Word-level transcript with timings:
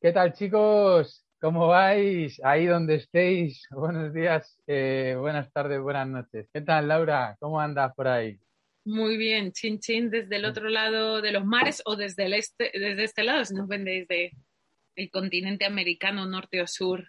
¿Qué 0.00 0.12
tal 0.12 0.32
chicos? 0.32 1.26
¿Cómo 1.40 1.66
vais? 1.66 2.40
Ahí 2.44 2.66
donde 2.66 2.94
estéis. 2.94 3.66
Buenos 3.70 4.14
días, 4.14 4.56
eh, 4.68 5.16
buenas 5.18 5.52
tardes, 5.52 5.80
buenas 5.80 6.06
noches. 6.06 6.48
¿Qué 6.52 6.60
tal, 6.60 6.86
Laura? 6.86 7.36
¿Cómo 7.40 7.58
andas 7.58 7.92
por 7.96 8.06
ahí? 8.06 8.38
Muy 8.84 9.16
bien, 9.16 9.50
chin 9.50 9.80
chin 9.80 10.08
desde 10.08 10.36
el 10.36 10.44
otro 10.44 10.68
lado 10.68 11.20
de 11.20 11.32
los 11.32 11.44
mares 11.44 11.82
o 11.84 11.96
desde 11.96 12.26
el 12.26 12.34
este, 12.34 12.70
desde 12.72 13.02
este 13.02 13.24
lado, 13.24 13.44
si 13.44 13.54
nos 13.54 13.66
ven 13.66 13.84
desde 13.84 14.30
el 14.94 15.10
continente 15.10 15.64
americano, 15.64 16.26
norte 16.26 16.62
o 16.62 16.68
sur, 16.68 17.04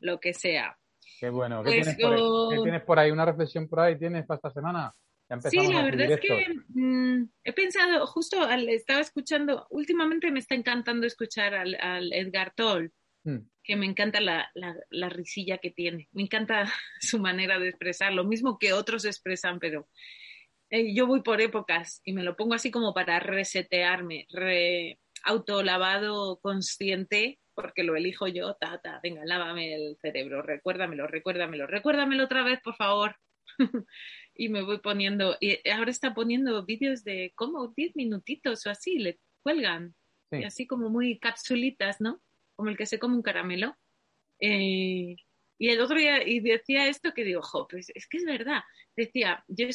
lo 0.00 0.18
que 0.18 0.34
sea. 0.34 0.76
Qué 1.20 1.30
bueno. 1.30 1.62
¿Qué, 1.62 1.82
pues 1.82 1.96
tienes, 1.96 2.82
por 2.82 2.98
ahí? 2.98 3.12
¿Una 3.12 3.26
reflexión 3.26 3.68
por 3.68 3.78
ahí 3.78 3.96
tienes 3.96 4.26
para 4.26 4.38
esta 4.38 4.50
semana? 4.50 4.92
Sí, 5.50 5.72
la 5.72 5.82
verdad 5.82 6.12
es 6.12 6.20
que 6.20 6.46
mm, 6.68 7.30
he 7.44 7.52
pensado, 7.52 8.06
justo 8.06 8.42
al, 8.42 8.68
estaba 8.68 9.00
escuchando, 9.00 9.66
últimamente 9.70 10.30
me 10.30 10.38
está 10.38 10.54
encantando 10.54 11.06
escuchar 11.06 11.54
al, 11.54 11.74
al 11.80 12.12
Edgar 12.12 12.52
Toll 12.54 12.92
Mm. 13.28 13.50
que 13.64 13.76
me 13.76 13.86
encanta 13.86 14.20
la, 14.20 14.50
la, 14.54 15.08
risilla 15.08 15.58
que 15.58 15.70
tiene, 15.70 16.08
me 16.12 16.22
encanta 16.22 16.64
su 17.00 17.18
manera 17.18 17.58
de 17.58 17.68
expresar, 17.68 18.12
lo 18.12 18.24
mismo 18.24 18.58
que 18.58 18.72
otros 18.72 19.04
expresan, 19.04 19.58
pero 19.58 19.88
eh, 20.70 20.94
yo 20.94 21.06
voy 21.06 21.22
por 21.22 21.40
épocas 21.40 22.00
y 22.04 22.12
me 22.12 22.22
lo 22.22 22.36
pongo 22.36 22.54
así 22.54 22.70
como 22.70 22.94
para 22.94 23.20
resetearme, 23.20 24.26
re, 24.30 24.98
autolavado 25.24 26.38
consciente, 26.40 27.38
porque 27.54 27.82
lo 27.82 27.96
elijo 27.96 28.28
yo, 28.28 28.54
ta, 28.54 28.80
ta, 28.80 29.00
venga, 29.02 29.22
lávame 29.24 29.74
el 29.74 29.96
cerebro, 30.00 30.42
recuérdamelo, 30.42 31.06
recuérdamelo, 31.06 31.66
recuérdamelo 31.66 32.24
otra 32.24 32.44
vez, 32.44 32.60
por 32.62 32.76
favor. 32.76 33.16
y 34.38 34.48
me 34.48 34.62
voy 34.62 34.78
poniendo, 34.78 35.36
y 35.40 35.68
ahora 35.68 35.90
está 35.90 36.14
poniendo 36.14 36.64
vídeos 36.64 37.04
de 37.04 37.32
como 37.34 37.68
10 37.68 37.96
minutitos 37.96 38.64
o 38.66 38.70
así, 38.70 38.98
le 38.98 39.18
cuelgan, 39.42 39.94
así 40.46 40.66
como 40.66 40.88
muy 40.88 41.18
capsulitas, 41.18 42.00
¿no? 42.00 42.22
como 42.58 42.70
el 42.70 42.76
que 42.76 42.86
se 42.86 42.98
come 42.98 43.14
un 43.14 43.22
caramelo. 43.22 43.76
Eh, 44.40 45.14
y 45.60 45.68
el 45.70 45.80
otro 45.80 45.96
día 45.96 46.26
y 46.26 46.40
decía 46.40 46.88
esto 46.88 47.14
que 47.14 47.24
digo, 47.24 47.40
jo, 47.40 47.68
pues 47.68 47.90
es 47.94 48.08
que 48.08 48.16
es 48.16 48.24
verdad. 48.24 48.62
Decía, 48.96 49.44
yo 49.46 49.68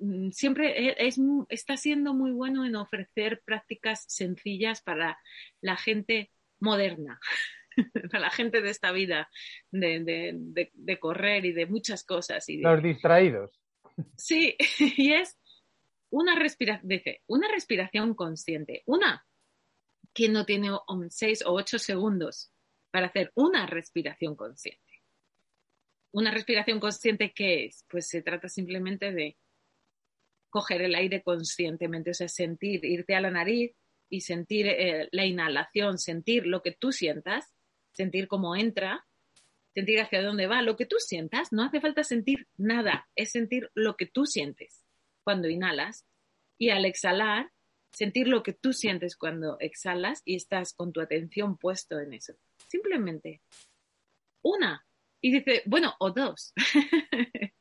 mm, 0.00 0.30
siempre 0.30 0.94
es, 1.04 1.18
está 1.48 1.76
siendo 1.76 2.14
muy 2.14 2.30
bueno 2.30 2.64
en 2.64 2.76
ofrecer 2.76 3.42
prácticas 3.44 4.04
sencillas 4.06 4.80
para 4.80 5.18
la 5.60 5.76
gente 5.76 6.30
moderna, 6.60 7.20
para 8.12 8.20
la 8.20 8.30
gente 8.30 8.62
de 8.62 8.70
esta 8.70 8.92
vida, 8.92 9.28
de, 9.72 10.98
correr 11.00 11.44
y 11.44 11.52
de 11.52 11.66
muchas 11.66 12.04
cosas. 12.04 12.48
Y 12.48 12.58
Los 12.58 12.80
distraídos. 12.80 13.59
Sí, 14.16 14.56
y 14.96 15.12
es 15.12 15.38
una 16.10 16.34
respiración, 16.34 16.88
dice, 16.88 17.22
una 17.26 17.48
respiración 17.48 18.14
consciente. 18.14 18.82
Una, 18.86 19.26
¿quién 20.12 20.32
no 20.32 20.44
tiene 20.44 20.70
seis 21.10 21.44
o 21.44 21.52
ocho 21.52 21.78
segundos 21.78 22.52
para 22.90 23.06
hacer 23.06 23.32
una 23.34 23.66
respiración 23.66 24.36
consciente? 24.36 24.80
Una 26.12 26.32
respiración 26.32 26.80
consciente, 26.80 27.32
¿qué 27.32 27.66
es? 27.66 27.84
Pues 27.88 28.08
se 28.08 28.22
trata 28.22 28.48
simplemente 28.48 29.12
de 29.12 29.36
coger 30.48 30.82
el 30.82 30.96
aire 30.96 31.22
conscientemente, 31.22 32.10
o 32.10 32.14
sea, 32.14 32.28
sentir, 32.28 32.84
irte 32.84 33.14
a 33.14 33.20
la 33.20 33.30
nariz 33.30 33.72
y 34.08 34.22
sentir 34.22 34.66
eh, 34.66 35.08
la 35.12 35.24
inhalación, 35.24 35.98
sentir 35.98 36.46
lo 36.46 36.62
que 36.62 36.72
tú 36.72 36.90
sientas, 36.90 37.54
sentir 37.92 38.26
cómo 38.26 38.56
entra, 38.56 39.06
sentir 39.74 40.00
hacia 40.00 40.22
dónde 40.22 40.46
va, 40.46 40.62
lo 40.62 40.76
que 40.76 40.86
tú 40.86 40.96
sientas, 40.98 41.52
no 41.52 41.64
hace 41.64 41.80
falta 41.80 42.04
sentir 42.04 42.48
nada, 42.56 43.08
es 43.14 43.32
sentir 43.32 43.70
lo 43.74 43.96
que 43.96 44.06
tú 44.06 44.26
sientes 44.26 44.84
cuando 45.22 45.48
inhalas 45.48 46.06
y 46.58 46.70
al 46.70 46.84
exhalar 46.84 47.50
sentir 47.92 48.28
lo 48.28 48.42
que 48.42 48.52
tú 48.52 48.72
sientes 48.72 49.16
cuando 49.16 49.56
exhalas 49.60 50.22
y 50.24 50.36
estás 50.36 50.74
con 50.74 50.92
tu 50.92 51.00
atención 51.00 51.56
puesto 51.56 51.98
en 51.98 52.14
eso. 52.14 52.34
Simplemente 52.68 53.42
una. 54.42 54.86
Y 55.20 55.32
dice, 55.32 55.62
bueno, 55.66 55.94
o 55.98 56.10
dos. 56.10 56.52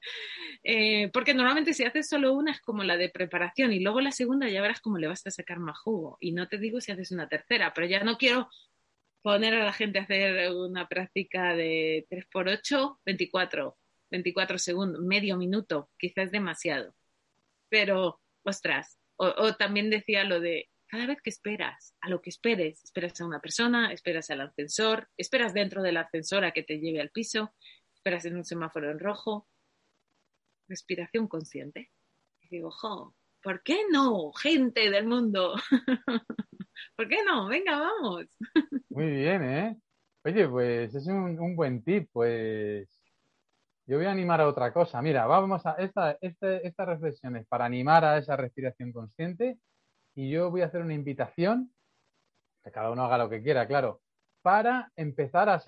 Eh, 0.62 1.10
porque 1.14 1.34
normalmente 1.34 1.74
si 1.74 1.86
haces 1.86 2.10
solo 2.10 2.34
una 2.34 2.52
es 2.52 2.60
como 2.60 2.84
la 2.84 2.98
de 2.98 3.08
preparación 3.10 3.72
y 3.72 3.80
luego 3.80 4.02
la 4.02 4.12
segunda 4.12 4.50
ya 4.50 4.62
verás 4.62 4.82
cómo 4.82 4.98
le 4.98 5.08
vas 5.08 5.26
a 5.26 5.32
sacar 5.32 5.58
más 5.58 5.80
jugo. 5.80 6.18
Y 6.20 6.34
no 6.34 6.50
te 6.50 6.58
digo 6.58 6.82
si 6.82 6.92
haces 6.92 7.12
una 7.12 7.30
tercera, 7.30 7.74
pero 7.74 7.88
ya 7.88 8.04
no 8.04 8.18
quiero 8.18 8.50
poner 9.22 9.54
a 9.54 9.66
la 9.66 9.74
gente 9.74 10.00
a 10.00 10.04
hacer 10.04 10.52
una 10.52 10.88
práctica 10.88 11.56
de 11.56 12.08
3x8, 12.10 13.00
24, 13.06 13.78
24 14.12 14.58
segundos, 14.58 15.02
medio 15.02 15.38
minuto, 15.38 15.90
quizás 15.98 16.32
demasiado. 16.32 16.96
Pero, 17.70 18.22
ostras, 18.44 18.98
o, 19.18 19.54
también 19.56 19.90
decía 19.90 20.24
lo 20.24 20.40
de 20.40 20.70
cada 20.88 21.06
vez 21.06 21.22
que 21.22 21.30
esperas, 21.30 21.94
a 22.02 22.10
lo 22.10 22.22
que 22.22 22.30
esperes, 22.30 22.84
esperas 22.84 23.20
a 23.22 23.26
una 23.26 23.42
persona, 23.42 23.92
esperas 23.92 24.30
al 24.32 24.42
ascensor, 24.42 25.08
esperas 25.18 25.54
dentro 25.54 25.84
del 25.84 25.98
ascensor 25.98 26.46
a 26.46 26.52
que 26.52 26.64
te 26.64 26.80
lleve 26.80 27.02
al 27.02 27.12
piso, 27.12 27.54
esperas 27.94 28.26
en 28.26 28.38
un 28.38 28.46
semáforo 28.46 28.90
en 28.90 29.00
rojo. 29.00 29.48
Respiración 30.68 31.28
consciente. 31.28 31.92
Y 32.42 32.48
digo, 32.50 32.72
jo, 32.72 33.16
¿por 33.44 33.62
qué 33.62 33.84
no, 33.92 34.32
gente 34.32 34.90
del 34.90 35.06
mundo? 35.06 35.56
¿Por 36.96 37.08
qué 37.08 37.24
no? 37.26 37.48
Venga, 37.48 37.80
vamos. 37.80 38.26
Muy 38.90 39.12
bien, 39.12 39.44
¿eh? 39.44 39.78
Oye, 40.26 40.48
pues 40.48 40.94
es 40.94 41.08
un, 41.08 41.56
buen 41.56 41.84
tip, 41.84 42.10
pues 42.12 43.04
yo 43.86 43.98
voy 43.98 44.06
a 44.06 44.12
animar 44.12 44.42
a 44.42 44.48
otra 44.48 44.74
cosa. 44.74 45.02
Mira, 45.02 45.26
vamos 45.26 45.66
a 45.66 45.74
esta, 45.74 46.18
este, 46.22 46.68
estas 46.68 46.88
reflexiones 46.88 47.48
para 47.48 47.66
animar 47.66 48.04
a 48.04 48.18
esa 48.18 48.36
respiración 48.36 48.92
consciente 48.92 49.58
y 50.16 50.30
yo 50.30 50.52
voy 50.52 50.62
a 50.62 50.66
hacer 50.66 50.82
una 50.82 50.94
invitación, 50.94 51.74
que 52.64 52.72
cada 52.72 52.92
uno 52.92 53.06
haga 53.06 53.18
lo 53.18 53.30
que 53.30 53.42
quiera, 53.42 53.68
claro, 53.68 54.02
para 54.42 54.92
empezar 54.96 55.50
a, 55.50 55.60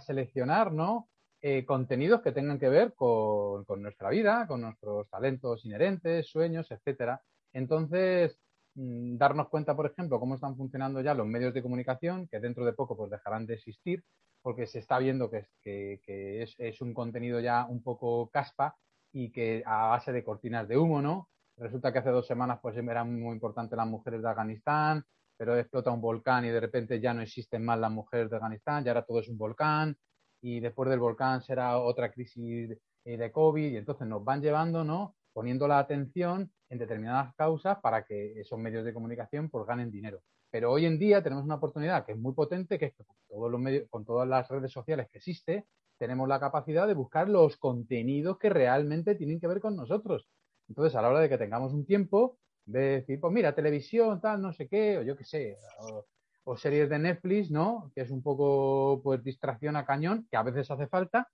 seleccionar 0.00 0.72
¿no? 0.72 1.08
Eh, 1.42 1.64
contenidos 1.64 2.22
que 2.22 2.32
tengan 2.32 2.58
que 2.58 2.68
ver 2.68 2.94
con, 2.94 3.64
con, 3.64 3.82
nuestra 3.82 4.10
vida, 4.10 4.46
con 4.46 4.62
nuestros 4.62 5.08
talentos 5.10 5.64
inherentes, 5.64 6.28
sueños, 6.28 6.70
etcétera. 6.70 7.22
Entonces, 7.52 8.38
darnos 8.74 9.48
cuenta, 9.48 9.74
por 9.76 9.86
ejemplo, 9.86 10.20
cómo 10.20 10.34
están 10.34 10.56
funcionando 10.56 11.00
ya 11.00 11.14
los 11.14 11.26
medios 11.26 11.54
de 11.54 11.62
comunicación, 11.62 12.28
que 12.28 12.40
dentro 12.40 12.64
de 12.64 12.72
poco 12.72 12.96
pues 12.96 13.10
dejarán 13.10 13.46
de 13.46 13.54
existir, 13.54 14.04
porque 14.42 14.66
se 14.66 14.78
está 14.78 14.98
viendo 14.98 15.30
que, 15.30 15.48
es, 15.64 16.80
un 16.80 16.94
contenido 16.94 17.40
ya 17.40 17.66
un 17.66 17.82
poco 17.82 18.30
caspa 18.30 18.76
y 19.12 19.30
que 19.30 19.62
a 19.66 19.88
base 19.88 20.12
de 20.12 20.24
cortinas 20.24 20.68
de 20.68 20.78
humo, 20.78 21.02
¿no? 21.02 21.28
Resulta 21.56 21.92
que 21.92 21.98
hace 21.98 22.10
dos 22.10 22.26
semanas 22.26 22.58
pues 22.62 22.76
eran 22.76 23.20
muy 23.20 23.34
importantes 23.34 23.76
las 23.76 23.86
mujeres 23.86 24.22
de 24.22 24.30
Afganistán, 24.30 25.04
pero 25.36 25.56
explota 25.56 25.90
un 25.90 26.00
volcán 26.00 26.44
y 26.44 26.48
de 26.48 26.60
repente 26.60 27.00
ya 27.00 27.12
no 27.12 27.22
existen 27.22 27.64
más 27.64 27.78
las 27.78 27.90
mujeres 27.90 28.30
de 28.30 28.36
Afganistán, 28.36 28.84
ya 28.84 28.92
ahora 28.92 29.04
todo 29.04 29.20
es 29.20 29.28
un 29.28 29.36
volcán 29.36 29.96
y 30.40 30.60
después 30.60 30.88
del 30.88 31.00
volcán 31.00 31.42
será 31.42 31.78
otra 31.78 32.10
crisis 32.10 32.78
de 33.04 33.32
COVID 33.32 33.72
y 33.72 33.76
entonces 33.76 34.06
nos 34.06 34.24
van 34.24 34.40
llevando, 34.40 34.84
¿no? 34.84 35.16
Poniendo 35.32 35.68
la 35.68 35.78
atención 35.78 36.50
en 36.68 36.78
determinadas 36.78 37.34
causas 37.34 37.78
para 37.80 38.04
que 38.04 38.40
esos 38.40 38.58
medios 38.58 38.84
de 38.84 38.94
comunicación 38.94 39.48
pues 39.48 39.66
ganen 39.66 39.90
dinero. 39.90 40.20
Pero 40.50 40.72
hoy 40.72 40.86
en 40.86 40.98
día 40.98 41.22
tenemos 41.22 41.44
una 41.44 41.56
oportunidad 41.56 42.04
que 42.04 42.12
es 42.12 42.18
muy 42.18 42.34
potente, 42.34 42.78
que 42.78 42.86
es 42.86 42.94
que 42.94 43.04
con, 43.04 43.16
todos 43.28 43.50
los 43.50 43.60
medios, 43.60 43.88
con 43.88 44.04
todas 44.04 44.28
las 44.28 44.48
redes 44.48 44.72
sociales 44.72 45.08
que 45.10 45.18
existe, 45.18 45.66
tenemos 45.98 46.28
la 46.28 46.40
capacidad 46.40 46.86
de 46.88 46.94
buscar 46.94 47.28
los 47.28 47.56
contenidos 47.56 48.38
que 48.38 48.48
realmente 48.48 49.14
tienen 49.14 49.38
que 49.38 49.46
ver 49.46 49.60
con 49.60 49.76
nosotros. 49.76 50.28
Entonces, 50.68 50.96
a 50.96 51.02
la 51.02 51.10
hora 51.10 51.20
de 51.20 51.28
que 51.28 51.38
tengamos 51.38 51.72
un 51.72 51.84
tiempo, 51.84 52.38
de 52.64 52.80
decir, 52.80 53.20
pues 53.20 53.32
mira, 53.32 53.54
televisión, 53.54 54.20
tal, 54.20 54.40
no 54.40 54.52
sé 54.52 54.68
qué, 54.68 54.98
o 54.98 55.02
yo 55.02 55.16
qué 55.16 55.24
sé, 55.24 55.56
o, 55.80 56.06
o, 56.44 56.56
series 56.56 56.88
de 56.88 56.98
Netflix, 56.98 57.50
¿no? 57.50 57.90
Que 57.94 58.02
es 58.02 58.10
un 58.10 58.22
poco, 58.22 59.00
pues, 59.02 59.22
distracción 59.22 59.76
a 59.76 59.84
cañón, 59.84 60.26
que 60.30 60.36
a 60.36 60.42
veces 60.42 60.70
hace 60.70 60.86
falta, 60.86 61.28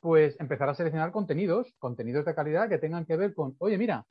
pues 0.00 0.38
empezar 0.40 0.68
a 0.68 0.74
seleccionar 0.74 1.12
contenidos, 1.12 1.74
contenidos 1.78 2.24
de 2.24 2.34
calidad 2.34 2.68
que 2.68 2.78
tengan 2.78 3.04
que 3.04 3.16
ver 3.16 3.34
con, 3.34 3.56
oye, 3.58 3.78
mira, 3.78 4.06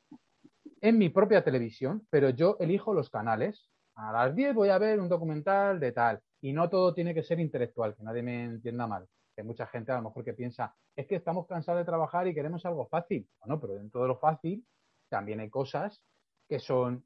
en 0.81 0.97
mi 0.97 1.09
propia 1.09 1.43
televisión, 1.43 2.05
pero 2.09 2.29
yo 2.29 2.57
elijo 2.59 2.93
los 2.93 3.09
canales, 3.09 3.69
a 3.95 4.11
las 4.11 4.35
10 4.35 4.53
voy 4.53 4.69
a 4.69 4.77
ver 4.77 4.99
un 4.99 5.09
documental 5.09 5.79
de 5.79 5.91
tal. 5.91 6.21
Y 6.39 6.53
no 6.53 6.69
todo 6.69 6.93
tiene 6.93 7.13
que 7.13 7.23
ser 7.23 7.39
intelectual, 7.39 7.95
que 7.95 8.03
nadie 8.03 8.21
me 8.21 8.43
entienda 8.43 8.85
mal. 8.85 9.07
Que 9.35 9.43
mucha 9.43 9.65
gente 9.67 9.91
a 9.91 9.95
lo 9.95 10.03
mejor 10.03 10.23
que 10.23 10.33
piensa, 10.33 10.75
es 10.95 11.07
que 11.07 11.15
estamos 11.15 11.47
cansados 11.47 11.81
de 11.81 11.85
trabajar 11.85 12.27
y 12.27 12.35
queremos 12.35 12.65
algo 12.65 12.87
fácil. 12.87 13.27
Bueno, 13.39 13.59
pero 13.59 13.75
dentro 13.75 14.01
de 14.01 14.07
lo 14.07 14.17
fácil 14.19 14.65
también 15.09 15.39
hay 15.39 15.49
cosas 15.49 16.03
que 16.47 16.59
son 16.59 17.03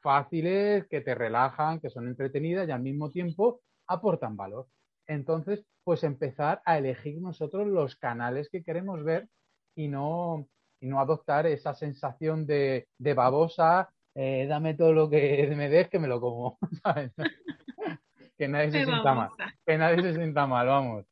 fáciles, 0.00 0.86
que 0.86 1.00
te 1.00 1.14
relajan, 1.14 1.80
que 1.80 1.90
son 1.90 2.08
entretenidas 2.08 2.68
y 2.68 2.72
al 2.72 2.82
mismo 2.82 3.10
tiempo 3.10 3.60
aportan 3.86 4.36
valor. 4.36 4.66
Entonces, 5.06 5.64
pues 5.90 6.04
empezar 6.04 6.62
a 6.64 6.78
elegir 6.78 7.20
nosotros 7.20 7.66
los 7.66 7.96
canales 7.96 8.48
que 8.48 8.62
queremos 8.62 9.02
ver 9.02 9.26
y 9.74 9.88
no, 9.88 10.46
y 10.78 10.86
no 10.86 11.00
adoptar 11.00 11.48
esa 11.48 11.74
sensación 11.74 12.46
de, 12.46 12.86
de 12.96 13.12
babosa 13.12 13.90
eh, 14.14 14.46
dame 14.48 14.74
todo 14.74 14.92
lo 14.92 15.10
que 15.10 15.52
me 15.56 15.68
des 15.68 15.88
que 15.88 15.98
me 15.98 16.06
lo 16.06 16.20
como, 16.20 16.60
que 18.38 18.46
nadie 18.46 18.70
se 18.70 18.84
sienta 18.84 19.14
mal, 19.14 19.30
que 19.66 19.78
nadie 19.78 20.00
se 20.00 20.14
sienta 20.14 20.46
mal, 20.46 20.68
vamos. 20.68 21.06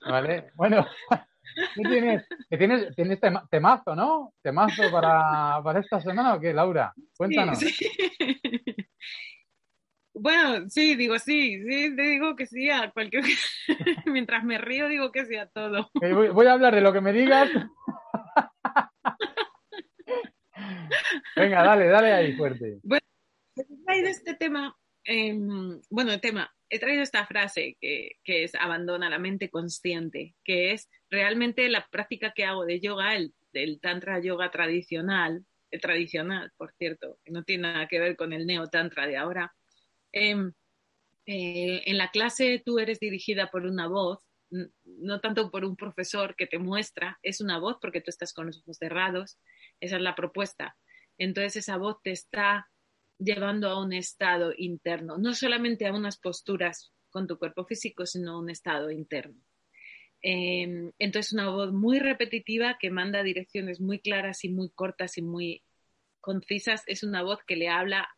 ¿Vale? 0.00 0.52
Bueno, 0.54 0.86
tienes? 1.74 2.26
tienes, 2.48 2.96
tienes 2.96 3.20
temazo, 3.50 3.94
¿no? 3.94 4.32
¿Temazo 4.40 4.90
para, 4.90 5.60
para 5.62 5.80
esta 5.80 6.00
semana 6.00 6.32
o 6.32 6.40
qué, 6.40 6.54
Laura? 6.54 6.94
Cuéntanos. 7.14 7.58
Bueno, 10.20 10.68
sí, 10.68 10.94
digo 10.96 11.18
sí, 11.18 11.62
sí, 11.62 11.96
te 11.96 12.02
digo 12.02 12.36
que 12.36 12.46
sí 12.46 12.70
a 12.70 12.90
cualquier... 12.90 13.24
Mientras 14.06 14.44
me 14.44 14.58
río 14.58 14.88
digo 14.88 15.12
que 15.12 15.26
sí 15.26 15.36
a 15.36 15.46
todo. 15.46 15.90
voy, 15.94 16.46
a 16.46 16.52
hablar 16.52 16.74
de 16.74 16.80
lo 16.80 16.92
que 16.92 17.00
me 17.00 17.12
digas. 17.12 17.50
Venga, 21.36 21.62
dale, 21.62 21.86
dale 21.86 22.12
ahí 22.12 22.36
fuerte. 22.36 22.78
Bueno, 22.82 23.04
he 23.56 23.64
traído 23.84 24.08
este 24.08 24.34
tema, 24.34 24.76
em, 25.04 25.80
bueno, 25.90 26.12
el 26.12 26.20
tema, 26.20 26.52
he 26.68 26.78
traído 26.78 27.02
esta 27.02 27.26
frase 27.26 27.76
que, 27.80 28.12
que, 28.24 28.44
es 28.44 28.54
abandona 28.54 29.08
la 29.08 29.18
mente 29.18 29.50
consciente, 29.50 30.34
que 30.44 30.72
es 30.72 30.88
realmente 31.10 31.68
la 31.68 31.86
práctica 31.90 32.32
que 32.34 32.44
hago 32.44 32.64
de 32.64 32.80
yoga, 32.80 33.16
el, 33.16 33.34
del 33.52 33.80
tantra 33.80 34.20
yoga 34.20 34.50
tradicional, 34.50 35.44
el 35.70 35.80
tradicional, 35.80 36.52
por 36.56 36.72
cierto, 36.72 37.18
que 37.24 37.32
no 37.32 37.44
tiene 37.44 37.64
nada 37.64 37.88
que 37.88 38.00
ver 38.00 38.16
con 38.16 38.32
el 38.32 38.46
neo 38.46 38.66
tantra 38.68 39.06
de 39.06 39.16
ahora. 39.16 39.54
Em, 40.18 40.52
eh, 41.26 41.82
en 41.86 41.96
la 41.96 42.10
clase 42.10 42.60
tú 42.64 42.78
eres 42.80 42.98
dirigida 42.98 43.50
por 43.50 43.66
una 43.66 43.86
voz, 43.86 44.18
no 44.84 45.20
tanto 45.20 45.50
por 45.50 45.64
un 45.64 45.76
profesor 45.76 46.34
que 46.34 46.46
te 46.46 46.58
muestra, 46.58 47.18
es 47.22 47.40
una 47.40 47.58
voz 47.58 47.76
porque 47.80 48.00
tú 48.00 48.10
estás 48.10 48.32
con 48.32 48.46
los 48.46 48.58
ojos 48.60 48.78
cerrados, 48.78 49.38
esa 49.78 49.96
es 49.96 50.02
la 50.02 50.16
propuesta. 50.16 50.76
Entonces 51.18 51.56
esa 51.56 51.76
voz 51.76 52.02
te 52.02 52.10
está 52.10 52.68
llevando 53.18 53.68
a 53.68 53.80
un 53.80 53.92
estado 53.92 54.52
interno, 54.56 55.18
no 55.18 55.34
solamente 55.34 55.86
a 55.86 55.92
unas 55.92 56.18
posturas 56.18 56.92
con 57.10 57.26
tu 57.26 57.38
cuerpo 57.38 57.64
físico, 57.64 58.06
sino 58.06 58.32
a 58.32 58.38
un 58.38 58.50
estado 58.50 58.90
interno. 58.90 59.40
Eh, 60.22 60.92
entonces, 60.98 61.32
una 61.32 61.48
voz 61.50 61.72
muy 61.72 62.00
repetitiva 62.00 62.76
que 62.80 62.90
manda 62.90 63.22
direcciones 63.22 63.80
muy 63.80 64.00
claras 64.00 64.44
y 64.44 64.48
muy 64.48 64.70
cortas 64.70 65.16
y 65.16 65.22
muy 65.22 65.62
concisas. 66.20 66.82
Es 66.86 67.02
una 67.04 67.22
voz 67.22 67.38
que 67.46 67.56
le 67.56 67.68
habla 67.68 68.08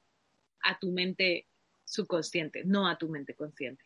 a 0.62 0.79
tu 0.79 0.93
mente 0.93 1.47
subconsciente, 1.91 2.65
no 2.65 2.89
a 2.89 2.99
tu 2.99 3.09
mente 3.09 3.35
consciente. 3.35 3.85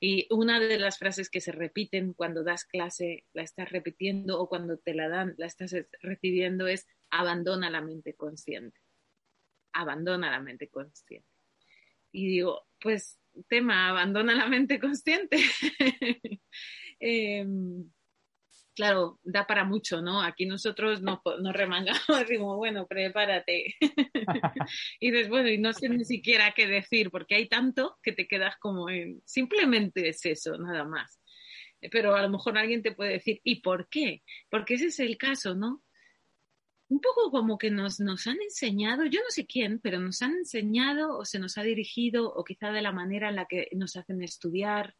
Y 0.00 0.26
una 0.30 0.60
de 0.60 0.78
las 0.78 0.98
frases 0.98 1.30
que 1.30 1.40
se 1.40 1.52
repiten 1.52 2.12
cuando 2.12 2.44
das 2.44 2.64
clase, 2.64 3.24
la 3.32 3.42
estás 3.42 3.70
repitiendo 3.70 4.40
o 4.40 4.48
cuando 4.48 4.78
te 4.78 4.94
la 4.94 5.08
dan, 5.08 5.34
la 5.38 5.46
estás 5.46 5.74
recibiendo 6.02 6.66
es 6.66 6.86
abandona 7.10 7.70
la 7.70 7.80
mente 7.80 8.14
consciente. 8.14 8.80
Abandona 9.72 10.30
la 10.30 10.40
mente 10.40 10.68
consciente. 10.68 11.28
Y 12.12 12.26
digo, 12.28 12.66
pues 12.80 13.18
tema, 13.48 13.88
abandona 13.88 14.34
la 14.34 14.48
mente 14.48 14.78
consciente. 14.78 15.38
Em, 17.00 17.90
claro, 18.74 19.20
da 19.22 19.46
para 19.46 19.64
mucho, 19.64 20.02
¿no? 20.02 20.20
Aquí 20.20 20.46
nosotros 20.46 21.00
nos, 21.00 21.20
remangamos, 21.52 22.02
decimos, 22.28 22.56
bueno, 22.56 22.86
prepárate. 22.86 23.74
y 25.00 25.10
dices, 25.10 25.28
bueno, 25.28 25.48
y 25.48 25.58
no 25.58 25.72
sé 25.72 25.88
ni 25.88 26.04
siquiera 26.04 26.52
qué 26.54 26.66
decir, 26.66 27.10
porque 27.10 27.36
hay 27.36 27.48
tanto 27.48 27.98
que 28.02 28.12
te 28.12 28.26
quedas 28.26 28.56
como 28.58 28.90
en, 28.90 29.22
simplemente 29.24 30.08
es 30.08 30.24
eso, 30.26 30.58
nada 30.58 30.84
más. 30.84 31.20
Pero 31.90 32.14
a 32.14 32.22
lo 32.22 32.30
mejor 32.30 32.58
alguien 32.58 32.82
te 32.82 32.92
puede 32.92 33.12
decir, 33.12 33.40
¿y 33.44 33.60
por 33.60 33.88
qué? 33.88 34.22
Porque 34.50 34.74
ese 34.74 34.86
es 34.86 35.00
el 35.00 35.16
caso, 35.18 35.54
¿no? 35.54 35.82
Un 36.88 37.00
poco 37.00 37.30
como 37.30 37.58
que 37.58 37.70
nos, 37.70 38.00
nos 38.00 38.26
han 38.26 38.40
enseñado, 38.42 39.04
yo 39.06 39.20
no 39.20 39.30
sé 39.30 39.46
quién, 39.46 39.80
pero 39.80 39.98
nos 39.98 40.22
han 40.22 40.32
enseñado 40.32 41.16
o 41.18 41.24
se 41.24 41.38
nos 41.38 41.58
ha 41.58 41.62
dirigido, 41.62 42.32
o 42.32 42.44
quizá 42.44 42.72
de 42.72 42.82
la 42.82 42.92
manera 42.92 43.28
en 43.28 43.36
la 43.36 43.46
que 43.46 43.68
nos 43.72 43.96
hacen 43.96 44.22
estudiar, 44.22 44.94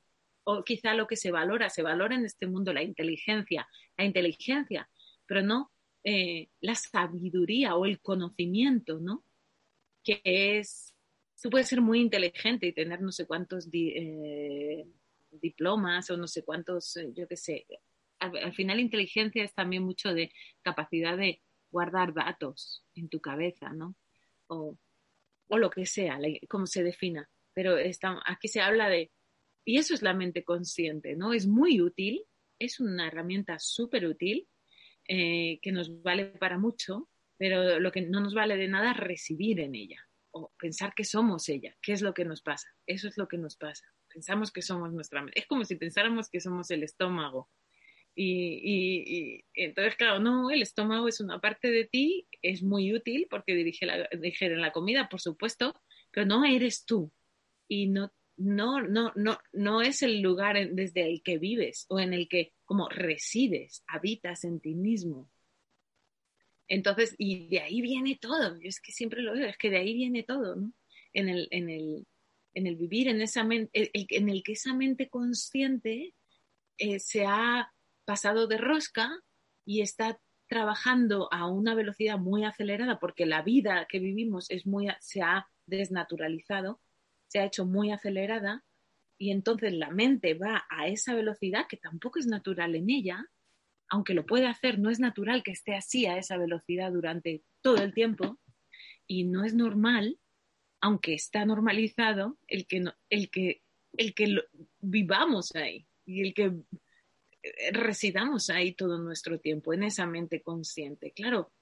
o 0.44 0.62
quizá 0.62 0.94
lo 0.94 1.06
que 1.06 1.16
se 1.16 1.30
valora, 1.30 1.70
se 1.70 1.82
valora 1.82 2.14
en 2.14 2.24
este 2.24 2.46
mundo 2.46 2.72
la 2.72 2.82
inteligencia, 2.82 3.66
la 3.96 4.04
inteligencia, 4.04 4.88
pero 5.26 5.42
no 5.42 5.72
eh, 6.04 6.50
la 6.60 6.74
sabiduría 6.74 7.76
o 7.76 7.86
el 7.86 8.00
conocimiento, 8.00 9.00
¿no? 9.00 9.24
Que 10.02 10.20
es, 10.24 10.94
tú 11.42 11.48
puedes 11.48 11.68
ser 11.68 11.80
muy 11.80 12.00
inteligente 12.00 12.66
y 12.66 12.74
tener 12.74 13.00
no 13.00 13.10
sé 13.10 13.26
cuántos 13.26 13.68
eh, 13.72 14.86
diplomas 15.30 16.10
o 16.10 16.16
no 16.18 16.26
sé 16.26 16.44
cuántos, 16.44 16.96
eh, 16.98 17.10
yo 17.14 17.26
qué 17.26 17.36
sé. 17.36 17.66
Al, 18.18 18.54
final 18.54 18.80
inteligencia 18.80 19.44
es 19.44 19.54
también 19.54 19.82
mucho 19.82 20.14
de 20.14 20.30
capacidad 20.62 21.16
de 21.16 21.42
guardar 21.70 22.14
datos 22.14 22.84
en 22.94 23.08
tu 23.08 23.20
cabeza, 23.20 23.72
¿no? 23.72 23.96
O, 24.46 24.78
o 25.48 25.58
lo 25.58 25.70
que 25.70 25.86
sea, 25.86 26.18
como 26.48 26.66
se 26.66 26.82
defina. 26.82 27.28
Pero 27.54 27.76
aquí 28.26 28.48
se 28.48 28.60
habla 28.60 28.88
de 28.88 29.10
y 29.64 29.78
eso 29.78 29.94
es 29.94 30.02
la 30.02 30.14
mente 30.14 30.44
consciente, 30.44 31.16
¿no? 31.16 31.32
Es 31.32 31.46
muy 31.46 31.80
útil, 31.80 32.24
es 32.58 32.80
una 32.80 33.06
herramienta 33.06 33.58
súper 33.58 34.06
útil 34.06 34.48
eh, 35.08 35.58
que 35.62 35.72
nos 35.72 36.02
vale 36.02 36.26
para 36.26 36.58
mucho, 36.58 37.08
pero 37.36 37.80
lo 37.80 37.92
que 37.92 38.02
no 38.02 38.20
nos 38.20 38.34
vale 38.34 38.56
de 38.56 38.68
nada 38.68 38.92
es 38.92 38.96
residir 38.96 39.60
en 39.60 39.74
ella 39.74 40.00
o 40.30 40.52
pensar 40.58 40.94
que 40.94 41.04
somos 41.04 41.48
ella. 41.48 41.76
¿Qué 41.80 41.92
es 41.92 42.02
lo 42.02 42.12
que 42.12 42.24
nos 42.24 42.42
pasa? 42.42 42.68
Eso 42.86 43.08
es 43.08 43.16
lo 43.16 43.28
que 43.28 43.38
nos 43.38 43.56
pasa. 43.56 43.84
Pensamos 44.08 44.52
que 44.52 44.62
somos 44.62 44.92
nuestra 44.92 45.22
mente. 45.22 45.40
Es 45.40 45.46
como 45.46 45.64
si 45.64 45.76
pensáramos 45.76 46.28
que 46.28 46.40
somos 46.40 46.70
el 46.70 46.82
estómago. 46.82 47.50
Y, 48.16 49.44
entonces, 49.54 49.96
claro, 49.96 50.20
no, 50.20 50.50
el 50.50 50.62
estómago 50.62 51.08
es 51.08 51.20
una 51.20 51.40
parte 51.40 51.72
de 51.72 51.84
ti, 51.84 52.28
es 52.42 52.62
muy 52.62 52.94
útil 52.94 53.26
porque 53.28 53.54
dirige 53.54 53.86
la, 53.86 54.08
la 54.12 54.72
comida, 54.72 55.08
por 55.08 55.20
supuesto, 55.20 55.74
pero 56.12 56.24
no 56.26 56.44
eres 56.44 56.84
tú. 56.84 57.12
Y 57.68 57.88
no 57.88 58.12
no, 58.36 58.82
no, 58.82 59.12
no, 59.14 59.38
no 59.52 59.82
es 59.82 60.02
el 60.02 60.20
lugar 60.20 60.56
desde 60.72 61.08
el 61.08 61.22
que 61.22 61.38
vives 61.38 61.86
o 61.88 62.00
en 62.00 62.14
el 62.14 62.28
que 62.28 62.52
como 62.64 62.88
resides, 62.88 63.84
habitas 63.86 64.44
en 64.44 64.60
ti 64.60 64.74
mismo. 64.74 65.30
Entonces, 66.66 67.14
y 67.18 67.48
de 67.48 67.60
ahí 67.60 67.82
viene 67.82 68.18
todo, 68.20 68.58
yo 68.58 68.68
es 68.68 68.80
que 68.80 68.92
siempre 68.92 69.22
lo 69.22 69.34
veo, 69.34 69.46
es 69.46 69.58
que 69.58 69.70
de 69.70 69.78
ahí 69.78 69.94
viene 69.94 70.22
todo, 70.22 70.56
¿no? 70.56 70.72
En 71.12 71.28
el, 71.28 71.46
en 71.50 71.68
el, 71.68 72.06
en 72.54 72.66
el 72.66 72.76
vivir 72.76 73.08
en 73.08 73.20
esa 73.20 73.44
mente, 73.44 73.90
en 73.92 74.28
el 74.28 74.42
que 74.42 74.52
esa 74.52 74.74
mente 74.74 75.08
consciente 75.08 76.14
eh, 76.78 76.98
se 76.98 77.26
ha 77.26 77.72
pasado 78.04 78.46
de 78.46 78.58
rosca 78.58 79.10
y 79.64 79.82
está 79.82 80.18
trabajando 80.48 81.28
a 81.32 81.48
una 81.48 81.74
velocidad 81.74 82.18
muy 82.18 82.44
acelerada 82.44 82.98
porque 82.98 83.26
la 83.26 83.42
vida 83.42 83.86
que 83.88 83.98
vivimos 83.98 84.50
es 84.50 84.66
muy, 84.66 84.88
se 85.00 85.22
ha 85.22 85.46
desnaturalizado 85.66 86.80
se 87.28 87.38
ha 87.38 87.44
hecho 87.44 87.66
muy 87.66 87.90
acelerada 87.90 88.64
y 89.18 89.30
entonces 89.30 89.72
la 89.72 89.90
mente 89.90 90.34
va 90.34 90.64
a 90.68 90.88
esa 90.88 91.14
velocidad 91.14 91.66
que 91.68 91.76
tampoco 91.76 92.18
es 92.18 92.26
natural 92.26 92.74
en 92.74 92.90
ella, 92.90 93.26
aunque 93.88 94.14
lo 94.14 94.26
puede 94.26 94.46
hacer, 94.46 94.78
no 94.78 94.90
es 94.90 94.98
natural 94.98 95.42
que 95.42 95.52
esté 95.52 95.74
así 95.74 96.06
a 96.06 96.18
esa 96.18 96.36
velocidad 96.36 96.92
durante 96.92 97.42
todo 97.60 97.76
el 97.78 97.94
tiempo 97.94 98.38
y 99.06 99.24
no 99.24 99.44
es 99.44 99.54
normal, 99.54 100.18
aunque 100.80 101.14
está 101.14 101.44
normalizado, 101.44 102.38
el 102.48 102.66
que, 102.66 102.84
el 103.10 103.30
que, 103.30 103.62
el 103.96 104.14
que 104.14 104.36
vivamos 104.80 105.54
ahí 105.54 105.86
y 106.04 106.22
el 106.22 106.34
que 106.34 106.52
eh, 107.42 107.72
residamos 107.72 108.50
ahí 108.50 108.72
todo 108.72 108.98
nuestro 108.98 109.38
tiempo, 109.38 109.72
en 109.72 109.84
esa 109.84 110.06
mente 110.06 110.42
consciente. 110.42 111.12
Claro, 111.12 111.52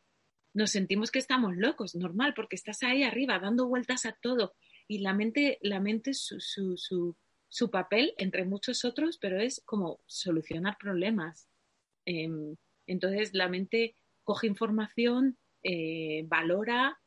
nos 0.55 0.71
sentimos 0.71 1.11
que 1.11 1.19
estamos 1.19 1.57
locos, 1.57 1.95
normal, 1.95 2.35
porque 2.35 2.57
estás 2.57 2.83
ahí 2.83 3.03
arriba 3.03 3.39
dando 3.39 3.67
vueltas 3.67 4.07
a 4.07 4.13
todo, 4.13 4.55
y 4.93 4.99
la 4.99 5.15
mente, 5.15 5.59
la 5.63 5.81
mente 5.81 6.13
su, 6.13 6.39
su, 6.39 6.77
su, 7.49 7.71
papel, 7.71 8.13
entre 8.19 8.45
muchos 8.45 8.85
otros, 8.85 9.17
pero 9.17 9.41
es 9.41 9.63
como 9.65 10.01
solucionar 10.05 10.77
problemas. 10.79 11.49
Em, 12.05 12.57
entonces 12.87 13.33
la 13.33 13.49
mente 13.49 13.97
coge 14.23 14.49
información, 14.49 15.39
eh, 15.63 16.25
valora, 16.27 17.01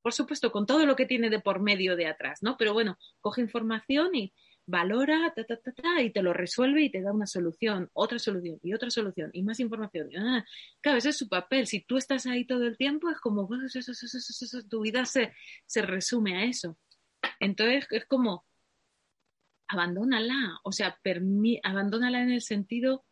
por 0.00 0.14
supuesto, 0.14 0.50
con 0.50 0.64
todo 0.64 0.86
lo 0.86 0.96
que 0.96 1.04
tiene 1.04 1.28
de 1.28 1.40
por 1.40 1.60
medio 1.60 1.94
de 1.94 2.06
atrás, 2.06 2.38
¿no? 2.42 2.56
Pero 2.56 2.72
bueno, 2.72 2.96
coge 3.20 3.42
información 3.42 4.14
y 4.14 4.32
valora, 4.64 5.30
ta, 5.36 5.44
ta, 5.44 5.58
ta, 5.58 5.72
ta, 5.72 6.00
y 6.00 6.10
te 6.10 6.22
lo 6.22 6.32
resuelve 6.32 6.84
y 6.84 6.90
te 6.90 7.02
da 7.02 7.12
una 7.12 7.26
solución, 7.26 7.90
otra 7.92 8.18
solución 8.18 8.58
y 8.62 8.72
otra 8.72 8.88
solución 8.88 9.28
y 9.34 9.42
más 9.42 9.60
información. 9.60 10.08
Ah, 10.16 10.46
claro, 10.80 10.96
ese 10.96 11.10
es 11.10 11.18
su 11.18 11.28
papel. 11.28 11.66
Si 11.66 11.80
tú 11.80 11.98
estás 11.98 12.24
ahí 12.24 12.46
todo 12.46 12.66
el 12.66 12.78
tiempo, 12.78 13.10
es 13.10 13.20
como, 13.20 13.46
tu 14.70 14.80
vida 14.80 15.04
se, 15.04 15.34
se 15.66 15.82
resume 15.82 16.38
a 16.38 16.44
eso. 16.44 16.78
Entonces 17.38 17.86
es 17.90 18.06
como, 18.06 18.44
abandónala, 19.68 20.60
o 20.64 20.72
sea, 20.72 20.98
abandónala 21.62 22.22
en 22.22 22.30
el 22.30 22.42
sentido, 22.42 23.04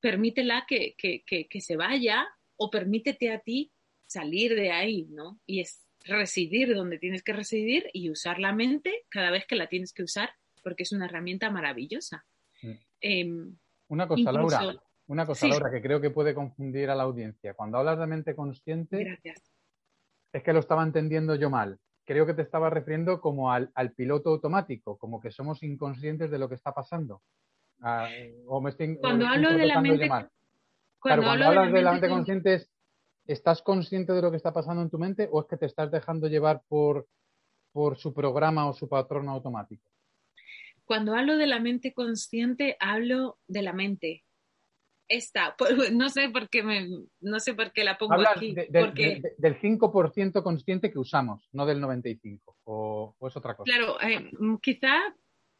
permítela 0.00 0.66
que, 0.68 0.94
que, 0.96 1.60
se 1.60 1.76
vaya 1.76 2.26
o 2.56 2.70
permítete 2.70 3.32
a 3.32 3.40
ti 3.40 3.72
salir 4.06 4.54
de 4.54 4.70
ahí, 4.70 5.06
¿no? 5.10 5.40
Y 5.46 5.60
es 5.60 5.82
residir 6.04 6.74
donde 6.74 6.98
tienes 6.98 7.22
que 7.22 7.32
residir 7.32 7.88
y 7.92 8.10
usar 8.10 8.38
la 8.38 8.52
mente 8.52 9.06
cada 9.08 9.30
vez 9.30 9.46
que 9.46 9.56
la 9.56 9.68
tienes 9.68 9.92
que 9.92 10.02
usar, 10.02 10.30
porque 10.62 10.82
es 10.82 10.92
una 10.92 11.06
herramienta 11.06 11.50
maravillosa. 11.50 12.24
Em, 13.00 13.56
una 13.88 14.06
cosa, 14.06 14.32
Laura, 14.32 14.82
una 15.06 15.26
cosa, 15.26 15.48
Laura, 15.48 15.70
que 15.70 15.82
creo 15.82 16.00
que 16.00 16.10
puede 16.10 16.34
confundir 16.34 16.90
a 16.90 16.94
la 16.94 17.02
audiencia. 17.02 17.54
Cuando 17.54 17.78
hablas 17.78 17.98
de 17.98 18.06
mente 18.06 18.36
consciente, 18.36 19.18
es 20.32 20.42
que 20.42 20.52
lo 20.52 20.60
estaba 20.60 20.82
entendiendo 20.82 21.34
yo 21.34 21.48
mal 21.48 21.80
creo 22.04 22.26
que 22.26 22.34
te 22.34 22.42
estaba 22.42 22.70
refiriendo 22.70 23.20
como 23.20 23.50
al, 23.52 23.70
piloto 23.96 24.30
automático, 24.30 24.98
como 24.98 25.20
que 25.20 25.30
somos 25.30 25.62
inconscientes 25.62 26.30
de 26.30 26.38
lo 26.38 26.48
que 26.48 26.54
está 26.54 26.72
pasando. 26.72 27.22
Ah, 27.80 28.08
cuando 29.00 29.26
hablo 29.26 29.52
de 29.52 29.66
la 29.66 29.80
mente... 29.80 30.08
Cuando, 30.98 31.30
hablas 31.30 31.70
de 31.70 31.82
la 31.82 31.92
mente 31.92 32.08
consciente, 32.08 32.66
¿estás 33.26 33.60
consciente 33.60 34.12
de 34.14 34.22
lo 34.22 34.30
que 34.30 34.38
está 34.38 34.52
pasando 34.54 34.80
en 34.80 34.88
tu 34.88 34.98
mente 34.98 35.28
o 35.30 35.42
es 35.42 35.46
que 35.46 35.58
te 35.58 35.66
estás 35.66 35.90
dejando 35.90 36.28
llevar 36.28 36.62
por 36.66 37.06
por 37.74 37.98
su 37.98 38.14
programa 38.14 38.68
o 38.68 38.72
su 38.72 38.88
patrón 38.88 39.28
automático? 39.28 39.90
Cuando 40.84 41.14
hablo 41.14 41.36
de 41.36 41.48
la 41.48 41.58
mente 41.58 41.92
consciente, 41.92 42.76
hablo 42.78 43.38
de 43.48 43.62
la 43.62 43.72
mente. 43.72 44.23
Esta, 45.14 45.54
no 45.92 46.08
sé 46.08 46.28
por 46.30 46.48
qué 46.48 46.62
me, 46.62 46.88
no 47.20 47.38
sé 47.38 47.54
por 47.54 47.72
qué 47.72 47.84
la 47.84 47.96
pongo 47.96 48.20
aquí. 48.28 48.54
porque... 48.72 49.22
del 49.38 49.60
5% 49.60 50.42
consciente 50.42 50.90
que 50.90 50.98
usamos, 50.98 51.48
no 51.52 51.66
del 51.66 51.80
95%, 51.80 52.40
o, 52.64 53.16
es 53.20 53.36
otra 53.36 53.54
cosa. 53.54 53.70
Claro, 53.72 54.00
eh, 54.00 54.30
mm, 54.38 54.56
quizá, 54.56 55.00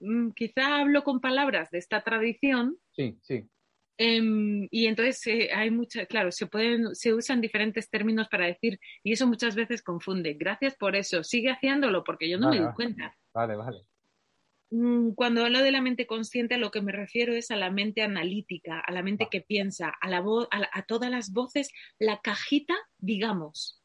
mm, 0.00 0.30
quizá 0.30 0.80
hablo 0.80 1.04
con 1.04 1.20
palabras 1.20 1.70
de 1.70 1.78
esta 1.78 2.02
tradición. 2.02 2.76
Sí, 2.90 3.18
sí. 3.22 3.48
Em, 3.96 4.66
y 4.72 4.86
entonces 4.86 5.24
eh, 5.28 5.50
hay 5.54 5.70
muchas, 5.70 6.08
claro, 6.08 6.32
se 6.32 6.46
pueden, 6.46 6.96
se 6.96 7.14
usan 7.14 7.40
diferentes 7.40 7.88
términos 7.88 8.28
para 8.28 8.46
decir, 8.46 8.80
y 9.04 9.12
eso 9.12 9.28
muchas 9.28 9.54
veces 9.54 9.82
confunde. 9.82 10.34
Gracias 10.34 10.74
por 10.74 10.96
eso, 10.96 11.22
sigue 11.22 11.50
haciéndolo 11.50 12.02
porque 12.02 12.28
yo 12.28 12.38
no 12.38 12.50
me 12.50 12.58
doy 12.58 12.74
cuenta. 12.74 13.16
Vale, 13.32 13.54
vale. 13.54 13.84
Mm, 14.74 15.12
cuando 15.14 15.44
hablo 15.44 15.60
de 15.60 15.70
la 15.70 15.80
mente 15.80 16.06
consciente, 16.06 16.54
a 16.54 16.58
lo 16.58 16.70
que 16.70 16.82
me 16.82 16.92
refiero 16.92 17.34
es 17.34 17.50
a 17.50 17.56
la 17.56 17.70
mente 17.70 18.02
analítica, 18.02 18.80
a 18.80 18.92
la 18.92 19.02
mente 19.02 19.28
que 19.30 19.40
piensa, 19.40 19.92
a, 20.00 20.08
la 20.08 20.20
voz, 20.20 20.48
a, 20.50 20.82
todas 20.82 21.10
las 21.10 21.32
voces, 21.32 21.70
la 21.98 22.20
cajita, 22.20 22.74
digamos, 22.98 23.82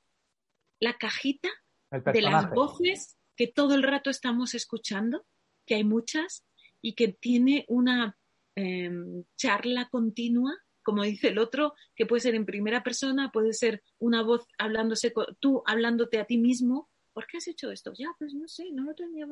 la 0.80 0.98
cajita 0.98 1.50
de 1.92 2.22
las 2.22 2.50
voces 2.52 3.18
que 3.36 3.48
todo 3.48 3.76
el 3.76 3.84
rato 3.84 4.10
estamos 4.10 4.56
escuchando, 4.56 5.26
que 5.66 5.76
hay 5.76 5.84
muchas, 5.84 6.46
y 6.82 6.94
que 6.94 7.10
tiene 7.10 7.66
una 7.68 8.18
Em, 8.62 9.24
charla 9.38 9.88
continua, 9.90 10.54
como 10.84 11.04
dice 11.04 11.30
el 11.30 11.38
otro, 11.38 11.76
que 11.96 12.06
puede 12.06 12.20
ser 12.20 12.36
en 12.36 12.46
primera 12.46 12.84
persona, 12.84 13.32
puede 13.32 13.54
ser 13.54 13.82
una 14.00 14.22
voz 14.22 14.46
hablándose, 14.58 15.14
tú 15.40 15.64
hablándote 15.66 16.20
a 16.20 16.26
ti 16.26 16.38
mismo. 16.38 16.89
¿Por 17.20 17.28
qué 17.28 17.36
has 17.36 17.50
hecho 17.50 17.70
esto? 17.70 17.92
Ya, 17.98 18.08
pues 18.18 18.34
no 18.34 18.48
sé, 18.48 18.72
no 18.72 18.86
lo 18.86 18.96
tenía. 18.96 19.28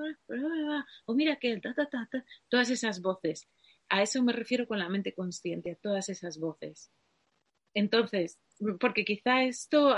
O 1.05 1.13
mira 1.13 1.37
que, 1.37 1.57
ta, 1.61 1.73
ta, 1.73 1.87
ta, 1.87 2.09
todas 2.49 2.69
esas 2.69 3.01
voces. 3.01 3.47
A 3.87 4.01
eso 4.01 4.21
me 4.23 4.33
refiero 4.33 4.67
con 4.67 4.77
la 4.77 4.89
mente 4.89 5.13
consciente, 5.13 5.71
a 5.71 5.75
todas 5.77 6.09
esas 6.09 6.37
voces. 6.37 6.91
Entonces, 7.73 8.41
porque 8.81 9.05
quizá 9.05 9.43
esto, 9.43 9.95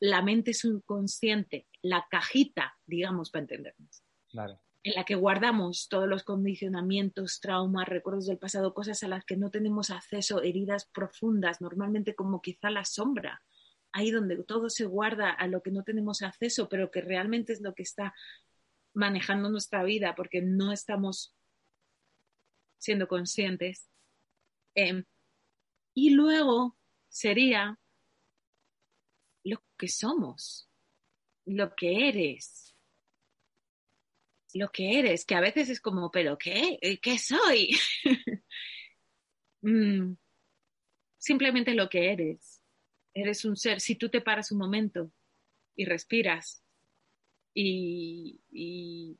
la 0.00 0.20
mente 0.20 0.52
subconsciente, 0.52 1.66
la 1.80 2.06
cajita, 2.10 2.76
digamos, 2.84 3.30
para 3.30 3.44
entendernos. 3.44 4.02
Claro 4.28 4.60
en 4.82 4.92
la 4.96 5.04
que 5.04 5.14
guardamos 5.14 5.88
todos 5.88 6.06
los 6.06 6.24
condicionamientos, 6.24 7.40
traumas, 7.40 7.88
recuerdos 7.88 8.26
del 8.26 8.36
pasado, 8.36 8.74
cosas 8.74 9.02
a 9.02 9.08
las 9.08 9.24
que 9.24 9.38
no 9.38 9.50
tenemos 9.50 9.88
acceso, 9.88 10.42
heridas 10.42 10.84
profundas, 10.84 11.62
normalmente 11.62 12.14
como 12.14 12.42
quizá 12.42 12.68
la 12.68 12.84
sombra, 12.84 13.42
ahí 13.94 14.10
donde 14.10 14.42
todo 14.44 14.68
se 14.68 14.84
guarda 14.84 15.30
a 15.30 15.46
lo 15.46 15.62
que 15.62 15.70
no 15.70 15.84
tenemos 15.84 16.22
acceso, 16.22 16.68
pero 16.68 16.90
que 16.90 17.00
realmente 17.00 17.52
es 17.52 17.62
lo 17.62 17.74
que 17.74 17.82
está 17.82 18.14
manejando 18.92 19.48
nuestra 19.48 19.82
vida 19.82 20.14
porque 20.14 20.42
no 20.42 20.72
estamos 20.72 21.34
siendo 22.78 23.08
conscientes. 23.08 23.88
Em, 24.74 25.04
y 25.94 26.10
luego 26.10 26.76
sería 27.08 27.78
lo 29.44 29.62
que 29.78 29.88
somos, 29.88 30.68
lo 31.46 31.74
que 31.74 32.08
eres 32.08 32.64
lo 34.54 34.70
que 34.70 34.98
eres, 34.98 35.24
que 35.24 35.34
a 35.34 35.40
veces 35.40 35.68
es 35.68 35.80
como, 35.80 36.10
pero 36.10 36.38
¿qué? 36.38 36.78
¿Qué 37.02 37.18
soy? 37.18 37.76
Mm, 39.66 40.18
simplemente 41.16 41.72
lo 41.72 41.88
que 41.88 42.12
eres. 42.12 42.53
Eres 43.14 43.44
un 43.44 43.56
ser. 43.56 43.80
Si 43.80 43.94
tú 43.96 44.08
te 44.08 44.20
paras 44.20 44.52
un 44.52 44.58
momento 44.58 45.10
y 45.76 45.84
respiras 45.84 46.62
y, 47.54 49.16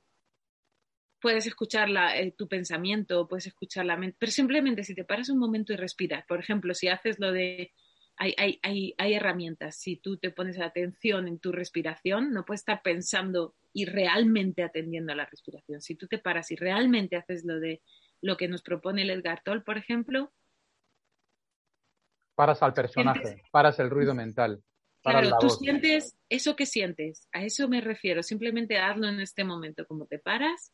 puedes 1.20 1.46
escuchar 1.46 1.88
eh, 2.16 2.34
tu 2.36 2.48
pensamiento, 2.48 3.26
puedes 3.26 3.46
escuchar 3.46 3.86
la 3.86 3.96
mente, 3.96 4.16
pero 4.18 4.30
simplemente 4.30 4.84
si 4.84 4.94
te 4.94 5.04
paras 5.04 5.30
un 5.30 5.38
momento 5.38 5.72
y 5.72 5.76
respiras, 5.76 6.26
por 6.26 6.38
ejemplo, 6.38 6.74
si 6.74 6.88
haces 6.88 7.18
lo 7.18 7.32
de 7.32 7.72
hay, 8.16 8.34
hay, 8.36 8.60
hay, 8.62 8.94
hay, 8.98 9.14
herramientas. 9.14 9.76
Si 9.76 9.96
tú 9.96 10.18
te 10.18 10.30
pones 10.30 10.60
atención 10.60 11.26
en 11.26 11.38
tu 11.38 11.50
respiración, 11.50 12.32
no 12.32 12.44
puedes 12.44 12.60
estar 12.60 12.82
pensando 12.82 13.54
y 13.72 13.86
realmente 13.86 14.62
atendiendo 14.62 15.12
a 15.12 15.16
la 15.16 15.26
respiración. 15.26 15.80
Si 15.80 15.96
tú 15.96 16.06
te 16.06 16.18
paras 16.18 16.50
y 16.52 16.56
realmente 16.56 17.16
haces 17.16 17.44
lo 17.44 17.58
de 17.58 17.82
lo 18.20 18.36
que 18.36 18.48
nos 18.48 18.62
propone 18.62 19.02
el 19.02 19.10
Edgar 19.10 19.42
Toll, 19.44 19.64
por 19.64 19.78
ejemplo. 19.78 20.32
Paras 22.34 22.62
al 22.62 22.72
personaje, 22.72 23.42
paras 23.50 23.78
el 23.78 23.90
ruido 23.90 24.14
mental. 24.14 24.62
Claro, 25.02 25.36
tú 25.38 25.50
sientes 25.50 26.16
eso 26.28 26.56
que 26.56 26.66
sientes, 26.66 27.28
a 27.32 27.44
eso 27.44 27.68
me 27.68 27.80
refiero. 27.80 28.22
Simplemente 28.22 28.78
hazlo 28.78 29.08
en 29.08 29.20
este 29.20 29.44
momento, 29.44 29.86
como 29.86 30.06
te 30.06 30.18
paras 30.18 30.72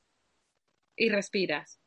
y 0.96 1.08
respiras. 1.08 1.80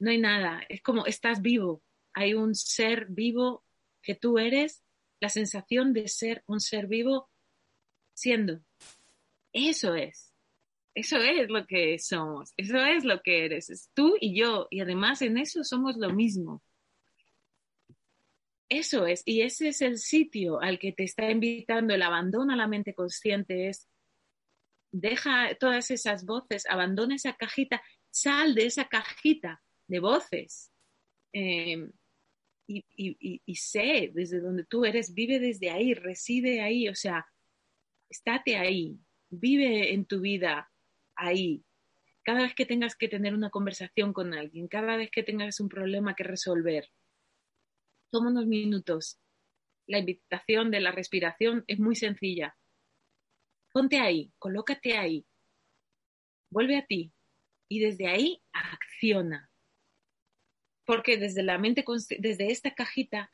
No 0.00 0.10
hay 0.10 0.18
nada, 0.18 0.62
es 0.68 0.82
como 0.82 1.06
estás 1.06 1.40
vivo, 1.40 1.82
hay 2.12 2.34
un 2.34 2.54
ser 2.56 3.06
vivo 3.08 3.64
que 4.02 4.16
tú 4.16 4.38
eres, 4.38 4.82
la 5.20 5.28
sensación 5.28 5.92
de 5.92 6.08
ser 6.08 6.42
un 6.46 6.60
ser 6.60 6.88
vivo 6.88 7.30
siendo. 8.14 8.60
Eso 9.52 9.94
es. 9.94 10.32
Eso 10.94 11.16
es 11.18 11.48
lo 11.48 11.66
que 11.66 11.98
somos. 11.98 12.52
Eso 12.56 12.78
es 12.78 13.04
lo 13.04 13.22
que 13.22 13.44
eres. 13.44 13.70
Es 13.70 13.90
tú 13.94 14.16
y 14.20 14.38
yo. 14.38 14.66
Y 14.70 14.80
además 14.80 15.22
en 15.22 15.38
eso 15.38 15.64
somos 15.64 15.96
lo 15.96 16.10
mismo. 16.10 16.62
Eso 18.74 19.06
es. 19.06 19.22
Y 19.26 19.42
ese 19.42 19.68
es 19.68 19.82
el 19.82 19.98
sitio 19.98 20.58
al 20.58 20.78
que 20.78 20.92
te 20.92 21.04
está 21.04 21.30
invitando 21.30 21.92
el 21.92 22.00
abandono 22.00 22.54
a 22.54 22.56
la 22.56 22.66
mente 22.66 22.94
consciente. 22.94 23.68
Es 23.68 23.86
deja 24.90 25.54
todas 25.56 25.90
esas 25.90 26.24
voces, 26.24 26.64
abandona 26.66 27.16
esa 27.16 27.34
cajita, 27.34 27.82
sal 28.10 28.54
de 28.54 28.66
esa 28.66 28.86
cajita 28.88 29.62
de 29.86 29.98
voces. 30.00 30.72
Eh, 31.34 31.86
y, 32.66 32.82
y, 33.44 33.56
sé 33.56 34.10
desde 34.14 34.40
donde 34.40 34.64
tú 34.64 34.86
eres, 34.86 35.12
vive 35.12 35.38
desde 35.38 35.68
ahí, 35.68 35.92
reside 35.92 36.62
ahí, 36.62 36.88
o 36.88 36.94
sea, 36.94 37.26
estate 38.08 38.56
ahí, 38.56 38.98
vive 39.28 39.92
en 39.92 40.06
tu 40.06 40.20
vida 40.20 40.70
ahí. 41.14 41.62
Cada 42.22 42.42
vez 42.42 42.54
que 42.54 42.64
tengas 42.64 42.96
que 42.96 43.08
tener 43.08 43.34
una 43.34 43.50
conversación 43.50 44.14
con 44.14 44.32
alguien, 44.32 44.68
cada 44.68 44.96
vez 44.96 45.10
que 45.10 45.22
tengas 45.22 45.60
un 45.60 45.68
problema 45.68 46.14
que 46.14 46.24
resolver, 46.24 46.88
toma 48.12 48.30
unos 48.30 48.46
minutos. 48.46 49.18
La 49.86 49.98
invitación 49.98 50.70
de 50.70 50.80
la 50.80 50.92
respiración 50.92 51.64
es 51.66 51.80
muy 51.80 51.96
sencilla. 51.96 52.56
Ponte 53.72 53.98
ahí, 53.98 54.32
colócate 54.38 54.96
ahí, 54.96 55.26
vuelve 56.50 56.76
a 56.76 56.86
ti 56.86 57.10
y 57.68 57.80
desde 57.80 58.06
ahí 58.06 58.42
acciona 58.52 59.50
porque 60.84 61.16
desde 61.16 61.42
la 61.42 61.58
mente, 61.58 61.84
desde 62.18 62.50
esta 62.50 62.74
cajita, 62.74 63.30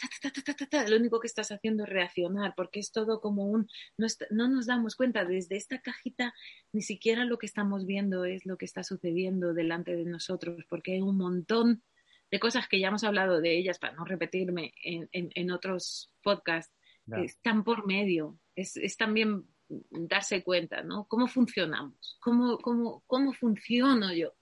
lo 0.88 0.96
único 0.96 1.18
que 1.18 1.26
estás 1.26 1.50
haciendo 1.50 1.84
es 1.84 1.88
reaccionar, 1.88 2.54
porque 2.56 2.80
es 2.80 2.92
todo 2.92 3.20
como 3.20 3.46
un, 3.46 3.68
no, 3.96 4.06
no, 4.30 4.48
nos 4.48 4.66
damos 4.66 4.96
cuenta, 4.96 5.24
desde 5.24 5.56
esta 5.56 5.80
cajita 5.80 6.34
ni 6.72 6.82
siquiera 6.82 7.24
lo 7.24 7.38
que 7.38 7.46
estamos 7.46 7.86
viendo 7.86 8.24
es 8.24 8.44
lo 8.44 8.58
que 8.58 8.66
está 8.66 8.84
sucediendo 8.84 9.54
delante 9.54 9.96
de 9.96 10.04
nosotros, 10.04 10.64
porque 10.68 10.92
hay 10.92 11.00
un 11.00 11.16
montón 11.16 11.82
de 12.30 12.40
cosas 12.40 12.68
que 12.68 12.78
ya 12.78 12.88
hemos 12.88 13.04
hablado 13.04 13.40
de 13.40 13.56
ellas, 13.56 13.78
para 13.78 13.94
no 13.94 14.04
repetirme 14.04 14.74
en, 14.82 15.08
en, 15.12 15.50
otros 15.50 16.12
podcasts, 16.22 16.74
que 17.06 17.24
están 17.24 17.64
por 17.64 17.86
medio, 17.86 18.38
es, 18.54 18.76
es, 18.76 18.98
también 18.98 19.46
darse 19.68 20.42
cuenta, 20.42 20.82
¿no? 20.82 21.06
¿Cómo 21.06 21.26
funcionamos? 21.26 22.18
¿Cómo, 22.20 22.58
cómo, 22.58 23.02
cómo 23.06 23.32
funciono 23.32 24.12
yo? 24.12 24.34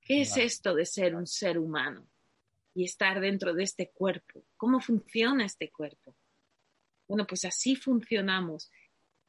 ¿Qué 0.00 0.20
es 0.20 0.36
esto 0.36 0.74
de 0.74 0.86
ser 0.86 1.16
un 1.16 1.26
ser 1.26 1.58
humano? 1.58 2.06
y 2.74 2.84
estar 2.84 3.20
dentro 3.20 3.54
de 3.54 3.62
este 3.62 3.90
cuerpo. 3.92 4.44
¿Cómo 4.56 4.80
funciona 4.80 5.46
este 5.46 5.70
cuerpo? 5.70 6.16
Bueno, 7.06 7.26
pues 7.26 7.44
así 7.44 7.76
funcionamos. 7.76 8.70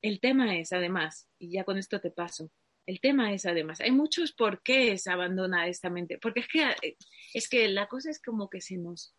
El 0.01 0.19
tema 0.19 0.57
es, 0.57 0.73
además, 0.73 1.29
y 1.37 1.51
ya 1.51 1.63
con 1.63 1.77
esto 1.77 2.01
te 2.01 2.11
paso, 2.11 2.51
el 2.85 2.99
tema 2.99 3.33
es, 3.33 3.45
además, 3.45 3.81
hay 3.81 3.91
muchos 3.91 4.31
por 4.31 4.61
qué 4.61 4.97
se 4.97 5.11
abandona 5.11 5.67
esta 5.67 5.89
mente, 5.89 6.19
porque 6.19 6.41
es 6.41 6.47
que, 6.47 6.97
es 7.33 7.49
que 7.49 7.67
la 7.67 7.87
cosa 7.87 8.11
es 8.11 8.21
como 8.21 8.49
que 8.49 8.61
se 8.61 8.77
nos, 8.77 9.15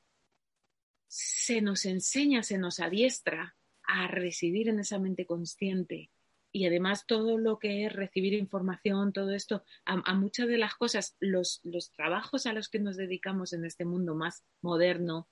se 1.09 1.61
nos 1.61 1.85
enseña, 1.85 2.43
se 2.43 2.59
nos 2.59 2.79
adiestra 2.79 3.57
a 3.83 4.07
recibir 4.07 4.69
en 4.69 4.81
esa 4.81 4.99
mente 4.99 5.27
consciente. 5.27 6.11
Y 6.53 6.67
además 6.67 7.07
todo 7.07 7.39
lo 7.39 7.59
que 7.59 7.85
es 7.85 7.93
recibir 7.93 8.33
información, 8.35 9.13
todo 9.13 9.33
esto, 9.33 9.63
a, 9.85 10.15
muchas 10.15 10.49
de 10.49 10.59
las 10.59 10.75
cosas, 10.75 11.17
los, 11.21 11.61
los 11.65 11.91
trabajos 11.91 12.47
a 12.47 12.53
los 12.53 12.69
que 12.69 12.79
nos 12.79 12.97
dedicamos 12.97 13.53
en 13.53 13.65
este 13.65 13.85
mundo 13.85 14.15
más 14.15 14.45
moderno, 14.63 15.29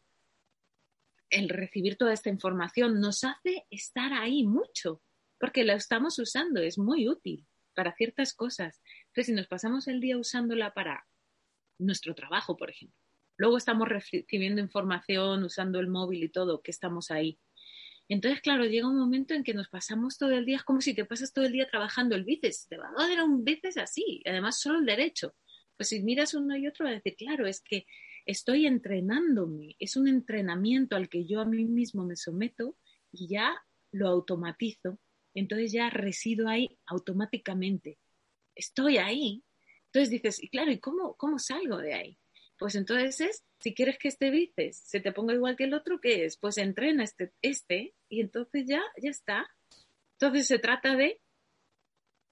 el 1.30 1.48
recibir 1.48 1.96
toda 1.96 2.12
esta 2.12 2.28
información 2.28 3.00
nos 3.00 3.24
hace 3.24 3.64
estar 3.70 4.12
ahí 4.12 4.44
mucho, 4.44 5.02
porque 5.38 5.64
la 5.64 5.74
estamos 5.74 6.18
usando, 6.18 6.60
es 6.60 6.78
muy 6.78 7.08
útil 7.08 7.46
para 7.74 7.94
ciertas 7.94 8.34
cosas. 8.34 8.80
Entonces, 9.06 9.26
si 9.26 9.32
nos 9.32 9.46
pasamos 9.46 9.88
el 9.88 10.00
día 10.00 10.16
usándola 10.16 10.72
para 10.72 11.06
nuestro 11.78 12.14
trabajo, 12.14 12.56
por 12.56 12.70
ejemplo, 12.70 12.98
luego 13.36 13.56
estamos 13.56 13.88
recibiendo 13.88 14.60
información, 14.60 15.44
usando 15.44 15.80
el 15.80 15.88
móvil 15.88 16.24
y 16.24 16.28
todo, 16.28 16.62
que 16.62 16.70
estamos 16.70 17.10
ahí. 17.10 17.38
Entonces, 18.08 18.40
claro, 18.42 18.64
llega 18.66 18.88
un 18.88 18.98
momento 18.98 19.34
en 19.34 19.44
que 19.44 19.54
nos 19.54 19.68
pasamos 19.68 20.18
todo 20.18 20.32
el 20.32 20.44
día, 20.44 20.56
es 20.56 20.62
como 20.62 20.80
si 20.80 20.94
te 20.94 21.04
pasas 21.04 21.32
todo 21.32 21.46
el 21.46 21.52
día 21.52 21.66
trabajando 21.68 22.14
el 22.14 22.24
bíceps, 22.24 22.68
te 22.68 22.76
va 22.76 22.88
a 22.88 23.08
dar 23.08 23.24
un 23.24 23.44
bíceps 23.44 23.78
así, 23.78 24.22
además 24.26 24.60
solo 24.60 24.78
el 24.78 24.86
derecho. 24.86 25.34
Pues 25.76 25.88
si 25.88 26.02
miras 26.02 26.34
uno 26.34 26.56
y 26.56 26.66
otro, 26.66 26.84
vas 26.84 26.92
a 26.92 26.96
decir, 26.96 27.16
claro, 27.16 27.46
es 27.46 27.62
que 27.62 27.86
estoy 28.26 28.66
entrenándome, 28.66 29.76
es 29.78 29.96
un 29.96 30.08
entrenamiento 30.08 30.96
al 30.96 31.08
que 31.08 31.26
yo 31.26 31.40
a 31.40 31.46
mí 31.46 31.64
mismo 31.64 32.04
me 32.04 32.16
someto 32.16 32.76
y 33.10 33.28
ya 33.28 33.54
lo 33.90 34.08
automatizo, 34.08 34.98
entonces 35.40 35.72
ya 35.72 35.90
resido 35.90 36.48
ahí 36.48 36.78
automáticamente. 36.86 37.98
Estoy 38.54 38.98
ahí. 38.98 39.44
Entonces 39.86 40.10
dices, 40.10 40.42
y 40.42 40.48
claro, 40.48 40.70
¿y 40.70 40.78
cómo, 40.78 41.14
cómo 41.14 41.38
salgo 41.38 41.78
de 41.78 41.94
ahí? 41.94 42.18
Pues 42.58 42.76
entonces 42.76 43.20
es, 43.20 43.44
si 43.58 43.74
quieres 43.74 43.98
que 43.98 44.08
este 44.08 44.30
bíceps 44.30 44.76
se 44.76 45.00
te 45.00 45.12
ponga 45.12 45.34
igual 45.34 45.56
que 45.56 45.64
el 45.64 45.74
otro, 45.74 46.00
¿qué 46.00 46.24
es? 46.24 46.36
Pues 46.36 46.58
entrena 46.58 47.02
este, 47.02 47.32
este 47.42 47.94
y 48.08 48.20
entonces 48.20 48.66
ya, 48.66 48.82
ya 49.00 49.10
está. 49.10 49.46
Entonces 50.18 50.46
se 50.46 50.58
trata 50.58 50.94
de, 50.94 51.20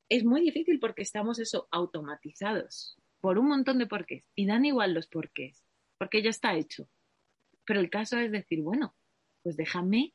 es 0.08 0.24
muy 0.24 0.40
difícil 0.42 0.78
porque 0.78 1.02
estamos 1.02 1.38
eso 1.38 1.68
automatizados 1.70 2.96
por 3.20 3.38
un 3.38 3.48
montón 3.48 3.78
de 3.78 3.86
porqués 3.86 4.30
y 4.34 4.46
dan 4.46 4.64
igual 4.64 4.94
los 4.94 5.06
porqués, 5.06 5.64
porque 5.98 6.22
ya 6.22 6.30
está 6.30 6.54
hecho. 6.54 6.88
Pero 7.64 7.80
el 7.80 7.90
caso 7.90 8.18
es 8.18 8.30
decir, 8.30 8.62
bueno, 8.62 8.94
pues 9.42 9.56
déjame 9.56 10.14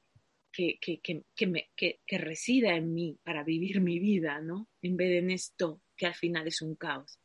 que, 0.57 0.79
que, 0.79 1.23
que, 1.35 1.47
me, 1.47 1.69
que, 1.75 2.17
resida 2.17 2.75
en 2.75 2.91
mí 2.91 3.19
para 3.23 3.43
vivir 3.43 3.79
mi 3.79 3.99
vida, 3.99 4.41
¿no? 4.41 4.67
En 4.81 4.97
vez 4.97 5.09
de 5.09 5.17
en 5.19 5.29
esto 5.29 5.83
que 5.95 6.07
al 6.07 6.15
final 6.15 6.47
es 6.47 6.63
un 6.63 6.75
caos. 6.75 7.19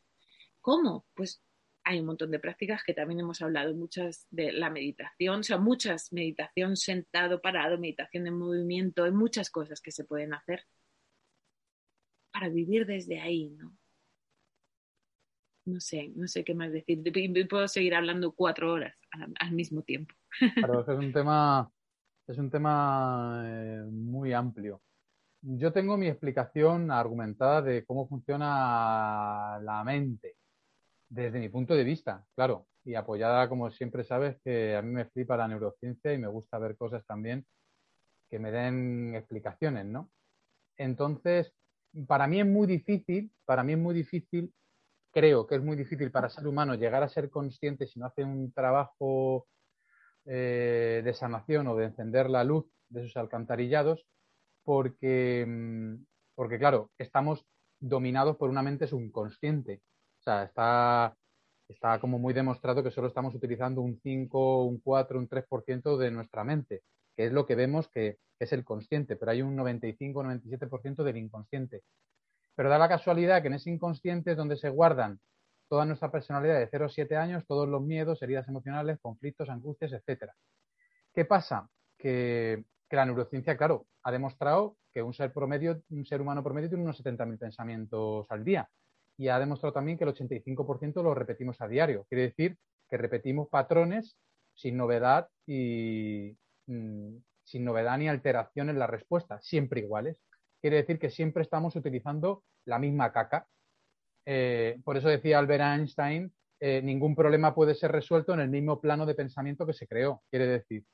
¿Cómo? 0.61 1.07
Pues 1.15 1.41
hay 1.83 1.99
un 1.99 2.05
montón 2.05 2.29
de 2.29 2.39
prácticas 2.39 2.83
que 2.83 2.93
también 2.93 3.21
hemos 3.21 3.41
hablado, 3.41 3.73
muchas 3.73 4.27
de 4.29 4.53
la 4.53 4.69
meditación, 4.69 5.39
o 5.39 5.43
sea, 5.43 5.57
muchas, 5.57 6.13
meditación 6.13 6.77
sentado, 6.77 7.41
parado, 7.41 7.79
meditación 7.79 8.27
en 8.27 8.37
movimiento, 8.37 9.03
hay 9.03 9.11
muchas 9.11 9.49
cosas 9.49 9.81
que 9.81 9.91
se 9.91 10.05
pueden 10.05 10.35
hacer 10.35 10.65
para 12.31 12.49
vivir 12.49 12.85
desde 12.85 13.19
ahí, 13.19 13.49
¿no? 13.49 13.75
no 15.65 15.79
sé, 15.79 16.11
no 16.15 16.27
sé 16.27 16.43
qué 16.43 16.53
más 16.53 16.71
decir. 16.71 17.01
Puedo 17.49 17.67
seguir 17.67 17.95
hablando 17.95 18.33
cuatro 18.33 18.73
horas 18.73 18.95
al, 19.39 19.51
mismo 19.51 19.81
tiempo. 19.81 20.13
Claro, 20.55 20.81
es 20.81 20.87
un 20.87 21.13
tema, 21.13 21.71
es 22.27 22.37
un 22.37 22.49
tema 22.49 23.43
eh, 23.45 23.83
muy 23.91 24.33
amplio. 24.33 24.81
Yo 25.41 25.73
tengo 25.73 25.97
mi 25.97 26.07
explicación 26.07 26.91
argumentada 26.91 27.61
de 27.61 27.85
cómo 27.85 28.07
funciona 28.07 29.59
la 29.61 29.83
mente 29.83 30.37
desde 31.09 31.39
mi 31.39 31.49
punto 31.49 31.75
de 31.75 31.83
vista, 31.83 32.25
claro, 32.35 32.67
y 32.85 32.95
apoyada, 32.95 33.49
como 33.49 33.69
siempre 33.71 34.03
sabes, 34.03 34.37
que 34.43 34.75
a 34.75 34.81
mí 34.81 34.91
me 34.91 35.05
flipa 35.05 35.37
la 35.37 35.47
neurociencia 35.47 36.13
y 36.13 36.17
me 36.17 36.27
gusta 36.27 36.59
ver 36.59 36.77
cosas 36.77 37.05
también 37.05 37.45
que 38.29 38.39
me 38.39 38.51
den 38.51 39.15
explicaciones, 39.15 39.85
¿no? 39.85 40.09
Entonces, 40.77 41.53
para 42.07 42.27
mí 42.27 42.39
es 42.39 42.47
muy 42.47 42.67
difícil, 42.67 43.31
para 43.45 43.63
mí 43.63 43.73
es 43.73 43.79
muy 43.79 43.93
difícil 43.93 44.53
creo 45.13 45.45
que 45.45 45.55
es 45.55 45.61
muy 45.63 45.77
difícil 45.77 46.11
para 46.11 46.29
ser 46.29 46.47
humano 46.47 46.73
llegar 46.73 47.03
a 47.03 47.09
ser 47.09 47.29
consciente 47.29 47.87
si 47.87 47.99
no 47.99 48.07
hace 48.07 48.23
un 48.23 48.51
trabajo 48.51 49.47
eh, 50.25 51.01
de 51.03 51.13
sanación 51.13 51.67
o 51.67 51.75
de 51.75 51.85
encender 51.85 52.29
la 52.29 52.43
luz 52.43 52.65
de 52.89 53.03
sus 53.03 53.17
alcantarillados, 53.17 54.05
porque, 54.63 55.45
mm, 55.47 56.05
porque 56.35 56.59
claro, 56.59 56.91
estamos 56.97 57.45
dominados 57.79 58.37
por 58.37 58.49
una 58.49 58.63
mente 58.63 58.87
subconsciente. 58.87 59.81
O 60.19 60.23
sea, 60.23 60.43
está, 60.43 61.15
está 61.67 61.99
como 61.99 62.19
muy 62.19 62.33
demostrado 62.33 62.83
que 62.83 62.91
solo 62.91 63.07
estamos 63.07 63.35
utilizando 63.35 63.81
un 63.81 63.99
5, 64.01 64.63
un 64.63 64.79
4, 64.79 65.19
un 65.19 65.27
3% 65.27 65.97
de 65.97 66.11
nuestra 66.11 66.43
mente, 66.43 66.83
que 67.15 67.25
es 67.25 67.33
lo 67.33 67.45
que 67.45 67.55
vemos 67.55 67.89
que, 67.89 68.17
que 68.37 68.45
es 68.45 68.53
el 68.53 68.63
consciente, 68.63 69.15
pero 69.17 69.31
hay 69.31 69.41
un 69.41 69.57
95-97% 69.57 71.03
del 71.03 71.17
inconsciente. 71.17 71.83
Pero 72.55 72.69
da 72.69 72.77
la 72.77 72.89
casualidad 72.89 73.41
que 73.41 73.47
en 73.47 73.55
ese 73.55 73.71
inconsciente 73.71 74.31
es 74.31 74.37
donde 74.37 74.57
se 74.57 74.69
guardan 74.69 75.19
toda 75.73 75.87
nuestra 75.87 76.11
personalidad 76.11 76.59
de 76.59 76.67
0 76.69 76.85
a 76.85 76.89
7 76.89 77.15
años, 77.15 77.47
todos 77.47 77.67
los 77.67 77.81
miedos, 77.81 78.21
heridas 78.21 78.47
emocionales, 78.47 78.99
conflictos, 79.01 79.49
angustias, 79.49 79.91
etc. 79.91 80.29
¿Qué 81.11 81.25
pasa? 81.25 81.67
Que, 81.97 82.63
la 82.91 83.07
neurociencia, 83.07 83.57
claro, 83.57 83.87
ha 84.03 84.11
demostrado 84.11 84.77
que 84.93 85.01
un 85.01 85.15
ser 85.15 85.33
promedio, 85.33 85.81
un 85.89 86.05
ser 86.05 86.21
humano 86.21 86.43
promedio 86.43 86.69
tiene 86.69 86.83
unos 86.83 87.03
70.000 87.03 87.39
pensamientos 87.39 88.27
al 88.29 88.43
día. 88.43 88.69
Y 89.17 89.29
ha 89.29 89.39
demostrado 89.39 89.73
también 89.73 89.97
que 89.97 90.03
el 90.03 90.13
85% 90.13 91.01
lo 91.01 91.15
repetimos 91.15 91.59
a 91.59 91.67
diario. 91.67 92.05
Quiere 92.07 92.25
decir 92.25 92.55
que 92.87 92.97
repetimos 92.97 93.49
patrones 93.49 94.15
sin 94.53 94.77
novedad 94.77 95.27
y 95.47 96.37
mm, 96.67 97.15
sin 97.43 97.65
novedad 97.65 97.97
ni 97.97 98.09
alteración 98.09 98.69
en 98.69 98.77
la 98.77 98.85
respuesta, 98.85 99.41
siempre 99.41 99.79
iguales 99.79 100.19
quiere 100.63 100.77
decir 100.77 100.97
que 100.97 101.09
siempre 101.09 101.43
estamos 101.43 101.75
utilizando 101.75 102.45
la 102.63 102.79
misma 102.79 103.11
caca. 103.11 103.45
Eh, 104.25 104.79
por 104.83 104.97
eso 104.97 105.07
decía 105.09 105.39
Albert 105.39 105.63
Einstein, 105.63 106.31
eh, 106.59 106.81
ningún 106.81 107.15
problema 107.15 107.53
puede 107.53 107.75
ser 107.75 107.91
resuelto 107.91 108.33
en 108.33 108.39
el 108.39 108.49
mismo 108.49 108.79
plano 108.79 109.05
de 109.05 109.15
pensamiento 109.15 109.65
que 109.65 109.73
se 109.73 109.87
creó. 109.87 110.23
Quiere 110.29 110.47
decir, 110.47 110.85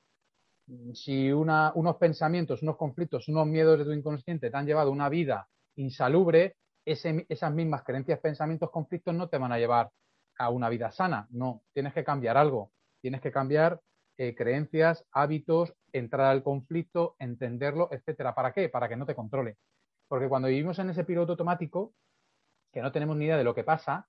si 0.93 1.31
unos 1.31 1.97
pensamientos, 1.97 2.61
unos 2.61 2.77
conflictos, 2.77 3.27
unos 3.27 3.47
miedos 3.47 3.79
de 3.79 3.85
tu 3.85 3.91
inconsciente 3.91 4.49
te 4.49 4.57
han 4.57 4.65
llevado 4.65 4.91
una 4.91 5.09
vida 5.09 5.47
insalubre, 5.75 6.55
esas 6.85 7.53
mismas 7.53 7.83
creencias, 7.83 8.19
pensamientos, 8.19 8.71
conflictos 8.71 9.13
no 9.13 9.29
te 9.29 9.37
van 9.37 9.51
a 9.51 9.59
llevar 9.59 9.91
a 10.37 10.49
una 10.49 10.69
vida 10.69 10.91
sana. 10.91 11.27
No, 11.29 11.61
tienes 11.73 11.93
que 11.93 12.03
cambiar 12.03 12.37
algo. 12.37 12.71
Tienes 13.01 13.21
que 13.21 13.31
cambiar 13.31 13.79
eh, 14.17 14.35
creencias, 14.35 15.05
hábitos, 15.11 15.73
entrar 15.91 16.27
al 16.27 16.43
conflicto, 16.43 17.15
entenderlo, 17.19 17.89
etcétera. 17.91 18.33
¿Para 18.33 18.53
qué? 18.53 18.69
Para 18.69 18.89
que 18.89 18.95
no 18.95 19.05
te 19.05 19.15
controle. 19.15 19.57
Porque 20.07 20.27
cuando 20.27 20.47
vivimos 20.47 20.79
en 20.79 20.89
ese 20.89 21.03
piloto 21.03 21.33
automático, 21.33 21.93
que 22.71 22.81
no 22.81 22.91
tenemos 22.91 23.17
ni 23.17 23.25
idea 23.25 23.37
de 23.37 23.43
lo 23.43 23.55
que 23.55 23.63
pasa, 23.63 24.07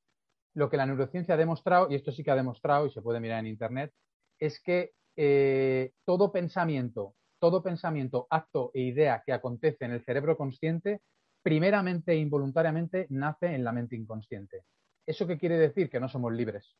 lo 0.54 0.68
que 0.68 0.76
la 0.76 0.86
neurociencia 0.86 1.34
ha 1.34 1.38
demostrado, 1.38 1.88
y 1.90 1.94
esto 1.94 2.12
sí 2.12 2.24
que 2.24 2.30
ha 2.30 2.36
demostrado, 2.36 2.86
y 2.86 2.90
se 2.90 3.02
puede 3.02 3.20
mirar 3.20 3.40
en 3.40 3.46
Internet, 3.46 3.92
es 4.38 4.60
que 4.60 4.92
eh, 5.16 5.92
todo 6.04 6.32
pensamiento, 6.32 7.14
todo 7.38 7.62
pensamiento, 7.62 8.26
acto 8.30 8.70
e 8.74 8.82
idea 8.82 9.22
que 9.24 9.32
acontece 9.32 9.84
en 9.84 9.92
el 9.92 10.04
cerebro 10.04 10.36
consciente, 10.36 11.02
primeramente 11.42 12.12
e 12.12 12.16
involuntariamente 12.16 13.06
nace 13.10 13.54
en 13.54 13.64
la 13.64 13.72
mente 13.72 13.96
inconsciente. 13.96 14.64
¿Eso 15.06 15.26
qué 15.26 15.38
quiere 15.38 15.56
decir? 15.58 15.88
Que 15.90 16.00
no 16.00 16.08
somos 16.08 16.32
libres. 16.32 16.76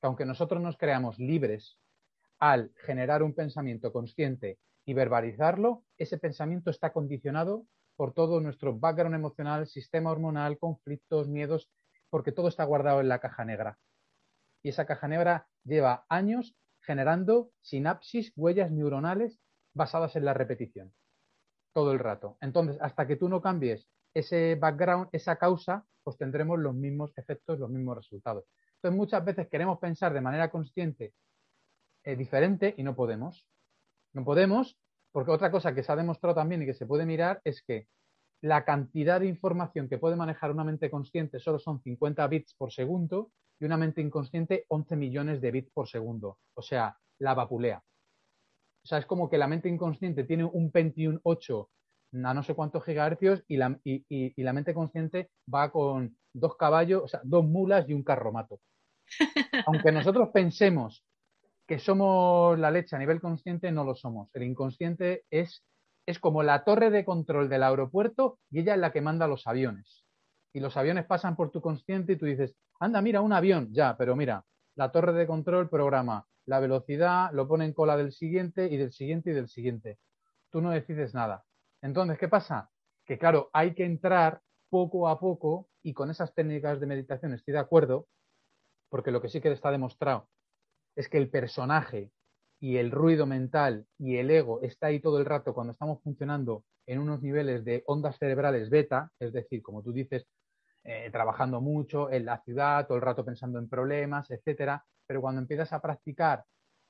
Que 0.00 0.06
aunque 0.06 0.24
nosotros 0.24 0.62
nos 0.62 0.76
creamos 0.76 1.18
libres 1.18 1.78
al 2.38 2.72
generar 2.76 3.22
un 3.22 3.34
pensamiento 3.34 3.92
consciente 3.92 4.58
y 4.84 4.94
verbalizarlo, 4.94 5.84
ese 5.96 6.18
pensamiento 6.18 6.70
está 6.70 6.92
condicionado 6.92 7.66
por 7.96 8.12
todo 8.12 8.40
nuestro 8.40 8.78
background 8.78 9.14
emocional, 9.14 9.66
sistema 9.66 10.10
hormonal, 10.10 10.58
conflictos, 10.58 11.28
miedos, 11.28 11.70
porque 12.10 12.32
todo 12.32 12.48
está 12.48 12.64
guardado 12.64 13.00
en 13.00 13.08
la 13.08 13.20
caja 13.20 13.44
negra. 13.44 13.78
Y 14.62 14.70
esa 14.70 14.86
caja 14.86 15.08
negra 15.08 15.48
lleva 15.64 16.04
años 16.08 16.54
generando 16.80 17.50
sinapsis, 17.60 18.32
huellas 18.36 18.70
neuronales 18.70 19.40
basadas 19.74 20.16
en 20.16 20.24
la 20.24 20.34
repetición. 20.34 20.92
Todo 21.72 21.92
el 21.92 21.98
rato. 21.98 22.36
Entonces, 22.40 22.76
hasta 22.80 23.06
que 23.06 23.16
tú 23.16 23.28
no 23.28 23.40
cambies 23.40 23.88
ese 24.14 24.56
background, 24.56 25.08
esa 25.12 25.36
causa, 25.36 25.86
pues 26.02 26.18
tendremos 26.18 26.58
los 26.58 26.74
mismos 26.74 27.12
efectos, 27.16 27.58
los 27.58 27.70
mismos 27.70 27.96
resultados. 27.96 28.44
Entonces, 28.76 28.96
muchas 28.96 29.24
veces 29.24 29.48
queremos 29.48 29.78
pensar 29.78 30.12
de 30.12 30.20
manera 30.20 30.50
consciente 30.50 31.14
eh, 32.04 32.16
diferente 32.16 32.74
y 32.76 32.82
no 32.82 32.94
podemos. 32.94 33.46
No 34.12 34.24
podemos 34.24 34.76
porque 35.12 35.30
otra 35.30 35.50
cosa 35.50 35.74
que 35.74 35.82
se 35.82 35.92
ha 35.92 35.96
demostrado 35.96 36.34
también 36.34 36.62
y 36.62 36.66
que 36.66 36.74
se 36.74 36.86
puede 36.86 37.06
mirar 37.06 37.40
es 37.44 37.62
que 37.62 37.86
la 38.42 38.64
cantidad 38.64 39.20
de 39.20 39.26
información 39.26 39.88
que 39.88 39.98
puede 39.98 40.16
manejar 40.16 40.50
una 40.50 40.64
mente 40.64 40.90
consciente 40.90 41.38
solo 41.38 41.58
son 41.58 41.80
50 41.80 42.26
bits 42.26 42.54
por 42.54 42.72
segundo 42.72 43.30
y 43.60 43.66
una 43.66 43.76
mente 43.76 44.00
inconsciente 44.00 44.64
11 44.68 44.96
millones 44.96 45.40
de 45.40 45.50
bits 45.52 45.70
por 45.70 45.88
segundo. 45.88 46.38
O 46.54 46.62
sea, 46.62 46.96
la 47.20 47.34
vapulea. 47.34 47.82
O 48.84 48.86
sea, 48.86 48.98
es 48.98 49.06
como 49.06 49.30
que 49.30 49.38
la 49.38 49.46
mente 49.46 49.68
inconsciente 49.68 50.24
tiene 50.24 50.44
un 50.44 50.72
Pentium 50.72 51.20
8 51.22 51.70
a 52.24 52.34
no 52.34 52.42
sé 52.42 52.54
cuántos 52.54 52.84
gigahercios 52.84 53.42
y 53.46 53.56
la, 53.56 53.78
y 53.84 54.42
la 54.42 54.52
mente 54.52 54.74
consciente 54.74 55.30
va 55.52 55.70
con 55.70 56.16
dos 56.34 56.56
caballos, 56.56 57.02
o 57.04 57.08
sea, 57.08 57.20
dos 57.22 57.44
mulas 57.44 57.88
y 57.88 57.94
un 57.94 58.02
carromato. 58.02 58.60
Aunque 59.66 59.92
nosotros 59.92 60.30
pensemos 60.30 61.04
que 61.72 61.78
somos 61.78 62.58
la 62.58 62.70
leche 62.70 62.94
a 62.94 62.98
nivel 62.98 63.18
consciente, 63.18 63.72
no 63.72 63.82
lo 63.82 63.94
somos. 63.94 64.28
El 64.34 64.42
inconsciente 64.42 65.24
es, 65.30 65.64
es 66.04 66.18
como 66.18 66.42
la 66.42 66.64
torre 66.64 66.90
de 66.90 67.06
control 67.06 67.48
del 67.48 67.62
aeropuerto 67.62 68.38
y 68.50 68.60
ella 68.60 68.74
es 68.74 68.78
la 68.78 68.92
que 68.92 69.00
manda 69.00 69.26
los 69.26 69.46
aviones. 69.46 70.04
Y 70.52 70.60
los 70.60 70.76
aviones 70.76 71.06
pasan 71.06 71.34
por 71.34 71.50
tu 71.50 71.62
consciente 71.62 72.12
y 72.12 72.16
tú 72.16 72.26
dices, 72.26 72.54
anda, 72.78 73.00
mira, 73.00 73.22
un 73.22 73.32
avión, 73.32 73.72
ya, 73.72 73.96
pero 73.96 74.14
mira, 74.14 74.44
la 74.74 74.92
torre 74.92 75.14
de 75.14 75.26
control 75.26 75.70
programa 75.70 76.26
la 76.44 76.60
velocidad, 76.60 77.30
lo 77.32 77.48
pone 77.48 77.64
en 77.64 77.72
cola 77.72 77.96
del 77.96 78.12
siguiente 78.12 78.66
y 78.66 78.76
del 78.76 78.92
siguiente 78.92 79.30
y 79.30 79.32
del 79.32 79.48
siguiente. 79.48 79.98
Tú 80.50 80.60
no 80.60 80.72
decides 80.72 81.14
nada. 81.14 81.42
Entonces, 81.80 82.18
¿qué 82.18 82.28
pasa? 82.28 82.68
Que 83.06 83.16
claro, 83.16 83.48
hay 83.54 83.72
que 83.72 83.86
entrar 83.86 84.42
poco 84.68 85.08
a 85.08 85.18
poco 85.18 85.70
y 85.82 85.94
con 85.94 86.10
esas 86.10 86.34
técnicas 86.34 86.80
de 86.80 86.86
meditación 86.86 87.32
estoy 87.32 87.52
de 87.52 87.60
acuerdo, 87.60 88.08
porque 88.90 89.10
lo 89.10 89.22
que 89.22 89.30
sí 89.30 89.40
que 89.40 89.50
está 89.50 89.70
demostrado 89.70 90.28
es 90.96 91.08
que 91.08 91.18
el 91.18 91.30
personaje 91.30 92.10
y 92.60 92.76
el 92.76 92.90
ruido 92.90 93.26
mental 93.26 93.86
y 93.98 94.16
el 94.16 94.30
ego 94.30 94.60
está 94.62 94.88
ahí 94.88 95.00
todo 95.00 95.18
el 95.18 95.24
rato 95.24 95.54
cuando 95.54 95.72
estamos 95.72 96.00
funcionando 96.02 96.64
en 96.86 96.98
unos 96.98 97.22
niveles 97.22 97.64
de 97.64 97.82
ondas 97.86 98.18
cerebrales 98.18 98.70
beta, 98.70 99.10
es 99.18 99.32
decir, 99.32 99.62
como 99.62 99.82
tú 99.82 99.92
dices, 99.92 100.26
eh, 100.84 101.10
trabajando 101.12 101.60
mucho 101.60 102.10
en 102.10 102.24
la 102.24 102.42
ciudad, 102.42 102.86
todo 102.86 102.96
el 102.96 103.02
rato 103.02 103.24
pensando 103.24 103.58
en 103.58 103.68
problemas, 103.68 104.30
etcétera, 104.30 104.84
pero 105.06 105.20
cuando 105.20 105.40
empiezas 105.40 105.72
a 105.72 105.80
practicar 105.80 106.44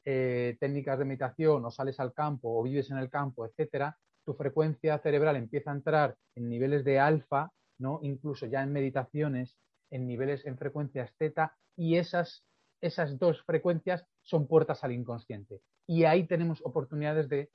eh, 0.05 0.57
técnicas 0.59 0.99
de 0.99 1.05
meditación 1.05 1.65
o 1.65 1.71
sales 1.71 2.01
al 2.01 2.13
campo 2.13 2.59
o 2.59 2.63
vives 2.63 2.91
en 2.91 2.99
el 2.99 3.11
campo, 3.11 3.47
etcétera, 3.47 3.97
tu 4.25 4.35
frecuencia 4.35 4.99
cerebral 4.99 5.37
empieza 5.37 5.71
a 5.71 5.75
entrar 5.75 6.17
en 6.35 6.49
niveles 6.49 6.85
de 6.85 6.99
alfa, 6.99 7.51
¿no? 7.79 8.01
Incluso 8.03 8.47
ya 8.47 8.63
en 8.63 8.73
meditaciones, 8.73 9.59
en 9.91 10.07
niveles 10.07 10.47
en 10.47 10.59
frecuencias 10.59 11.13
teta, 11.19 11.57
y 11.77 11.97
esas 11.97 12.45
esas 12.83 13.19
dos 13.19 13.43
frecuencias 13.45 14.05
son 14.23 14.47
puertas 14.47 14.85
al 14.85 14.93
inconsciente. 14.93 15.63
Y 15.87 16.05
ahí 16.05 16.27
tenemos 16.27 16.61
oportunidades 16.65 17.29
de, 17.29 17.51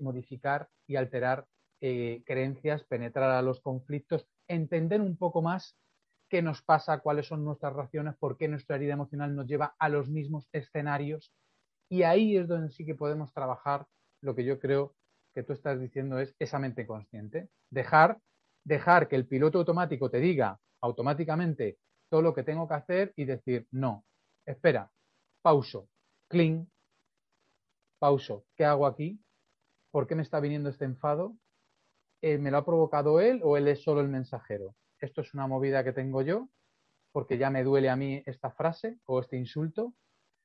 modificar 0.00 0.68
y 0.86 0.96
alterar 0.96 1.46
eh, 1.80 2.22
creencias, 2.26 2.84
penetrar 2.84 3.30
a 3.30 3.40
los 3.40 3.60
conflictos, 3.60 4.26
entender 4.46 5.00
un 5.00 5.16
poco 5.16 5.40
más 5.40 5.76
qué 6.28 6.42
nos 6.42 6.62
pasa, 6.62 6.98
cuáles 6.98 7.26
son 7.26 7.44
nuestras 7.44 7.72
reacciones, 7.72 8.16
por 8.18 8.36
qué 8.36 8.48
nuestra 8.48 8.76
herida 8.76 8.92
emocional 8.92 9.34
nos 9.34 9.46
lleva 9.46 9.74
a 9.78 9.88
los 9.88 10.10
mismos 10.10 10.48
escenarios. 10.52 11.32
Y 11.88 12.02
ahí 12.02 12.36
es 12.36 12.48
donde 12.48 12.70
sí 12.70 12.84
que 12.84 12.94
podemos 12.94 13.32
trabajar 13.32 13.86
lo 14.20 14.34
que 14.34 14.44
yo 14.44 14.58
creo 14.58 14.94
que 15.34 15.42
tú 15.42 15.52
estás 15.52 15.80
diciendo 15.80 16.18
es 16.18 16.34
esa 16.38 16.58
mente 16.58 16.86
consciente. 16.86 17.48
Dejar, 17.70 18.18
dejar 18.64 19.08
que 19.08 19.16
el 19.16 19.26
piloto 19.26 19.58
automático 19.58 20.10
te 20.10 20.18
diga 20.18 20.58
automáticamente 20.82 21.78
todo 22.10 22.22
lo 22.22 22.34
que 22.34 22.42
tengo 22.42 22.68
que 22.68 22.74
hacer 22.74 23.12
y 23.16 23.24
decir, 23.24 23.66
no, 23.70 24.04
espera, 24.46 24.90
pauso, 25.42 25.88
clean, 26.28 26.70
pauso, 27.98 28.44
¿qué 28.56 28.64
hago 28.64 28.86
aquí? 28.86 29.20
¿Por 29.90 30.06
qué 30.06 30.14
me 30.14 30.22
está 30.22 30.40
viniendo 30.40 30.68
este 30.70 30.84
enfado? 30.84 31.36
Eh, 32.22 32.38
¿Me 32.38 32.50
lo 32.50 32.58
ha 32.58 32.64
provocado 32.64 33.20
él 33.20 33.40
o 33.44 33.56
él 33.56 33.68
es 33.68 33.82
solo 33.82 34.00
el 34.00 34.08
mensajero? 34.08 34.74
Esto 34.98 35.20
es 35.20 35.34
una 35.34 35.46
movida 35.46 35.84
que 35.84 35.92
tengo 35.92 36.22
yo 36.22 36.48
porque 37.12 37.36
ya 37.36 37.50
me 37.50 37.62
duele 37.62 37.90
a 37.90 37.96
mí 37.96 38.22
esta 38.26 38.50
frase 38.50 38.98
o 39.04 39.20
este 39.20 39.36
insulto 39.36 39.94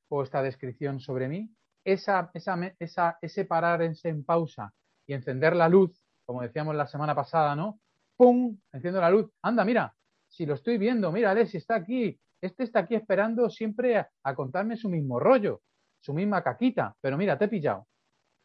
o 0.10 0.24
esta 0.24 0.42
descripción 0.42 1.00
sobre 1.00 1.28
mí. 1.30 1.50
Esa, 1.84 2.30
esa, 2.34 2.76
esa, 2.80 3.18
ese 3.22 3.46
pararse 3.46 4.10
en 4.10 4.26
pausa 4.26 4.74
y 5.06 5.14
encender 5.14 5.56
la 5.56 5.70
luz, 5.70 6.04
como 6.26 6.42
decíamos 6.42 6.76
la 6.76 6.88
semana 6.88 7.16
pasada, 7.16 7.56
¿no? 7.56 7.80
¡Pum! 8.18 8.60
Enciendo 8.74 9.00
la 9.00 9.10
luz. 9.10 9.32
Anda, 9.42 9.64
mira, 9.64 9.96
si 10.28 10.46
lo 10.46 10.56
estoy 10.56 10.78
viendo, 10.78 11.12
mira, 11.12 11.46
si 11.46 11.58
está 11.58 11.76
aquí, 11.76 12.20
este 12.42 12.64
está 12.64 12.80
aquí 12.80 12.96
esperando 12.96 13.50
siempre 13.50 13.98
a, 13.98 14.36
contarme 14.36 14.78
su 14.78 14.90
mismo 14.90 15.20
rollo, 15.20 15.62
su 16.00 16.14
misma 16.14 16.44
caquita, 16.44 16.96
pero 17.02 17.18
mira, 17.18 17.38
te 17.38 17.46
he 17.46 17.48
pillado, 17.48 17.88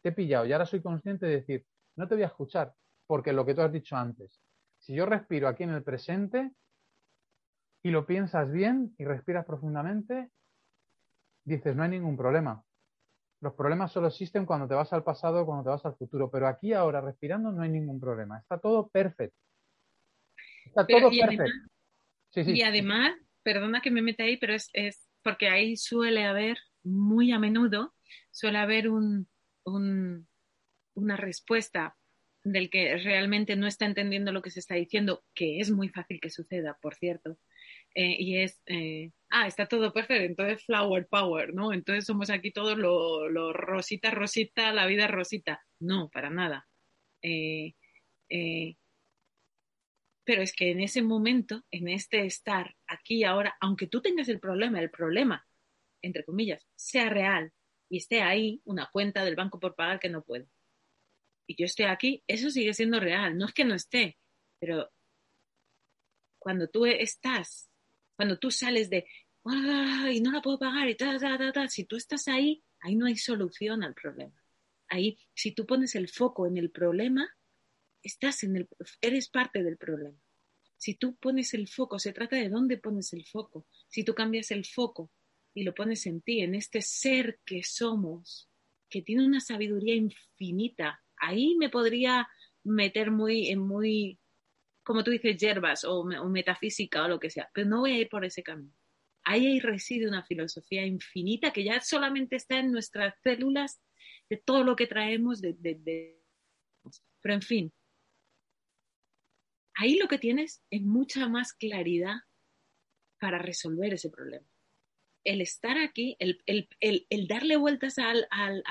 te 0.01 0.09
he 0.09 0.11
pillado 0.11 0.45
y 0.45 0.53
ahora 0.53 0.65
soy 0.65 0.81
consciente 0.81 1.25
de 1.25 1.37
decir, 1.37 1.65
no 1.95 2.07
te 2.07 2.15
voy 2.15 2.23
a 2.23 2.27
escuchar, 2.27 2.73
porque 3.07 3.33
lo 3.33 3.45
que 3.45 3.53
tú 3.53 3.61
has 3.61 3.71
dicho 3.71 3.95
antes, 3.95 4.41
si 4.79 4.93
yo 4.93 5.05
respiro 5.05 5.47
aquí 5.47 5.63
en 5.63 5.71
el 5.71 5.83
presente 5.83 6.51
y 7.83 7.91
lo 7.91 8.05
piensas 8.05 8.51
bien 8.51 8.95
y 8.97 9.05
respiras 9.05 9.45
profundamente, 9.45 10.31
dices, 11.45 11.75
no 11.75 11.83
hay 11.83 11.89
ningún 11.89 12.17
problema. 12.17 12.63
Los 13.41 13.53
problemas 13.55 13.91
solo 13.91 14.07
existen 14.07 14.45
cuando 14.45 14.67
te 14.67 14.73
vas 14.73 14.93
al 14.93 15.03
pasado 15.03 15.41
o 15.41 15.45
cuando 15.45 15.65
te 15.65 15.69
vas 15.69 15.85
al 15.85 15.95
futuro, 15.95 16.31
pero 16.31 16.47
aquí 16.47 16.73
ahora 16.73 17.01
respirando 17.01 17.51
no 17.51 17.61
hay 17.61 17.69
ningún 17.69 17.99
problema. 17.99 18.39
Está 18.39 18.57
todo 18.57 18.87
perfecto. 18.87 19.37
Está 20.65 20.87
todo 20.87 21.09
perfecto. 21.09 21.73
Y 22.35 22.63
además, 22.63 23.15
perdona 23.43 23.81
que 23.81 23.91
me 23.91 24.01
meta 24.01 24.23
ahí, 24.23 24.37
pero 24.37 24.53
es, 24.53 24.69
es, 24.73 25.07
porque 25.21 25.47
ahí 25.47 25.77
suele 25.77 26.25
haber, 26.25 26.57
muy 26.83 27.31
a 27.31 27.39
menudo, 27.39 27.93
suele 28.31 28.57
haber 28.57 28.89
un, 28.89 29.27
un, 29.63 30.27
una 30.95 31.15
respuesta 31.17 31.95
del 32.43 32.69
que 32.69 32.97
realmente 32.97 33.55
no 33.55 33.67
está 33.67 33.85
entendiendo 33.85 34.31
lo 34.31 34.41
que 34.41 34.51
se 34.51 34.59
está 34.59 34.75
diciendo, 34.75 35.23
que 35.33 35.59
es 35.59 35.71
muy 35.71 35.89
fácil 35.89 36.19
que 36.19 36.29
suceda, 36.29 36.77
por 36.81 36.95
cierto, 36.95 37.37
eh, 37.95 38.15
y 38.19 38.37
es, 38.37 38.61
eh, 38.65 39.11
ah, 39.29 39.47
está 39.47 39.67
todo 39.67 39.93
perfecto, 39.93 40.23
entonces 40.25 40.65
flower 40.65 41.07
power, 41.07 41.53
¿no? 41.53 41.73
Entonces 41.73 42.05
somos 42.05 42.29
aquí 42.29 42.51
todos 42.51 42.77
lo, 42.77 43.29
lo 43.29 43.53
rosita, 43.53 44.11
rosita, 44.11 44.73
la 44.73 44.87
vida 44.87 45.07
rosita. 45.07 45.63
No, 45.79 46.09
para 46.09 46.29
nada. 46.29 46.67
Eh, 47.21 47.75
pero 50.23 50.41
es 50.41 50.53
que 50.53 50.71
en 50.71 50.81
ese 50.81 51.01
momento, 51.01 51.63
en 51.71 51.87
este 51.89 52.25
estar 52.25 52.75
aquí 52.87 53.17
y 53.17 53.23
ahora, 53.23 53.55
aunque 53.59 53.87
tú 53.87 54.01
tengas 54.01 54.29
el 54.29 54.39
problema, 54.39 54.79
el 54.79 54.89
problema, 54.89 55.45
entre 56.01 56.23
comillas, 56.23 56.65
sea 56.75 57.09
real 57.09 57.51
y 57.89 57.97
esté 57.97 58.21
ahí 58.21 58.61
una 58.65 58.89
cuenta 58.91 59.23
del 59.23 59.35
banco 59.35 59.59
por 59.59 59.75
pagar 59.75 59.99
que 59.99 60.09
no 60.09 60.23
puedo. 60.23 60.47
Y 61.45 61.55
yo 61.55 61.65
estoy 61.65 61.85
aquí, 61.85 62.23
eso 62.27 62.49
sigue 62.49 62.73
siendo 62.73 62.99
real. 62.99 63.37
No 63.37 63.45
es 63.45 63.53
que 63.53 63.65
no 63.65 63.75
esté, 63.75 64.17
pero 64.59 64.89
cuando 66.39 66.69
tú 66.69 66.85
estás, 66.85 67.69
cuando 68.15 68.37
tú 68.39 68.49
sales 68.49 68.89
de, 68.89 69.05
ay, 69.45 70.21
no 70.21 70.31
la 70.31 70.41
puedo 70.41 70.59
pagar 70.59 70.89
y 70.89 70.95
ta, 70.95 71.17
ta, 71.19 71.37
ta, 71.37 71.51
ta, 71.51 71.67
si 71.67 71.85
tú 71.85 71.97
estás 71.97 72.27
ahí, 72.27 72.63
ahí 72.79 72.95
no 72.95 73.05
hay 73.05 73.17
solución 73.17 73.83
al 73.83 73.93
problema. 73.93 74.41
Ahí, 74.87 75.17
si 75.33 75.53
tú 75.53 75.65
pones 75.65 75.95
el 75.95 76.09
foco 76.09 76.47
en 76.47 76.57
el 76.57 76.71
problema, 76.71 77.27
estás 78.03 78.43
en 78.43 78.57
el, 78.57 78.69
eres 79.01 79.29
parte 79.29 79.63
del 79.63 79.77
problema. 79.77 80.19
Si 80.77 80.95
tú 80.95 81.15
pones 81.15 81.53
el 81.53 81.69
foco, 81.69 81.97
se 81.97 82.11
trata 82.11 82.35
de 82.35 82.49
dónde 82.49 82.77
pones 82.77 83.13
el 83.13 83.25
foco. 83.25 83.65
Si 83.87 84.03
tú 84.03 84.13
cambias 84.13 84.51
el 84.51 84.65
foco 84.65 85.11
y 85.53 85.63
lo 85.63 85.73
pones 85.73 86.05
en 86.07 86.21
ti, 86.21 86.41
en 86.41 86.55
este 86.55 86.81
ser 86.81 87.39
que 87.45 87.63
somos, 87.63 88.49
que 88.89 89.01
tiene 89.01 89.25
una 89.25 89.39
sabiduría 89.39 89.95
infinita, 89.95 91.01
ahí 91.15 91.55
me 91.55 91.69
podría 91.69 92.27
meter 92.63 93.11
muy 93.11 93.49
en 93.49 93.59
muy, 93.59 94.19
como 94.83 95.03
tú 95.03 95.11
dices, 95.11 95.37
hierbas 95.37 95.85
o, 95.85 96.03
metafísica 96.03 97.05
o 97.05 97.07
lo 97.07 97.19
que 97.19 97.29
sea, 97.29 97.49
pero 97.53 97.69
no 97.69 97.79
voy 97.79 97.91
a 97.93 97.99
ir 97.99 98.09
por 98.09 98.25
ese 98.25 98.43
camino. 98.43 98.73
Ahí 99.23 99.59
reside 99.61 100.05
una 100.05 100.25
filosofía 100.25 100.85
infinita 100.85 101.53
que 101.53 101.63
ya 101.63 101.79
solamente 101.79 102.35
está 102.35 102.59
en 102.59 102.73
nuestras 102.73 103.15
células 103.23 103.79
de 104.29 104.35
todo 104.35 104.65
lo 104.65 104.75
que 104.75 104.87
traemos 104.87 105.39
de, 105.39 105.53
de, 105.53 105.75
de... 105.75 106.21
pero 107.21 107.35
en 107.35 107.41
fin, 107.41 107.73
ahí 109.75 109.97
lo 109.97 110.07
que 110.07 110.19
tienes 110.19 110.63
es 110.69 110.81
mucha 110.81 111.27
más 111.27 111.53
claridad 111.53 112.17
para 113.19 113.37
resolver 113.37 113.93
ese 113.93 114.09
problema. 114.09 114.45
El 115.23 115.39
estar 115.39 115.77
aquí, 115.77 116.17
el, 116.19 117.27
darle 117.27 117.55
vueltas 117.55 117.97
al, 117.97 118.27
al, 118.29 118.63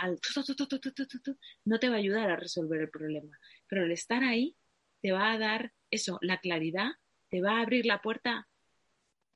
no 1.64 1.78
te 1.78 1.88
va 1.88 1.94
a 1.94 1.98
ayudar 1.98 2.30
a 2.30 2.36
resolver 2.36 2.82
el 2.82 2.90
problema, 2.90 3.38
pero 3.66 3.84
el 3.84 3.92
estar 3.92 4.22
ahí 4.22 4.54
te 5.00 5.12
va 5.12 5.32
a 5.32 5.38
dar 5.38 5.72
eso, 5.90 6.18
la 6.20 6.38
claridad, 6.38 6.90
te 7.30 7.40
va 7.40 7.58
a 7.58 7.62
abrir 7.62 7.86
la 7.86 8.02
puerta 8.02 8.46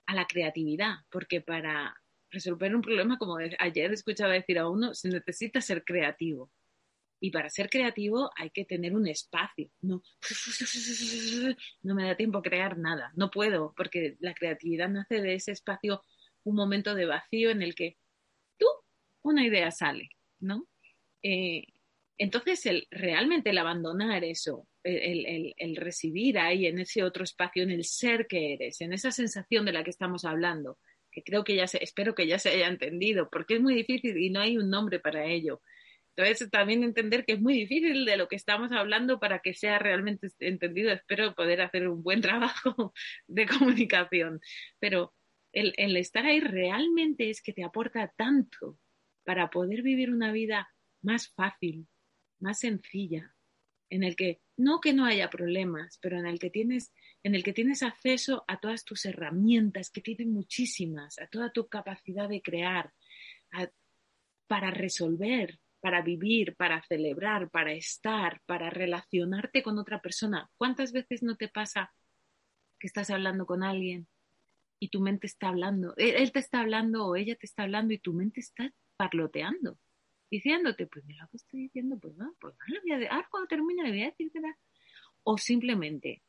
a 0.07 0.15
la 0.15 0.27
creatividad, 0.27 0.97
porque 1.11 1.41
para 1.41 1.97
resolver 2.31 2.75
un 2.75 2.83
problema, 2.83 3.19
como 3.19 3.39
ayer 3.59 3.93
escuchaba 3.93 4.35
decir 4.35 4.59
a 4.59 4.69
uno, 4.69 4.95
se 4.95 5.09
necesita 5.09 5.61
ser 5.61 5.85
creativo. 5.85 6.53
Y 7.19 7.31
para 7.31 7.51
ser 7.51 7.71
creativo 7.71 8.31
hay 8.37 8.51
que 8.51 8.65
tener 8.65 8.95
un 8.95 9.09
espacio. 9.09 9.71
No, 9.81 10.03
no 11.83 11.95
me 11.95 12.05
da 12.05 12.17
tiempo 12.17 12.39
a 12.39 12.43
crear 12.43 12.79
nada. 12.79 13.13
No 13.17 13.31
puedo, 13.31 13.73
porque 13.77 14.17
la 14.21 14.35
creatividad 14.35 14.89
nace 14.89 15.21
de 15.21 15.35
ese 15.35 15.53
espacio, 15.53 16.03
un 16.45 16.57
momento 16.57 16.95
de 16.95 17.07
vacío 17.07 17.51
en 17.51 17.63
el 17.63 17.75
que 17.75 17.97
tú, 18.59 18.67
una 19.23 19.47
idea 19.47 19.71
sale, 19.71 20.11
¿no? 20.41 20.69
Eh, 21.23 21.65
entonces, 22.19 22.65
el, 22.67 22.87
realmente 22.91 23.51
el 23.51 23.59
abandonar 23.59 24.25
eso, 24.25 24.69
el, 24.83 25.27
el, 25.27 25.55
el, 25.57 25.77
recibir 25.77 26.39
ahí 26.39 26.67
en 26.67 26.79
ese 26.79 27.03
otro 27.03 27.25
espacio, 27.25 27.63
en 27.63 27.71
el 27.71 27.85
ser 27.85 28.27
que 28.27 28.55
eres, 28.55 28.81
en 28.81 28.93
esa 28.93 29.11
sensación 29.11 29.67
de 29.67 29.73
la 29.73 29.85
que 29.85 29.91
estamos 29.91 30.25
hablando, 30.25 30.79
que 31.11 31.23
creo 31.23 31.45
que 31.45 31.57
ya 31.57 31.67
se, 31.67 31.83
espero 31.83 32.15
que 32.15 32.27
ya 32.27 32.39
se 32.39 32.51
haya 32.51 32.69
entendido, 32.69 33.29
porque 33.31 33.57
es 33.57 33.61
muy 33.61 33.75
difícil 33.75 34.17
y 34.17 34.31
no 34.31 34.41
hay 34.41 34.57
un 34.57 34.71
nombre 34.71 34.99
para 34.99 35.27
ello. 35.27 35.61
Entonces, 36.17 36.51
también 36.51 36.83
entender 36.83 37.27
que 37.27 37.35
es 37.35 37.41
muy 37.41 37.55
difícil 37.55 38.07
de 38.07 38.17
lo 38.17 38.27
que 38.27 38.37
estamos 38.37 38.73
hablando 38.73 39.21
para 39.21 39.41
que 39.41 39.53
sea 39.53 39.79
realmente 39.79 40.29
entendido. 40.41 40.91
Espero 40.91 41.35
poder 41.35 41.61
hacer 41.61 41.89
un 41.89 42.03
buen 42.03 42.21
trabajo 42.23 42.95
de 43.27 43.47
comunicación. 43.47 44.41
Pero 44.79 45.15
el, 45.53 45.97
estar 45.97 46.25
ahí 46.27 46.41
realmente 46.41 47.29
es 47.29 47.43
que 47.43 47.53
te 47.53 47.65
aporta 47.65 48.13
tanto 48.17 48.79
para 49.25 49.51
poder 49.51 49.83
vivir 49.83 50.11
una 50.11 50.33
vida 50.33 50.69
más 51.03 51.29
fácil, 51.29 51.87
más 52.41 52.61
sencilla, 52.61 53.35
en 53.91 54.03
el 54.03 54.17
que 54.17 54.41
no 54.57 54.81
que 54.81 54.93
no 54.93 55.05
haya 55.05 55.29
problemas, 55.31 55.99
pero 56.01 56.19
en 56.19 56.27
el 56.27 56.39
que 56.39 56.51
tienes 56.51 56.93
en 57.23 57.35
el 57.35 57.43
que 57.43 57.53
tienes 57.53 57.83
acceso 57.83 58.45
a 58.47 58.61
todas 58.61 58.85
tus 58.85 59.05
herramientas, 59.05 59.91
que 59.91 60.01
tienen 60.01 60.33
muchísimas, 60.33 61.19
a 61.19 61.27
toda 61.27 61.51
tu 61.51 61.67
capacidad 61.67 62.29
de 62.29 62.41
crear, 62.41 62.93
para 64.47 64.71
resolver, 64.71 65.59
para 65.87 66.03
vivir, 66.03 66.57
para 66.57 66.83
celebrar, 66.83 67.49
para 67.49 67.73
estar, 67.73 68.43
para 68.45 68.71
relacionarte 68.71 69.63
con 69.63 69.79
otra 69.79 70.01
persona. 70.03 70.51
¿Cuántas 70.57 70.91
veces 70.91 71.23
no 71.23 71.37
te 71.37 71.47
pasa 71.47 71.95
que 72.81 72.89
estás 72.89 73.09
hablando 73.09 73.47
con 73.47 73.63
alguien 73.63 74.09
y 74.81 74.89
tu 74.89 75.01
mente 75.01 75.29
está 75.29 75.47
hablando? 75.47 75.95
Él 75.97 76.33
te 76.33 76.41
está 76.41 76.59
hablando 76.63 77.07
o 77.07 77.15
ella 77.15 77.37
te 77.37 77.47
está 77.47 77.63
hablando 77.63 77.95
y 77.95 77.99
tu 77.99 78.15
mente 78.15 78.41
está 78.41 78.69
parloteando. 78.97 79.79
diciéndote, 80.29 80.89
pues 80.89 81.05
mira 81.05 81.23
lo 81.23 81.29
que 81.29 81.37
estoy 81.37 81.61
diciendo, 81.61 81.97
pues 82.01 82.17
no, 82.17 82.35
pues 82.41 82.57
no 82.59 82.75
le 82.75 82.81
voy 82.81 82.91
a 82.91 82.97
decir, 82.97 83.13
ahora 83.13 83.29
cuando 83.31 83.47
termine 83.47 83.85
le 83.85 83.91
voy 83.91 84.03
a 84.03 84.07
decir 84.07 84.33
que 84.33 84.41
O 85.23 85.39
simplemente 85.39 86.25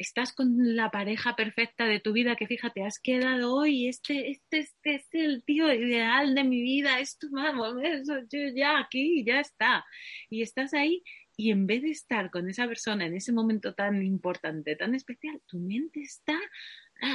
estás 0.00 0.32
con 0.32 0.74
la 0.76 0.90
pareja 0.90 1.36
perfecta 1.36 1.84
de 1.84 2.00
tu 2.00 2.12
vida 2.12 2.34
que 2.34 2.46
fíjate, 2.46 2.84
has 2.84 2.98
quedado 2.98 3.54
hoy, 3.54 3.86
este, 3.86 4.30
este, 4.30 4.60
este, 4.60 4.94
es 4.94 5.08
el 5.12 5.44
tío 5.44 5.72
ideal 5.72 6.34
de 6.34 6.44
mi 6.44 6.62
vida, 6.62 7.00
esto 7.00 7.28
yo 8.30 8.38
ya 8.54 8.78
aquí, 8.78 9.22
ya 9.24 9.40
está. 9.40 9.84
Y 10.30 10.42
estás 10.42 10.72
ahí 10.72 11.02
y 11.36 11.50
en 11.50 11.66
vez 11.66 11.82
de 11.82 11.90
estar 11.90 12.30
con 12.30 12.48
esa 12.48 12.66
persona 12.66 13.06
en 13.06 13.14
ese 13.14 13.32
momento 13.32 13.74
tan 13.74 14.02
importante, 14.02 14.74
tan 14.74 14.94
especial, 14.94 15.40
tu 15.46 15.58
mente 15.58 16.00
está 16.00 16.38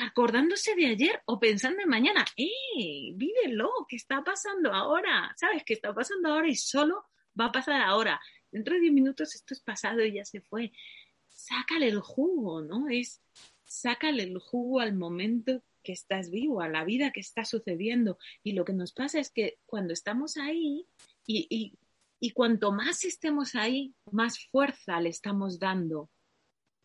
acordándose 0.08 0.76
de 0.76 0.88
ayer 0.88 1.22
o 1.26 1.40
pensando 1.40 1.82
en 1.82 1.90
mañana. 1.90 2.24
¡Eh! 2.38 3.14
Vívelo, 3.16 3.72
¿qué 3.90 3.96
está 3.96 4.24
pasando 4.24 4.74
ahora? 4.74 5.34
¿Sabes 5.38 5.64
qué 5.66 5.74
está 5.74 5.94
pasando 5.94 6.30
ahora 6.30 6.48
y 6.48 6.56
solo 6.56 7.06
va 7.40 7.46
a 7.46 7.52
pasar 7.52 7.82
ahora? 7.82 8.20
Dentro 8.52 8.76
de 8.76 8.82
10 8.82 8.94
minutos 8.94 9.36
esto 9.36 9.54
es 9.56 9.62
pasado 9.62 10.06
y 10.06 10.14
ya 10.14 10.26
se 10.26 10.42
fue 10.42 10.72
sácale 11.36 11.88
el 11.88 12.00
jugo, 12.00 12.62
¿no? 12.62 12.90
Es 12.90 13.22
sácale 13.66 14.24
el 14.24 14.40
jugo 14.40 14.80
al 14.80 14.96
momento 14.96 15.64
que 15.84 15.92
estás 15.92 16.32
vivo, 16.32 16.62
a 16.62 16.70
la 16.70 16.84
vida 16.84 17.12
que 17.12 17.20
está 17.20 17.46
sucediendo. 17.46 18.18
Y 18.44 18.54
lo 18.54 18.66
que 18.66 18.74
nos 18.74 18.94
pasa 18.94 19.20
es 19.20 19.30
que 19.32 19.60
cuando 19.66 19.94
estamos 19.94 20.38
ahí 20.38 20.88
y, 21.28 21.48
y, 21.50 21.78
y 22.20 22.32
cuanto 22.32 22.72
más 22.72 23.06
estemos 23.06 23.54
ahí, 23.56 23.94
más 24.12 24.40
fuerza 24.48 25.00
le 25.00 25.10
estamos 25.10 25.60
dando 25.60 26.10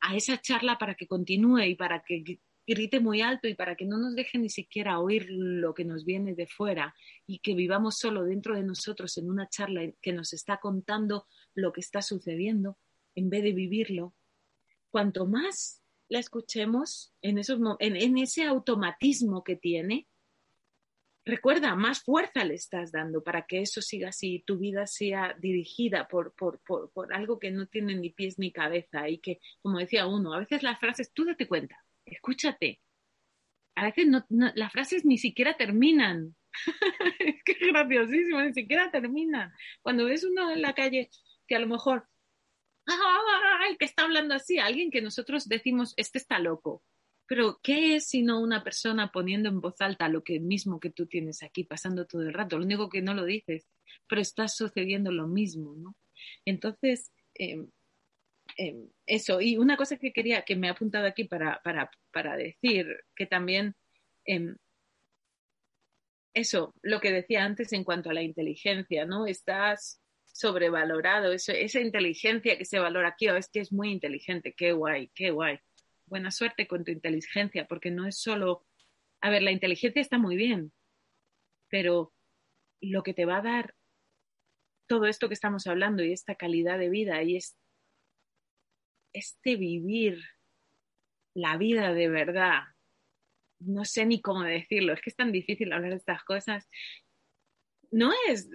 a 0.01 0.17
esa 0.17 0.41
charla 0.41 0.79
para 0.79 0.95
que 0.95 1.07
continúe 1.07 1.61
y 1.61 1.75
para 1.77 2.03
que 2.03 2.41
grite 2.67 3.01
muy 3.01 3.21
alto 3.21 3.49
y 3.49 3.55
para 3.55 3.75
que 3.77 3.85
no 3.85 3.99
nos 3.99 4.15
deje 4.15 4.39
ni 4.39 4.49
siquiera 4.49 5.01
oír 5.01 5.27
lo 5.29 5.75
que 5.75 5.85
nos 5.85 6.05
viene 6.05 6.35
de 6.35 6.47
fuera 6.47 6.95
y 7.27 7.41
que 7.41 7.55
vivamos 7.55 7.99
solo 7.99 8.25
dentro 8.25 8.55
de 8.55 8.63
nosotros 8.63 9.17
en 9.19 9.31
una 9.31 9.49
charla 9.49 9.83
que 10.01 10.13
nos 10.13 10.33
está 10.33 10.59
contando 10.59 11.27
lo 11.55 11.73
que 11.73 11.81
está 11.81 12.03
sucediendo 12.03 12.79
en 13.15 13.29
vez 13.29 13.43
de 13.43 13.53
vivirlo, 13.53 14.15
cuanto 14.91 15.27
más 15.27 15.83
la 16.09 16.19
escuchemos 16.19 17.15
en, 17.23 17.39
ese 18.19 18.45
automatismo 18.45 19.45
que 19.45 19.57
tiene, 19.57 20.09
recuerda, 21.25 21.77
más 21.77 22.03
fuerza 22.03 22.45
le 22.45 22.55
estás 22.55 22.91
dando 22.91 23.23
para 23.23 23.47
que 23.47 23.63
eso 23.63 23.81
siga 23.81 24.09
así, 24.09 24.43
tu 24.45 24.59
vida 24.59 24.87
sea 24.87 25.37
dirigida 25.39 26.09
por, 26.09 26.35
algo 27.13 27.39
que 27.39 27.53
no 27.53 27.67
tiene 27.67 27.95
ni 27.95 28.11
pies 28.11 28.39
ni 28.39 28.53
cabeza 28.53 29.09
y 29.09 29.19
que, 29.19 29.41
como 29.63 29.79
decía 29.79 30.07
uno, 30.07 30.35
a 30.35 30.41
veces 30.41 30.63
las 30.63 30.81
frases, 30.81 31.13
tú 31.13 31.25
date 31.25 31.47
cuenta, 31.47 31.77
escúchate. 32.05 32.81
A 33.77 33.85
veces 33.85 34.09
las 34.29 34.73
frases 34.73 35.05
ni 35.05 35.17
siquiera 35.17 35.57
terminan. 35.57 36.35
es 37.21 37.43
que 37.45 37.53
es 37.53 37.69
graciosísimo, 37.69 38.43
ni 38.43 38.53
siquiera 38.53 38.91
terminan. 38.91 39.53
Cuando 39.81 40.07
ves 40.07 40.25
uno 40.25 40.51
en 40.51 40.61
la 40.61 40.75
calle 40.75 41.09
que 41.47 41.55
a 41.55 41.61
lo 41.61 41.69
mejor 41.69 42.10
¡ay! 43.61 43.77
que 43.77 43.85
está 43.85 44.05
hablando 44.05 44.35
así, 44.35 44.59
alguien 44.59 44.91
que 44.91 45.03
nosotros 45.03 45.49
decimos, 45.49 45.95
este 45.97 46.19
está 46.19 46.39
loco. 46.39 46.83
Pero, 47.27 47.61
¿qué 47.63 47.95
es 47.95 48.09
sino 48.09 48.41
una 48.41 48.65
persona 48.65 49.13
poniendo 49.13 49.49
en 49.49 49.61
voz 49.61 49.81
alta 49.81 50.09
lo 50.09 50.25
que 50.25 50.41
mismo 50.41 50.81
que 50.81 50.91
tú 50.91 51.07
tienes 51.07 51.45
aquí 51.45 51.63
pasando 51.63 52.07
todo 52.07 52.23
el 52.23 52.35
rato? 52.35 52.59
Lo 52.59 52.65
único 52.65 52.89
que 52.89 53.03
no 53.03 53.15
lo 53.15 53.25
dices, 53.25 53.69
pero 54.09 54.21
está 54.21 54.49
sucediendo 54.49 55.13
lo 55.13 55.29
mismo, 55.29 55.75
¿no? 55.77 55.97
Entonces, 56.45 57.13
em, 57.35 57.71
em, 58.57 58.89
eso. 59.07 59.41
Y 59.41 59.59
una 59.59 59.77
cosa 59.77 59.97
que 59.97 60.13
quería, 60.13 60.43
que 60.43 60.57
me 60.57 60.67
he 60.69 60.71
apuntado 60.71 61.07
aquí 61.07 61.25
para, 61.25 61.61
para, 61.63 61.91
para 62.13 62.37
decir, 62.37 62.87
que 63.15 63.27
también, 63.27 63.77
em, 64.25 64.57
eso, 66.35 66.75
lo 66.83 67.01
que 67.01 67.13
decía 67.13 67.45
antes 67.45 67.73
en 67.73 67.85
cuanto 67.85 68.11
a 68.11 68.15
la 68.15 68.23
inteligencia, 68.23 69.05
¿no? 69.05 69.27
Estás 69.27 70.00
sobrevalorado, 70.33 71.33
eso, 71.33 71.53
esa 71.53 71.81
inteligencia 71.81 72.57
que 72.57 72.65
se 72.65 72.79
valora 72.79 73.09
aquí, 73.09 73.29
oh, 73.29 73.37
es 73.37 73.49
que 73.49 73.61
es 73.61 73.73
muy 73.73 73.91
inteligente, 73.91 74.55
qué 74.55 74.73
guay, 74.73 75.11
qué 75.15 75.31
guay. 75.31 75.59
Buena 76.07 76.31
suerte 76.31 76.67
con 76.67 76.85
tu 76.85 76.91
inteligencia, 76.91 77.67
porque 77.67 77.91
no 77.91 78.07
es 78.07 78.21
solo, 78.21 78.67
a 79.21 79.31
ver, 79.31 79.43
la 79.43 79.53
inteligencia 79.53 80.01
está 80.01 80.19
muy 80.19 80.37
bien, 80.37 80.73
pero 81.69 82.13
lo 82.81 83.03
que 83.03 83.15
te 83.15 83.25
va 83.25 83.39
a 83.39 83.43
dar 83.43 83.75
todo 84.87 85.07
esto 85.07 85.29
que 85.29 85.35
estamos 85.35 85.67
hablando 85.67 86.03
y 86.03 86.13
esta 86.13 86.35
calidad 86.35 86.79
de 86.79 86.89
vida 86.89 87.23
y 87.23 87.37
es 87.37 87.57
este 89.13 89.57
vivir 89.57 90.25
la 91.35 91.57
vida 91.57 91.93
de 91.95 92.09
verdad, 92.09 92.63
no 93.61 93.85
sé 93.85 94.07
ni 94.07 94.21
cómo 94.21 94.43
decirlo, 94.43 94.93
es 94.93 95.01
que 95.01 95.11
es 95.11 95.17
tan 95.17 95.33
difícil 95.33 95.73
hablar 95.73 95.91
de 95.91 95.97
estas 95.97 96.25
cosas 96.25 96.69
no 97.91 98.13
es, 98.29 98.49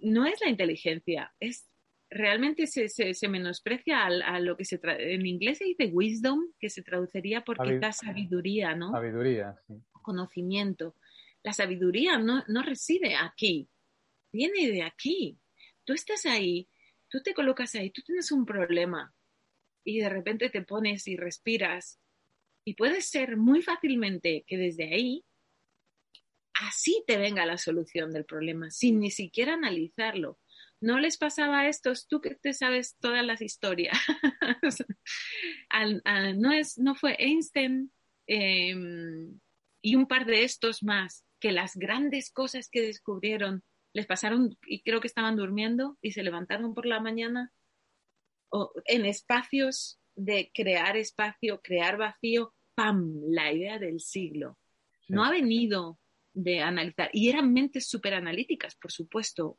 no 0.00 0.26
es 0.26 0.40
la 0.40 0.48
inteligencia, 0.48 1.34
es 1.40 1.68
realmente 2.08 2.66
se, 2.66 2.88
se, 2.88 3.28
menosprecia 3.28 4.04
a, 4.04 4.40
lo 4.40 4.56
que 4.56 4.64
se 4.64 4.80
en 4.82 5.26
inglés 5.26 5.58
se 5.58 5.64
dice 5.64 5.86
wisdom, 5.86 6.52
que 6.58 6.70
se 6.70 6.82
traduciría 6.82 7.42
por 7.42 7.58
quizás 7.58 7.98
sabiduría, 7.98 8.74
¿no? 8.74 8.92
Sabiduría, 8.92 9.56
sí. 9.66 9.74
Conocimiento. 10.02 10.94
La 11.42 11.52
sabiduría 11.52 12.18
no, 12.18 12.44
no 12.48 12.62
reside 12.62 13.16
aquí, 13.16 13.68
viene 14.32 14.70
de 14.70 14.82
aquí. 14.82 15.38
Tú 15.84 15.92
estás 15.92 16.26
ahí, 16.26 16.68
tú 17.08 17.22
te 17.22 17.34
colocas 17.34 17.74
ahí, 17.74 17.90
tú 17.90 18.02
tienes 18.02 18.30
un 18.32 18.46
problema 18.46 19.14
y 19.84 20.00
de 20.00 20.08
repente 20.08 20.50
te 20.50 20.62
pones 20.62 21.06
y 21.06 21.16
respiras 21.16 22.00
y 22.64 22.74
puede 22.74 23.00
ser 23.00 23.36
muy 23.36 23.62
fácilmente 23.62 24.44
que 24.46 24.56
desde 24.56 24.92
ahí 24.92 25.24
así 26.62 27.02
te 27.06 27.16
venga 27.16 27.46
la 27.46 27.58
solución 27.58 28.12
del 28.12 28.24
problema, 28.24 28.70
sin 28.70 29.00
ni 29.00 29.10
siquiera 29.10 29.54
analizarlo. 29.54 30.38
¿No 30.80 30.98
les 30.98 31.16
pasaba 31.16 31.60
a 31.60 31.68
estos? 31.68 32.06
Tú 32.06 32.20
que 32.20 32.34
te 32.34 32.52
sabes 32.52 32.96
todas 33.00 33.24
las 33.24 33.40
historias. 33.40 33.96
no, 36.36 36.52
es, 36.52 36.78
no 36.78 36.94
fue 36.94 37.16
Einstein 37.18 37.90
em, 38.26 39.40
y 39.80 39.96
un 39.96 40.06
par 40.06 40.26
de 40.26 40.44
estos 40.44 40.82
más 40.82 41.24
que 41.40 41.52
las 41.52 41.76
grandes 41.76 42.30
cosas 42.30 42.68
que 42.70 42.82
descubrieron 42.82 43.62
les 43.92 44.06
pasaron 44.06 44.58
y 44.66 44.82
creo 44.82 45.00
que 45.00 45.06
estaban 45.06 45.36
durmiendo 45.36 45.96
y 46.02 46.12
se 46.12 46.22
levantaron 46.22 46.74
por 46.74 46.84
la 46.84 47.00
mañana 47.00 47.52
o 48.50 48.72
en 48.84 49.06
espacios 49.06 49.98
de 50.14 50.50
crear 50.54 50.96
espacio, 50.96 51.60
crear 51.62 51.96
vacío, 51.96 52.54
¡pam! 52.74 53.22
La 53.28 53.52
idea 53.52 53.78
del 53.78 54.00
siglo. 54.00 54.58
No 55.08 55.24
ha 55.24 55.30
venido 55.30 55.98
de 56.36 56.60
analizar. 56.60 57.08
Y 57.12 57.30
eran 57.30 57.52
mentes 57.52 57.88
súper 57.88 58.14
analíticas, 58.14 58.76
por 58.76 58.92
supuesto. 58.92 59.58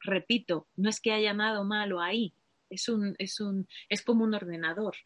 Repito, 0.00 0.68
no 0.76 0.88
es 0.88 1.00
que 1.00 1.12
haya 1.12 1.34
nada 1.34 1.62
malo 1.64 2.00
ahí, 2.00 2.34
es, 2.70 2.88
un, 2.88 3.14
es, 3.18 3.40
un, 3.40 3.68
es 3.88 4.02
como 4.02 4.24
un 4.24 4.34
ordenador. 4.34 4.96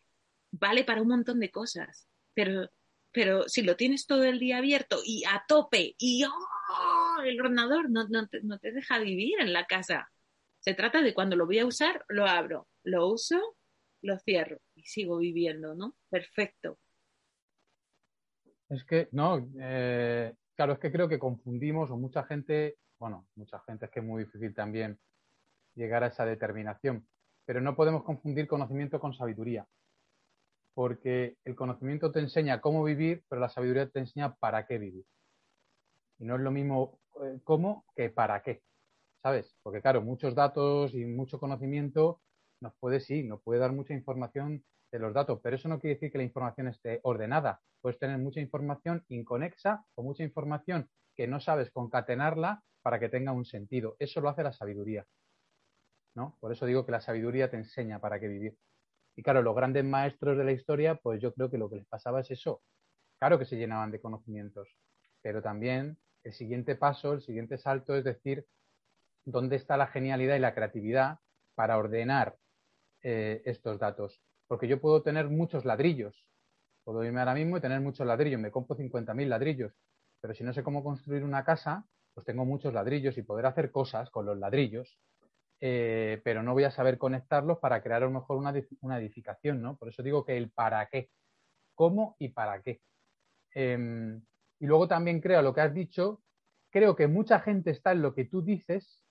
Vale 0.53 0.85
para 0.85 1.03
un 1.03 1.09
montón 1.09 1.41
de 1.41 1.51
cosas, 1.51 2.09
pero, 2.35 2.71
pero 3.11 3.49
si 3.49 3.63
lo 3.63 3.77
tienes 3.77 4.07
todo 4.07 4.23
el 4.25 4.39
día 4.39 4.59
abierto 4.59 5.01
y 5.05 5.25
a 5.25 5.45
tope 5.49 5.95
y 5.99 6.25
¡oh! 6.25 7.23
el 7.25 7.41
ordenador 7.41 7.91
no, 7.91 8.07
no, 8.09 8.29
te, 8.29 8.43
no 8.43 8.59
te 8.59 8.71
deja 8.71 8.99
vivir 8.99 9.41
en 9.41 9.53
la 9.53 9.67
casa. 9.67 10.11
Se 10.61 10.75
trata 10.75 11.03
de 11.03 11.15
cuando 11.15 11.35
lo 11.35 11.47
voy 11.47 11.59
a 11.59 11.67
usar, 11.67 12.05
lo 12.09 12.27
abro, 12.27 12.69
lo 12.85 13.09
uso, 13.09 13.57
lo 14.03 14.19
cierro 14.19 14.61
y 14.77 14.85
sigo 14.85 15.19
viviendo, 15.19 15.75
¿no? 15.75 15.97
Perfecto. 16.11 16.79
Es 18.69 18.85
que, 18.85 19.09
no, 19.13 19.51
eh, 19.59 20.33
Claro, 20.57 20.73
es 20.75 20.79
que 20.79 20.91
creo 20.93 21.09
que 21.09 21.19
confundimos, 21.19 21.91
o 21.91 21.97
mucha 21.99 22.25
gente, 22.25 22.79
bueno, 22.99 23.27
mucha 23.35 23.61
gente 23.67 23.87
es 23.87 23.91
que 23.91 24.01
es 24.01 24.07
muy 24.07 24.25
difícil 24.25 24.55
también 24.55 24.99
llegar 25.75 26.05
a 26.05 26.09
esa 26.09 26.25
determinación, 26.27 27.09
pero 27.47 27.61
no 27.61 27.77
podemos 27.77 28.05
confundir 28.05 28.49
conocimiento 28.49 29.01
con 29.01 29.15
sabiduría, 29.15 29.67
porque 30.75 31.37
el 31.45 31.55
conocimiento 31.55 32.13
te 32.13 32.21
enseña 32.21 32.61
cómo 32.61 32.85
vivir, 32.85 33.25
pero 33.29 33.41
la 33.41 33.49
sabiduría 33.49 33.89
te 33.89 34.01
enseña 34.01 34.35
para 34.37 34.67
qué 34.67 34.79
vivir. 34.79 35.05
Y 36.19 36.25
no 36.25 36.37
es 36.37 36.41
lo 36.41 36.51
mismo 36.51 37.01
eh, 37.23 37.41
cómo 37.45 37.85
que 37.95 38.11
para 38.11 38.43
qué, 38.43 38.63
¿sabes? 39.23 39.57
Porque 39.63 39.83
claro, 39.83 40.03
muchos 40.03 40.35
datos 40.35 40.95
y 40.95 41.05
mucho 41.07 41.39
conocimiento 41.41 42.21
nos 42.61 42.75
puede, 42.79 43.01
sí, 43.01 43.25
nos 43.25 43.43
puede 43.43 43.61
dar 43.61 43.73
mucha 43.73 43.95
información 43.95 44.65
de 44.93 44.99
los 44.99 45.15
datos, 45.15 45.41
pero 45.43 45.57
eso 45.57 45.69
no 45.69 45.81
quiere 45.81 45.95
decir 45.95 46.13
que 46.13 46.19
la 46.19 46.25
información 46.25 46.69
esté 46.69 47.01
ordenada. 47.03 47.61
Puedes 47.81 47.99
tener 47.99 48.19
mucha 48.19 48.41
información 48.41 49.05
inconexa 49.09 49.85
o 49.95 50.03
mucha 50.03 50.23
información 50.23 50.89
que 51.17 51.27
no 51.27 51.41
sabes 51.41 51.71
concatenarla 51.71 52.63
para 52.83 53.01
que 53.01 53.09
tenga 53.09 53.33
un 53.33 53.45
sentido. 53.45 53.97
Eso 53.99 54.21
lo 54.21 54.29
hace 54.29 54.43
la 54.43 54.53
sabiduría. 54.53 55.07
¿no? 56.15 56.37
Por 56.41 56.53
eso 56.53 56.67
digo 56.67 56.85
que 56.85 56.93
la 56.93 57.01
sabiduría 57.01 57.51
te 57.51 57.57
enseña 57.57 57.99
para 57.99 58.21
qué 58.21 58.29
vivir. 58.29 58.57
Y 59.17 59.23
claro, 59.23 59.43
los 59.43 59.55
grandes 59.55 59.85
maestros 59.85 60.37
de 60.37 60.45
la 60.45 60.53
historia, 60.53 60.97
pues 60.97 61.21
yo 61.21 61.33
creo 61.35 61.51
que 61.51 61.59
lo 61.59 61.69
que 61.69 61.77
les 61.77 61.87
pasaba 61.87 62.21
es 62.21 62.31
eso. 62.31 62.63
Claro 63.19 63.39
que 63.39 63.45
se 63.45 63.57
llenaban 63.57 63.91
de 63.91 64.01
conocimientos, 64.01 64.77
pero 65.23 65.43
también 65.43 65.99
el 66.25 66.33
siguiente 66.33 66.77
paso, 66.77 67.13
el 67.15 67.23
siguiente 67.23 67.59
salto 67.59 67.95
es 67.95 68.05
decir, 68.05 68.47
¿dónde 69.25 69.57
está 69.57 69.77
la 69.77 69.87
genialidad 69.87 70.37
y 70.37 70.41
la 70.41 70.55
creatividad 70.55 71.19
para 71.55 71.79
ordenar 71.79 72.37
eh, 73.03 73.43
estos 73.45 73.79
datos? 73.79 74.23
Porque 74.53 74.69
yo 74.69 74.83
puedo 74.83 75.01
tener 75.01 75.31
muchos 75.31 75.65
ladrillos. 75.65 76.27
Puedo 76.85 77.03
irme 77.03 77.21
ahora 77.21 77.33
mismo 77.33 77.57
y 77.57 77.63
tener 77.63 77.81
muchos 77.81 78.07
ladrillos, 78.07 78.39
me 78.39 78.51
compro 78.51 78.77
50.000 78.77 79.27
ladrillos, 79.27 79.73
pero 80.21 80.35
si 80.35 80.45
no 80.45 80.53
sé 80.53 80.63
cómo 80.63 80.85
construir 80.85 81.25
una 81.25 81.43
casa, 81.43 81.87
pues 82.13 82.27
tengo 82.27 82.45
muchos 82.45 82.75
ladrillos 82.75 83.17
y 83.17 83.23
poder 83.23 83.47
hacer 83.47 83.71
cosas 83.71 84.11
con 84.11 84.27
los 84.27 84.37
ladrillos, 84.37 84.99
eh, 85.59 86.21
pero 86.23 86.43
no 86.43 86.53
voy 86.53 86.65
a 86.65 86.71
saber 86.71 86.99
conectarlos 86.99 87.61
para 87.61 87.83
crear 87.83 88.03
a 88.03 88.05
lo 88.05 88.13
mejor 88.13 88.37
una, 88.37 88.53
una, 88.83 88.99
edificación, 88.99 89.63
¿no? 89.63 89.79
Por 89.79 89.89
eso 89.89 90.03
digo 90.03 90.23
que 90.23 90.37
el 90.37 90.51
para 90.51 90.85
qué, 90.85 91.09
cómo 91.75 92.17
y 92.19 92.29
para 92.29 92.61
qué. 92.61 92.83
Em, 93.55 94.23
y 94.61 94.67
luego 94.67 94.87
también 94.87 95.23
creo 95.23 95.41
lo 95.41 95.55
que 95.55 95.63
has 95.63 95.73
dicho, 95.73 96.21
creo 96.71 96.95
que 96.95 97.07
mucha 97.07 97.41
gente 97.41 97.71
está 97.71 97.93
en 97.93 98.03
lo 98.03 98.15
que 98.15 98.27
tú 98.27 98.43
dices, 98.43 99.03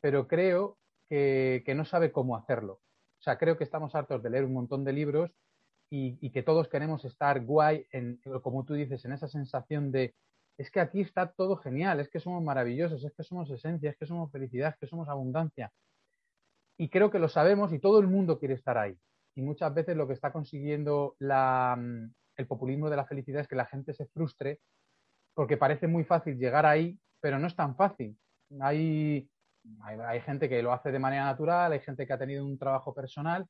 pero 0.00 0.26
creo 0.26 0.78
que, 1.10 1.74
no 1.76 1.84
sabe 1.84 2.10
cómo 2.10 2.38
hacerlo. 2.38 2.80
O 3.20 3.22
sea, 3.22 3.38
creo 3.38 3.56
que 3.56 3.64
estamos 3.64 3.94
hartos 3.94 4.22
de 4.22 4.30
leer 4.30 4.44
un 4.44 4.52
montón 4.52 4.84
de 4.84 4.92
libros 4.92 5.30
y, 5.90 6.18
y, 6.20 6.30
que 6.30 6.42
todos 6.42 6.68
queremos 6.68 7.04
estar 7.04 7.44
guay, 7.44 7.86
en, 7.92 8.20
como 8.42 8.64
tú 8.64 8.74
dices, 8.74 9.04
en 9.04 9.12
esa 9.12 9.26
sensación 9.26 9.90
de 9.90 10.14
es 10.58 10.72
que 10.72 10.80
aquí 10.80 11.00
está 11.00 11.30
todo 11.30 11.56
genial, 11.56 12.00
es 12.00 12.10
que 12.10 12.18
somos 12.18 12.42
maravillosos, 12.42 13.04
es 13.04 13.14
que 13.14 13.22
somos 13.22 13.48
esencia, 13.50 13.90
es 13.90 13.96
que 13.96 14.06
somos 14.06 14.30
felicidad, 14.32 14.70
es 14.70 14.76
que 14.76 14.88
somos 14.88 15.08
abundancia. 15.08 15.70
Y 16.76 16.90
creo 16.90 17.10
que 17.10 17.20
lo 17.20 17.28
sabemos 17.28 17.72
y 17.72 17.78
todo 17.78 18.00
el 18.00 18.08
mundo 18.08 18.38
quiere 18.40 18.54
estar 18.54 18.76
ahí. 18.76 18.98
Y 19.36 19.42
muchas 19.42 19.72
veces 19.72 19.96
lo 19.96 20.08
que 20.08 20.14
está 20.14 20.32
consiguiendo 20.32 21.16
el 21.20 22.46
populismo 22.48 22.90
de 22.90 22.96
la 22.96 23.06
felicidad 23.06 23.42
es 23.42 23.48
que 23.48 23.54
la 23.54 23.66
gente 23.66 23.94
se 23.94 24.06
frustre 24.06 24.58
porque 25.34 25.56
parece 25.56 25.86
muy 25.86 26.02
fácil 26.02 26.36
llegar 26.36 26.66
ahí, 26.66 26.98
pero 27.20 27.38
no 27.38 27.46
es 27.46 27.54
tan 27.54 27.76
fácil. 27.76 28.18
Hay, 28.60 29.30
hay, 29.82 30.20
gente 30.20 30.48
que 30.48 30.62
lo 30.62 30.72
hace 30.72 30.92
de 30.92 30.98
manera 30.98 31.24
natural, 31.24 31.72
hay 31.72 31.80
gente 31.80 32.06
que 32.06 32.12
ha 32.12 32.18
tenido 32.18 32.44
un 32.44 32.58
trabajo 32.58 32.94
personal 32.94 33.46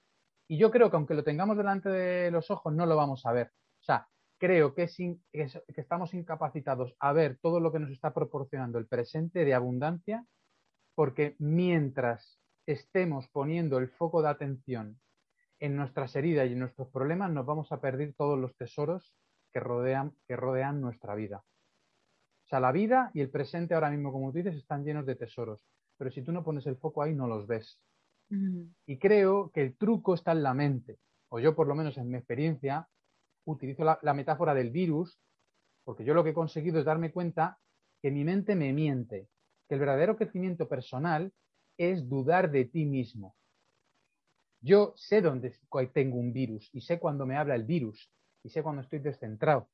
y 0.46 0.58
yo 0.58 0.70
creo 0.70 0.90
que 0.90 0.96
aunque 0.96 1.14
lo 1.14 1.24
tengamos 1.24 1.56
delante 1.56 1.88
de 1.88 2.30
los 2.30 2.50
ojos 2.50 2.72
no 2.72 2.86
lo 2.86 2.96
vamos 2.96 3.26
a 3.26 3.32
ver. 3.32 3.48
O 3.80 3.84
sea, 3.84 4.08
creo 4.38 4.74
que, 4.74 4.88
que, 5.32 5.46
estamos 5.76 6.14
incapacitados 6.14 6.94
a 7.00 7.12
ver 7.12 7.38
todo 7.42 7.60
lo 7.60 7.72
que 7.72 7.80
nos 7.80 7.90
está 7.90 8.14
proporcionando 8.14 8.78
el 8.78 8.86
presente 8.86 9.44
de 9.44 9.54
abundancia, 9.54 10.24
porque 10.94 11.36
mientras 11.38 12.40
estemos 12.66 13.28
poniendo 13.28 13.78
el 13.78 13.88
foco 13.88 14.22
de 14.22 14.28
atención 14.28 15.00
en 15.60 15.76
nuestras 15.76 16.14
heridas 16.16 16.48
y 16.48 16.52
en 16.52 16.60
nuestros 16.60 16.88
problemas, 16.88 17.30
nos 17.30 17.44
vamos 17.44 17.72
a 17.72 17.80
perder 17.80 18.14
todos 18.14 18.38
los 18.38 18.56
tesoros 18.56 19.14
que 19.52 19.60
rodean, 19.60 20.14
que 20.26 20.36
rodean 20.36 20.80
nuestra 20.80 21.14
vida. 21.14 21.44
O 22.44 22.48
sea, 22.48 22.60
la 22.60 22.72
vida 22.72 23.10
y 23.12 23.20
el 23.20 23.30
presente 23.30 23.74
ahora 23.74 23.90
mismo, 23.90 24.12
como 24.12 24.30
tú 24.32 24.38
dices, 24.38 24.56
están 24.56 24.84
llenos 24.84 25.04
de 25.04 25.16
tesoros, 25.16 25.62
pero 25.98 26.10
si 26.10 26.22
tú 26.22 26.32
no 26.32 26.44
pones 26.44 26.66
el 26.66 26.76
foco 26.76 27.02
ahí, 27.02 27.14
no 27.14 27.26
los 27.26 27.46
ves. 27.46 27.78
Y 28.86 28.98
creo 28.98 29.50
que 29.50 29.62
el 29.62 29.76
truco 29.76 30.14
está 30.14 30.32
en 30.32 30.42
la 30.42 30.54
mente, 30.54 30.98
o 31.30 31.40
yo 31.40 31.54
por 31.54 31.66
lo 31.66 31.74
menos 31.74 31.96
en 31.98 32.08
mi 32.08 32.16
experiencia, 32.16 32.88
utilizo 33.44 33.84
la, 33.84 34.14
metáfora 34.14 34.54
del 34.54 34.70
virus, 34.70 35.18
porque 35.84 36.04
yo 36.04 36.14
lo 36.14 36.22
que 36.22 36.30
he 36.30 36.34
conseguido 36.34 36.78
es 36.78 36.84
darme 36.84 37.10
cuenta 37.10 37.58
que 38.02 38.10
mi 38.10 38.24
mente 38.24 38.54
me 38.54 38.72
miente, 38.72 39.28
que 39.66 39.74
el 39.74 39.80
verdadero 39.80 40.16
crecimiento 40.16 40.68
personal 40.68 41.32
es 41.78 42.08
dudar 42.08 42.50
de 42.50 42.66
ti 42.66 42.84
mismo. 42.84 43.34
Yo 44.60 44.92
sé 44.96 45.22
dónde 45.22 45.54
tengo 45.92 46.18
un 46.18 46.32
virus 46.32 46.68
y 46.72 46.82
sé 46.82 46.98
cuando 46.98 47.24
me 47.24 47.36
habla 47.36 47.54
el 47.54 47.64
virus 47.64 48.10
y 48.42 48.50
sé 48.50 48.62
cuando 48.62 48.82
estoy 48.82 48.98
descentrado. 48.98 49.68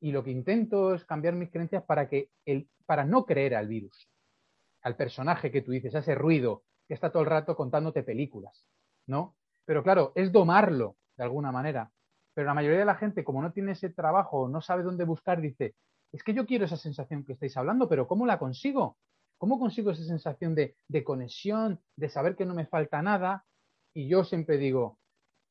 Y 0.00 0.12
lo 0.12 0.22
que 0.22 0.30
intento 0.30 0.94
es 0.94 1.04
cambiar 1.04 1.34
mis 1.34 1.50
creencias 1.50 1.84
para, 1.84 2.08
que 2.08 2.30
el, 2.44 2.68
para 2.84 3.04
no 3.04 3.24
creer 3.24 3.54
al 3.54 3.68
virus, 3.68 4.08
al 4.84 4.96
personaje 4.96 5.50
que 5.50 5.62
tú 5.62 5.72
dices, 5.72 5.94
a 5.94 6.00
ese 6.00 6.14
ruido 6.14 6.62
que 6.86 6.94
está 6.94 7.10
todo 7.10 7.22
el 7.22 7.30
rato 7.30 7.56
contándote 7.56 8.02
películas, 8.02 8.66
¿no? 9.06 9.34
Pero 9.64 9.82
claro, 9.82 10.12
es 10.14 10.30
domarlo 10.30 10.96
de 11.16 11.24
alguna 11.24 11.50
manera. 11.50 11.90
Pero 12.34 12.46
la 12.46 12.54
mayoría 12.54 12.80
de 12.80 12.84
la 12.84 12.96
gente, 12.96 13.24
como 13.24 13.40
no 13.40 13.52
tiene 13.52 13.72
ese 13.72 13.90
trabajo, 13.90 14.48
no 14.48 14.60
sabe 14.60 14.82
dónde 14.82 15.04
buscar, 15.04 15.40
dice, 15.40 15.74
es 16.12 16.22
que 16.22 16.34
yo 16.34 16.46
quiero 16.46 16.66
esa 16.66 16.76
sensación 16.76 17.24
que 17.24 17.32
estáis 17.32 17.56
hablando, 17.56 17.88
pero 17.88 18.06
¿cómo 18.06 18.26
la 18.26 18.38
consigo? 18.38 18.98
¿Cómo 19.38 19.58
consigo 19.58 19.90
esa 19.90 20.04
sensación 20.04 20.54
de, 20.54 20.76
conexión, 21.04 21.80
de 21.96 22.08
saber 22.08 22.36
que 22.36 22.46
no 22.46 22.54
me 22.54 22.66
falta 22.66 23.02
nada? 23.02 23.44
Y 23.94 24.08
yo 24.08 24.24
siempre 24.24 24.58
digo, 24.58 24.98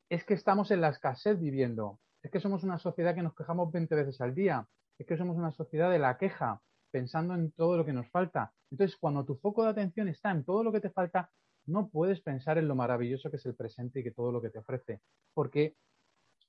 es 0.08 0.24
que 0.24 0.34
estamos 0.34 0.70
en 0.70 0.80
la 0.80 0.90
escasez 0.90 1.40
viviendo, 1.40 1.98
es 2.22 2.30
que 2.30 2.40
somos 2.40 2.62
una 2.64 2.78
sociedad 2.78 3.14
que 3.14 3.22
nos 3.22 3.34
quejamos 3.34 3.72
20 3.72 3.94
veces 3.94 4.20
al 4.20 4.34
día, 4.34 4.66
es 4.98 5.06
que 5.06 5.16
somos 5.16 5.36
una 5.36 5.50
sociedad 5.50 5.90
de 5.90 5.98
la 5.98 6.16
queja, 6.18 6.62
pensando 6.94 7.34
en 7.34 7.50
todo 7.50 7.76
lo 7.76 7.84
que 7.84 7.92
nos 7.92 8.08
falta. 8.08 8.52
Entonces, 8.70 8.96
cuando 8.96 9.24
tu 9.24 9.34
foco 9.34 9.64
de 9.64 9.70
atención 9.70 10.06
está 10.06 10.30
en 10.30 10.44
todo 10.44 10.62
lo 10.62 10.70
que 10.70 10.80
te 10.80 10.90
falta, 10.90 11.28
no 11.66 11.88
puedes 11.88 12.20
pensar 12.20 12.56
en 12.56 12.68
lo 12.68 12.76
maravilloso 12.76 13.30
que 13.30 13.36
es 13.36 13.46
el 13.46 13.56
presente 13.56 13.98
y 13.98 14.04
que 14.04 14.12
todo 14.12 14.30
lo 14.30 14.40
que 14.40 14.50
te 14.50 14.60
ofrece, 14.60 15.00
porque 15.34 15.74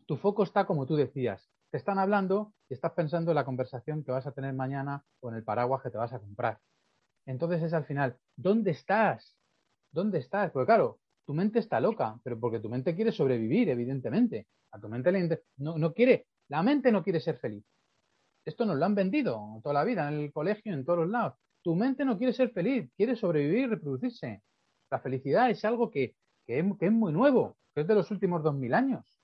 tu 0.06 0.18
foco 0.18 0.44
está 0.44 0.68
como 0.68 0.86
tú 0.86 0.96
decías. 0.96 1.50
Te 1.72 1.78
están 1.78 1.98
hablando 1.98 2.54
y 2.70 2.76
estás 2.76 2.92
pensando 2.92 3.32
en 3.32 3.36
la 3.36 3.44
conversación 3.44 4.04
que 4.04 4.12
vas 4.12 4.28
a 4.28 4.34
tener 4.34 4.54
mañana 4.54 5.04
o 5.20 5.30
en 5.30 5.36
el 5.36 5.44
paraguas 5.44 5.82
que 5.82 5.90
te 5.90 5.98
vas 5.98 6.14
a 6.14 6.20
comprar. 6.20 6.60
Entonces 7.26 7.64
es 7.64 7.74
al 7.74 7.86
final, 7.86 8.16
¿dónde 8.36 8.70
estás? 8.70 9.36
¿Dónde 9.92 10.20
estás? 10.20 10.52
Porque 10.52 10.68
claro, 10.68 11.00
tu 11.26 11.34
mente 11.34 11.58
está 11.58 11.80
loca, 11.80 12.20
pero 12.24 12.40
porque 12.40 12.60
tu 12.60 12.70
mente 12.70 12.96
quiere 12.96 13.12
sobrevivir, 13.12 13.68
evidentemente. 13.70 14.46
A 14.74 14.80
tu 14.80 14.90
mente 14.90 15.12
le 15.12 15.42
no, 15.58 15.80
no 15.80 15.92
quiere, 15.92 16.28
la 16.50 16.62
mente 16.62 16.92
no 16.92 17.04
quiere 17.04 17.20
ser 17.20 17.40
feliz. 17.40 17.66
Esto 18.46 18.66
nos 18.66 18.78
lo 18.78 18.86
han 18.86 18.96
vendido 18.96 19.60
toda 19.64 19.74
la 19.74 19.84
vida, 19.84 20.08
en 20.08 20.20
el 20.20 20.32
colegio, 20.32 20.74
en 20.74 20.86
todos 20.86 21.00
los 21.00 21.10
lados. 21.10 21.34
Tu 21.64 21.76
mente 21.76 22.06
no 22.06 22.18
quiere 22.18 22.32
ser 22.32 22.52
feliz, 22.52 22.90
quiere 22.96 23.16
sobrevivir 23.16 23.60
y 23.60 23.68
reproducirse. 23.68 24.44
La 24.92 25.00
felicidad 25.00 25.50
es 25.50 25.66
algo 25.66 25.90
que, 25.90 26.16
que, 26.46 26.60
es, 26.60 26.66
que 26.80 26.90
muy 26.92 27.12
nuevo, 27.12 27.58
que 27.74 27.82
es 27.82 27.88
de 27.88 27.96
los 27.96 28.12
últimos 28.12 28.44
dos 28.44 28.56
mil 28.56 28.74
años. 28.74 29.16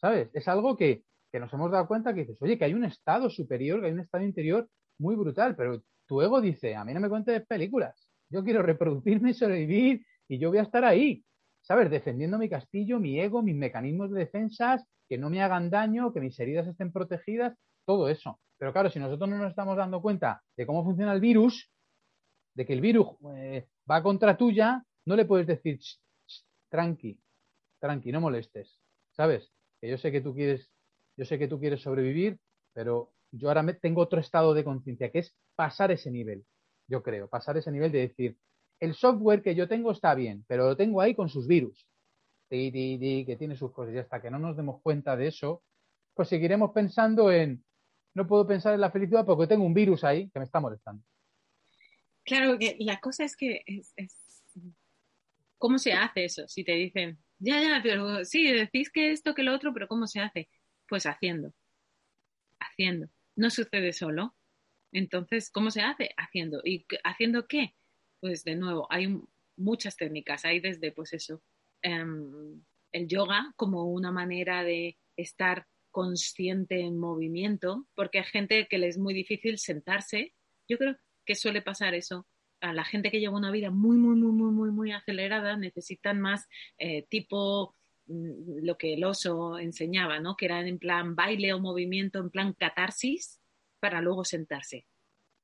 ¿sabes? 0.00 0.28
Es 0.32 0.48
algo 0.48 0.76
que, 0.76 1.02
nos 1.32 1.52
hemos 1.52 1.70
dado 1.70 1.86
cuenta 1.86 2.14
que 2.14 2.20
dices, 2.20 2.38
oye, 2.40 2.56
que 2.56 2.64
hay 2.64 2.72
un 2.72 2.84
estado 2.84 3.28
superior, 3.28 3.80
que 3.80 3.86
hay 3.88 3.92
un 3.92 4.00
estado 4.00 4.24
interior 4.24 4.66
muy 4.98 5.16
brutal, 5.16 5.54
pero 5.54 5.82
tu 6.06 6.22
ego 6.22 6.40
dice, 6.40 6.74
a 6.74 6.82
mí 6.82 6.94
no 6.94 7.00
me 7.00 7.10
cuentes 7.10 7.46
películas, 7.46 8.08
yo 8.30 8.42
quiero 8.42 8.62
reproducirme 8.62 9.30
y 9.30 9.34
sobrevivir 9.34 10.06
y 10.28 10.38
yo 10.38 10.48
voy 10.48 10.58
a 10.58 10.62
estar 10.62 10.82
ahí, 10.86 11.22
¿sabes? 11.60 11.90
Defendiendo 11.90 12.38
mi 12.38 12.48
castillo, 12.48 12.98
mi 12.98 13.20
ego, 13.20 13.42
mis 13.42 13.54
mecanismos 13.54 14.10
de 14.12 14.20
defensas, 14.20 14.82
que 15.10 15.18
no 15.18 15.28
me 15.28 15.42
hagan 15.42 15.68
daño, 15.68 16.14
que 16.14 16.20
mis 16.20 16.40
heridas 16.40 16.66
estén 16.68 16.90
protegidas, 16.90 17.54
todo 17.86 18.08
eso. 18.08 18.40
Pero 18.58 18.72
claro, 18.72 18.90
si 18.90 18.98
nosotros 18.98 19.28
no 19.28 19.38
nos 19.38 19.50
estamos 19.50 19.76
dando 19.76 20.02
cuenta 20.02 20.42
de 20.56 20.66
cómo 20.66 20.84
funciona 20.84 21.12
el 21.12 21.20
virus, 21.20 21.70
de 22.54 22.66
que 22.66 22.72
el 22.72 22.80
virus 22.80 23.08
eh, 23.36 23.68
va 23.90 24.02
contra 24.02 24.36
tuya, 24.36 24.82
no 25.04 25.16
le 25.16 25.24
puedes 25.24 25.46
decir, 25.46 25.78
tranqui, 26.68 27.18
tranqui, 27.78 28.12
no 28.12 28.20
molestes, 28.20 28.78
¿sabes? 29.12 29.52
que 29.80 29.90
yo 29.90 29.98
sé 29.98 30.10
que 30.10 30.20
tú 30.20 30.34
quieres, 30.34 30.70
yo 31.16 31.24
sé 31.24 31.38
que 31.38 31.48
tú 31.48 31.60
quieres 31.60 31.82
sobrevivir, 31.82 32.38
pero 32.72 33.12
yo 33.30 33.48
ahora 33.48 33.64
tengo 33.78 34.00
otro 34.00 34.20
estado 34.20 34.54
de 34.54 34.64
conciencia, 34.64 35.10
que 35.10 35.20
es 35.20 35.36
pasar 35.54 35.90
ese 35.90 36.10
nivel, 36.10 36.44
yo 36.88 37.02
creo, 37.02 37.28
pasar 37.28 37.56
ese 37.56 37.70
nivel 37.70 37.92
de 37.92 38.08
decir, 38.08 38.38
el 38.80 38.94
software 38.94 39.42
que 39.42 39.54
yo 39.54 39.68
tengo 39.68 39.92
está 39.92 40.14
bien, 40.14 40.44
pero 40.48 40.66
lo 40.66 40.76
tengo 40.76 41.00
ahí 41.00 41.14
con 41.14 41.28
sus 41.28 41.46
virus, 41.46 41.86
que 42.48 43.36
tiene 43.38 43.56
sus 43.56 43.72
cosas, 43.72 43.94
y 43.94 43.98
hasta 43.98 44.20
que 44.22 44.30
no 44.30 44.38
nos 44.38 44.56
demos 44.56 44.80
cuenta 44.82 45.16
de 45.16 45.28
eso, 45.28 45.62
pues 46.14 46.28
seguiremos 46.28 46.72
pensando 46.72 47.30
en, 47.30 47.64
no 48.16 48.26
puedo 48.26 48.46
pensar 48.46 48.72
en 48.72 48.80
la 48.80 48.90
felicidad 48.90 49.26
porque 49.26 49.46
tengo 49.46 49.64
un 49.64 49.74
virus 49.74 50.02
ahí 50.02 50.30
que 50.30 50.38
me 50.38 50.46
está 50.46 50.58
molestando. 50.58 51.04
Claro, 52.24 52.58
la 52.78 52.98
cosa 52.98 53.24
es 53.24 53.36
que 53.36 53.62
es, 53.66 53.94
¿cómo 55.58 55.78
se 55.78 55.92
hace 55.92 56.24
eso? 56.24 56.48
Si 56.48 56.64
te 56.64 56.72
dicen, 56.72 57.18
ya, 57.38 57.60
ya, 57.60 57.80
pero 57.82 58.24
sí, 58.24 58.50
decís 58.50 58.90
que 58.90 59.12
esto, 59.12 59.34
que 59.34 59.42
lo 59.42 59.54
otro, 59.54 59.74
pero 59.74 59.86
¿cómo 59.86 60.06
se 60.06 60.20
hace? 60.20 60.48
Pues 60.88 61.04
haciendo, 61.04 61.52
haciendo. 62.58 63.08
No 63.36 63.50
sucede 63.50 63.92
solo. 63.92 64.34
Entonces, 64.92 65.50
¿cómo 65.50 65.70
se 65.70 65.82
hace? 65.82 66.14
Haciendo. 66.16 66.62
¿Y 66.64 66.86
haciendo 67.04 67.46
qué? 67.46 67.74
Pues 68.20 68.44
de 68.44 68.56
nuevo, 68.56 68.86
hay 68.90 69.20
muchas 69.56 69.94
técnicas. 69.94 70.46
Hay 70.46 70.60
desde, 70.60 70.90
pues 70.90 71.12
eso, 71.12 71.42
em, 71.82 72.64
el 72.92 73.08
yoga 73.08 73.52
como 73.56 73.84
una 73.84 74.10
manera 74.10 74.64
de 74.64 74.96
estar 75.16 75.66
consciente 75.96 76.82
en 76.82 76.98
movimiento, 76.98 77.86
porque 77.94 78.18
hay 78.18 78.24
gente 78.24 78.66
que 78.68 78.76
le 78.76 78.86
es 78.86 78.98
muy 78.98 79.14
difícil 79.14 79.56
sentarse. 79.56 80.34
Yo 80.68 80.76
creo 80.76 80.94
que 81.24 81.34
suele 81.34 81.62
pasar 81.62 81.94
eso 81.94 82.26
a 82.60 82.74
la 82.74 82.84
gente 82.84 83.10
que 83.10 83.18
lleva 83.18 83.38
una 83.38 83.50
vida 83.50 83.70
muy, 83.70 83.96
muy, 83.96 84.14
muy, 84.14 84.30
muy, 84.30 84.52
muy, 84.52 84.70
muy 84.72 84.92
acelerada 84.92 85.56
necesitan 85.56 86.20
más 86.20 86.48
eh, 86.76 87.06
tipo 87.08 87.74
mm, 88.08 88.66
lo 88.66 88.76
que 88.76 88.92
el 88.92 89.04
oso 89.04 89.58
enseñaba, 89.58 90.20
¿no? 90.20 90.36
Que 90.36 90.44
era 90.44 90.60
en 90.60 90.78
plan 90.78 91.16
baile 91.16 91.54
o 91.54 91.60
movimiento, 91.60 92.18
en 92.18 92.28
plan 92.28 92.52
catarsis, 92.52 93.40
para 93.80 94.02
luego 94.02 94.22
sentarse. 94.22 94.86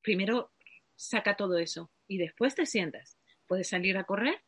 Primero 0.02 0.52
saca 0.94 1.34
todo 1.34 1.56
eso 1.56 1.90
y 2.06 2.18
después 2.18 2.54
te 2.54 2.66
sientas. 2.66 3.16
Puedes 3.46 3.70
salir 3.70 3.96
a 3.96 4.04
correr, 4.04 4.38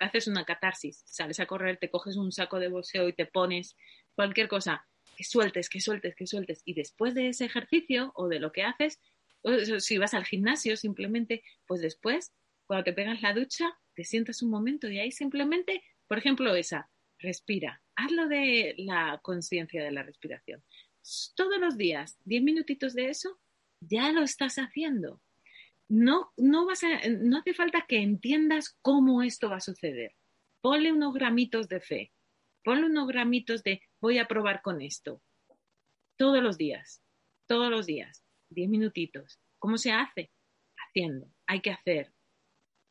haces 0.00 0.26
una 0.26 0.44
catarsis, 0.44 1.04
sales 1.06 1.38
a 1.38 1.46
correr, 1.46 1.76
te 1.76 1.92
coges 1.92 2.16
un 2.16 2.32
saco 2.32 2.58
de 2.58 2.66
boxeo 2.66 3.06
y 3.06 3.12
te 3.12 3.26
pones 3.26 3.76
cualquier 4.16 4.48
cosa, 4.48 4.84
que 5.16 5.24
sueltes, 5.24 5.68
que 5.68 5.80
sueltes, 5.80 6.14
que 6.14 6.26
sueltes. 6.26 6.62
Y 6.64 6.74
después 6.74 7.14
de 7.14 7.28
ese 7.28 7.46
ejercicio 7.46 8.12
o 8.14 8.28
de 8.28 8.38
lo 8.38 8.52
que 8.52 8.62
haces, 8.62 9.00
si 9.78 9.98
vas 9.98 10.14
al 10.14 10.24
gimnasio 10.24 10.76
simplemente, 10.76 11.42
pues 11.66 11.80
después, 11.80 12.32
cuando 12.66 12.84
te 12.84 12.92
pegas 12.92 13.22
la 13.22 13.32
ducha, 13.32 13.66
te 13.94 14.04
sientas 14.04 14.42
un 14.42 14.50
momento 14.50 14.88
y 14.88 14.98
ahí 14.98 15.10
simplemente, 15.10 15.82
por 16.06 16.18
ejemplo, 16.18 16.54
esa, 16.54 16.90
respira, 17.18 17.82
hazlo 17.94 18.28
de 18.28 18.74
la 18.78 19.20
conciencia 19.22 19.82
de 19.82 19.92
la 19.92 20.02
respiración. 20.02 20.62
Todos 21.34 21.58
los 21.58 21.76
días, 21.76 22.18
diez 22.24 22.42
minutitos 22.42 22.94
de 22.94 23.10
eso, 23.10 23.38
ya 23.80 24.12
lo 24.12 24.22
estás 24.22 24.56
haciendo. 24.56 25.20
no, 25.88 26.32
no, 26.36 26.66
vas 26.66 26.82
no 27.20 27.38
hace 27.38 27.54
falta 27.54 27.86
que 27.88 27.98
entiendas 27.98 28.76
cómo 28.82 29.22
esto 29.22 29.48
va 29.48 29.56
a 29.56 29.60
suceder. 29.60 30.14
Ponle 30.60 30.92
unos 30.92 31.14
gramitos 31.14 31.68
de 31.68 31.80
fe, 31.80 32.12
ponle 32.66 32.86
unos 32.86 33.06
gramitos 33.06 33.62
de 33.62 33.80
voy 34.00 34.18
a 34.18 34.26
probar 34.26 34.60
con 34.60 34.82
esto. 34.82 35.22
Todos 36.16 36.42
los 36.42 36.58
días, 36.58 37.00
todos 37.46 37.70
los 37.70 37.86
días, 37.86 38.24
diez 38.50 38.68
minutitos. 38.68 39.38
¿Cómo 39.60 39.78
se 39.78 39.92
hace? 39.92 40.32
Haciendo, 40.76 41.28
hay 41.46 41.60
que 41.60 41.70
hacer. 41.70 42.12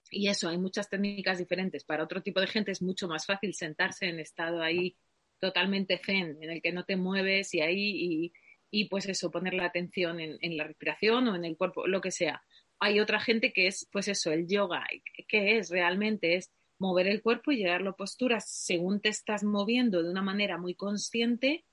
Y 0.09 0.29
eso, 0.29 0.47
hay 0.47 0.57
muchas 0.57 0.89
técnicas 0.89 1.39
diferentes. 1.39 1.83
Para 1.83 2.05
otro 2.05 2.23
tipo 2.23 2.39
de 2.39 2.47
gente 2.47 2.71
es 2.71 2.81
mucho 2.81 3.09
más 3.09 3.25
fácil 3.25 3.53
sentarse 3.53 4.05
en 4.05 4.21
estado 4.21 4.61
ahí 4.61 4.95
totalmente 5.41 5.97
zen, 5.97 6.37
en 6.41 6.51
el 6.51 6.61
que 6.61 6.71
no 6.71 6.85
te 6.85 6.95
mueves 6.95 7.53
y 7.53 7.59
ahí, 7.59 8.31
y, 8.71 8.85
pues 8.85 9.09
eso, 9.09 9.29
poner 9.29 9.55
la 9.55 9.65
atención 9.65 10.21
en, 10.21 10.37
en, 10.39 10.55
la 10.55 10.63
respiración 10.63 11.27
o 11.27 11.35
en 11.35 11.43
el 11.43 11.57
cuerpo, 11.57 11.85
lo 11.85 11.99
que 11.99 12.11
sea. 12.11 12.41
Hay 12.79 13.01
otra 13.01 13.19
gente 13.19 13.51
que 13.51 13.67
es, 13.67 13.89
pues 13.91 14.07
eso, 14.07 14.31
el 14.31 14.47
yoga, 14.47 14.87
que 15.27 15.57
es 15.57 15.69
realmente, 15.69 16.35
es 16.35 16.49
mover 16.79 17.07
el 17.07 17.21
cuerpo 17.21 17.51
y 17.51 17.57
llevarlo 17.57 17.91
a 17.91 17.95
posturas 17.95 18.49
según 18.49 18.99
te 19.01 19.09
estás 19.09 19.43
moviendo 19.43 20.03
de 20.03 20.09
una 20.09 20.21
manera 20.21 20.57
muy 20.57 20.75
consciente 20.75 21.65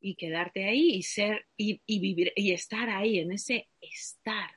y 0.00 0.16
quedarte 0.16 0.64
ahí 0.64 0.90
y 0.90 1.02
ser 1.02 1.46
y, 1.56 1.80
vivir 1.86 2.32
y 2.36 2.52
estar 2.52 2.88
ahí 2.90 3.18
en 3.18 3.32
ese 3.32 3.68
estar 3.80 4.50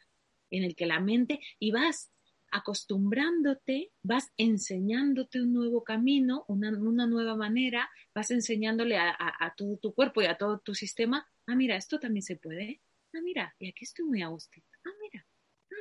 en 0.49 0.63
el 0.63 0.75
que 0.75 0.85
la 0.85 0.99
mente 0.99 1.39
y 1.59 1.71
vas 1.71 2.11
acostumbrándote, 2.51 3.91
vas 4.01 4.31
enseñándote 4.35 5.39
un 5.41 5.53
nuevo 5.53 5.83
camino, 5.83 6.45
una, 6.47 6.71
una 6.71 7.05
nueva 7.05 7.35
manera, 7.35 7.91
vas 8.15 8.31
enseñándole 8.31 8.97
a, 8.97 9.15
a, 9.19 9.53
todo 9.55 9.77
tu 9.77 9.93
cuerpo 9.93 10.23
y 10.23 10.25
a 10.25 10.35
todo 10.35 10.59
tu 10.59 10.73
sistema, 10.73 11.27
ah, 11.45 11.55
mira, 11.55 11.75
esto 11.75 11.99
también 11.99 12.23
se 12.23 12.37
puede, 12.37 12.81
ah, 13.13 13.21
mira, 13.23 13.55
y 13.59 13.69
aquí 13.69 13.85
estoy 13.85 14.05
muy 14.05 14.23
a 14.23 14.29
gusto, 14.29 14.59
ah, 14.83 14.89
mira, 14.99 15.27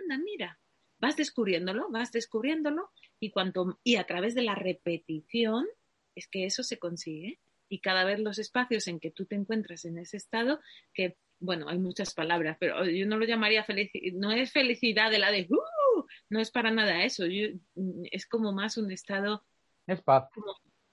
anda, 0.03 0.19
mira, 0.23 0.61
vas 0.99 1.17
descubriéndolo, 1.17 1.91
vas 1.91 2.13
descubriéndolo 2.13 2.91
y, 3.21 3.31
cuanto, 3.31 3.79
y 3.85 3.97
a 3.97 4.05
través 4.05 4.35
de 4.35 4.43
la 4.43 4.55
repetición 4.55 5.67
es 6.15 6.29
que 6.29 6.45
eso 6.45 6.63
se 6.63 6.79
consigue 6.79 7.39
y 7.69 7.81
cada 7.81 8.05
vez 8.05 8.19
los 8.19 8.39
espacios 8.39 8.89
en 8.89 8.99
que 8.99 9.11
tú 9.11 9.27
te 9.27 9.35
encuentras 9.35 9.85
en 9.85 9.99
ese 9.99 10.17
estado, 10.17 10.61
que, 10.95 11.17
bueno, 11.39 11.69
hay 11.69 11.79
muchas 11.79 12.15
palabras, 12.15 12.57
pero 12.59 12.85
yo 12.87 13.07
no 13.07 13.19
lo 13.19 13.27
llamaría 13.27 13.65
felicidad, 13.65 14.15
no 14.15 14.33
es 14.33 14.53
felicidad 14.53 15.11
de 15.11 15.19
la 15.19 15.31
de, 15.31 15.47
uh, 15.51 16.05
no 16.31 16.41
es 16.41 16.51
para 16.51 16.71
nada 16.71 17.05
eso, 17.05 17.25
es 17.27 18.27
como 18.27 18.53
más 18.53 18.79
un 18.79 18.91
estado 18.91 19.45
es 19.87 20.01
paz. 20.03 20.29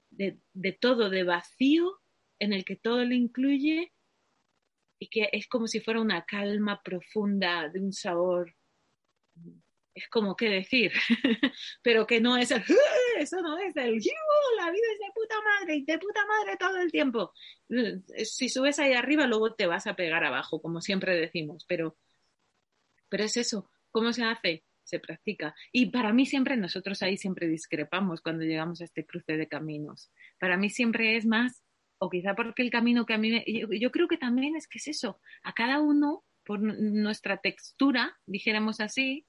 de, 0.10 0.38
de 0.54 0.72
todo, 0.74 1.10
de 1.10 1.24
vacío, 1.24 2.00
en 2.40 2.54
el 2.54 2.66
que 2.66 2.76
todo 2.76 3.06
lo 3.06 3.14
incluye 3.14 3.94
y 5.00 5.08
que 5.08 5.30
es 5.32 5.48
como 5.48 5.68
si 5.68 5.80
fuera 5.80 6.02
una 6.02 6.26
calma 6.26 6.82
profunda 6.84 7.70
de 7.70 7.80
un 7.80 7.94
sabor 7.94 8.54
es 9.96 10.10
como 10.10 10.36
que 10.36 10.50
decir, 10.50 10.92
pero 11.82 12.06
que 12.06 12.20
no 12.20 12.36
es 12.36 12.52
el, 12.52 12.62
eso 13.18 13.42
no 13.42 13.58
es 13.58 13.76
el, 13.78 13.94
la 13.94 14.72
vida 14.72 14.88
es 14.94 15.00
de 15.00 15.12
puta 15.16 15.36
madre 15.42 15.76
y 15.78 15.86
de 15.86 15.98
puta 15.98 16.26
madre 16.28 16.58
todo 16.58 16.78
el 16.82 16.92
tiempo. 16.92 17.32
Si 18.26 18.50
subes 18.50 18.78
ahí 18.78 18.94
arriba, 18.94 19.26
luego 19.26 19.56
te 19.56 19.68
vas 19.68 19.88
a 19.88 19.96
pegar 19.96 20.26
abajo, 20.26 20.62
como 20.62 20.82
siempre 20.82 21.16
decimos, 21.16 21.66
pero, 21.66 21.98
pero 23.08 23.24
es 23.24 23.38
eso, 23.38 23.72
¿cómo 23.90 24.12
se 24.12 24.26
hace? 24.26 24.66
Se 24.84 25.00
practica. 25.00 25.56
Y 25.72 25.88
para 25.88 26.12
mí 26.12 26.26
siempre, 26.26 26.58
nosotros 26.58 27.02
ahí 27.02 27.16
siempre 27.16 27.48
discrepamos 27.48 28.22
cuando 28.22 28.44
llegamos 28.44 28.82
a 28.82 28.84
este 28.84 29.06
cruce 29.06 29.38
de 29.38 29.48
caminos. 29.48 30.12
Para 30.38 30.58
mí 30.58 30.70
siempre 30.70 31.16
es 31.16 31.26
más, 31.26 31.64
o 31.98 32.10
quizá 32.10 32.36
porque 32.36 32.62
el 32.62 32.70
camino 32.70 33.06
que 33.06 33.14
a 33.14 33.18
mí, 33.18 33.44
yo, 33.48 33.70
yo 33.72 33.92
creo 33.92 34.10
que 34.10 34.18
también 34.18 34.58
es 34.58 34.68
que 34.68 34.78
es 34.78 34.90
eso, 34.90 35.22
a 35.42 35.54
cada 35.54 35.80
uno, 35.80 36.26
por 36.46 36.60
nuestra 36.60 37.38
textura, 37.38 38.18
dijéramos 38.28 38.80
así, 38.80 39.26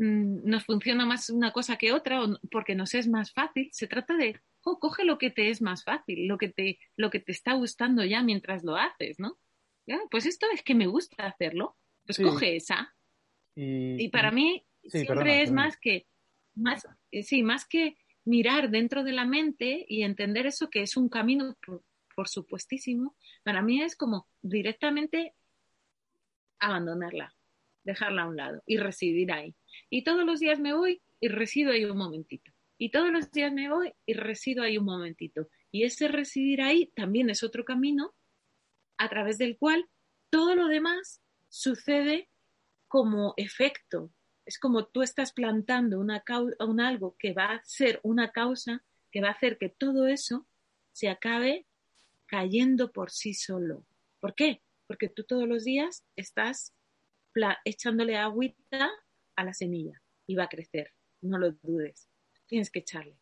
nos 0.00 0.64
funciona 0.64 1.04
más 1.04 1.28
una 1.28 1.52
cosa 1.52 1.76
que 1.76 1.92
otra 1.92 2.24
o 2.24 2.38
porque 2.50 2.74
nos 2.74 2.94
es 2.94 3.06
más 3.06 3.32
fácil. 3.32 3.68
Se 3.72 3.86
trata 3.86 4.16
de, 4.16 4.40
coge 4.62 5.04
lo 5.04 5.18
que 5.18 5.30
te 5.30 5.50
es 5.50 5.60
más 5.60 5.84
fácil, 5.84 6.26
lo 6.26 6.38
que 6.38 6.48
te, 6.48 6.78
lo 6.96 7.10
que 7.10 7.20
te 7.20 7.32
está 7.32 7.52
gustando 7.52 8.04
ya 8.04 8.22
mientras 8.22 8.64
lo 8.64 8.76
haces, 8.76 9.18
¿no? 9.18 9.38
pues 10.08 10.24
esto 10.24 10.46
es 10.54 10.62
que 10.62 10.76
me 10.76 10.86
gusta 10.86 11.26
hacerlo, 11.26 11.76
pues 12.06 12.18
coge 12.18 12.56
esa. 12.56 12.94
Y, 13.56 14.08
para 14.10 14.30
mí 14.30 14.64
siempre 14.84 15.42
es 15.42 15.50
más 15.50 15.76
que, 15.76 16.06
más, 16.54 16.86
eh, 17.10 17.24
sí, 17.24 17.42
más 17.42 17.66
que 17.66 17.96
mirar 18.24 18.70
dentro 18.70 19.02
de 19.02 19.12
la 19.12 19.24
mente 19.24 19.84
y 19.88 20.04
entender 20.04 20.46
eso 20.46 20.70
que 20.70 20.82
es 20.82 20.96
un 20.96 21.08
camino, 21.08 21.56
por, 21.66 21.82
por 22.14 22.28
supuestísimo, 22.28 23.16
para 23.42 23.62
mí 23.62 23.82
es 23.82 23.96
como 23.96 24.28
directamente 24.40 25.34
abandonarla, 26.60 27.34
dejarla 27.82 28.22
a 28.22 28.28
un 28.28 28.36
lado 28.36 28.62
y 28.66 28.76
residir 28.76 29.32
ahí. 29.32 29.56
Y 29.88 30.04
todos 30.04 30.24
los 30.24 30.40
días 30.40 30.58
me 30.60 30.74
voy 30.74 31.00
y 31.20 31.28
resido 31.28 31.72
ahí 31.72 31.84
un 31.84 31.96
momentito. 31.96 32.52
Y 32.78 32.90
todos 32.90 33.10
los 33.10 33.30
días 33.30 33.52
me 33.52 33.68
voy 33.70 33.92
y 34.06 34.14
resido 34.14 34.62
ahí 34.62 34.78
un 34.78 34.86
momentito. 34.86 35.48
Y 35.70 35.84
ese 35.84 36.08
residir 36.08 36.62
ahí 36.62 36.86
también 36.94 37.30
es 37.30 37.42
otro 37.42 37.64
camino 37.64 38.14
a 38.96 39.08
través 39.08 39.38
del 39.38 39.56
cual 39.58 39.88
todo 40.30 40.54
lo 40.54 40.66
demás 40.66 41.22
sucede 41.48 42.28
como 42.88 43.34
efecto. 43.36 44.12
Es 44.46 44.58
como 44.58 44.86
tú 44.86 45.02
estás 45.02 45.32
plantando 45.32 46.00
una 46.00 46.24
un 46.60 46.80
algo 46.80 47.16
que 47.18 47.32
va 47.32 47.52
a 47.52 47.64
ser 47.64 48.00
una 48.02 48.32
causa 48.32 48.82
que 49.10 49.20
va 49.20 49.28
a 49.28 49.32
hacer 49.32 49.58
que 49.58 49.68
todo 49.68 50.06
eso 50.06 50.46
se 50.92 51.08
acabe 51.08 51.66
cayendo 52.26 52.92
por 52.92 53.10
sí 53.10 53.34
solo. 53.34 53.84
¿Por 54.20 54.34
qué? 54.34 54.62
Porque 54.86 55.08
tú 55.08 55.24
todos 55.24 55.48
los 55.48 55.64
días 55.64 56.04
estás 56.16 56.74
echándole 57.64 58.16
agüita 58.16 58.90
a 59.40 59.44
la 59.44 59.54
semilla 59.54 60.00
y 60.26 60.36
va 60.36 60.44
a 60.44 60.48
crecer. 60.48 60.92
No 61.22 61.38
lo 61.38 61.52
dudes. 61.52 62.08
Tienes 62.46 62.70
que 62.70 62.80
echarle. 62.80 63.18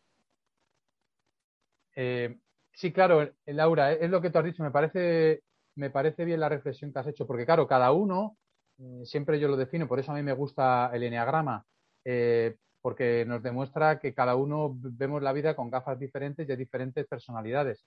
Eh, 1.95 2.37
sí, 2.73 2.91
claro, 2.91 3.33
Laura, 3.45 3.93
es 3.93 4.09
lo 4.09 4.21
que 4.21 4.29
tú 4.29 4.39
has 4.39 4.45
dicho. 4.45 4.63
Me 4.63 4.71
parece, 4.71 5.43
me 5.75 5.89
parece 5.89 6.25
bien 6.25 6.39
la 6.39 6.49
reflexión 6.49 6.91
que 6.91 6.99
has 6.99 7.07
hecho, 7.07 7.25
porque 7.25 7.45
claro, 7.45 7.67
cada 7.67 7.91
uno, 7.91 8.37
eh, 8.77 9.01
siempre 9.05 9.39
yo 9.39 9.47
lo 9.47 9.57
defino, 9.57 9.87
por 9.87 9.99
eso 9.99 10.11
a 10.11 10.15
mí 10.15 10.23
me 10.23 10.33
gusta 10.33 10.91
el 10.93 11.03
enneagrama, 11.03 11.65
eh, 12.05 12.55
porque 12.81 13.25
nos 13.25 13.43
demuestra 13.43 13.99
que 13.99 14.13
cada 14.13 14.35
uno 14.35 14.73
vemos 14.73 15.21
la 15.21 15.33
vida 15.33 15.55
con 15.55 15.69
gafas 15.69 15.99
diferentes 15.99 16.45
y 16.45 16.47
de 16.47 16.57
diferentes 16.57 17.05
personalidades. 17.07 17.85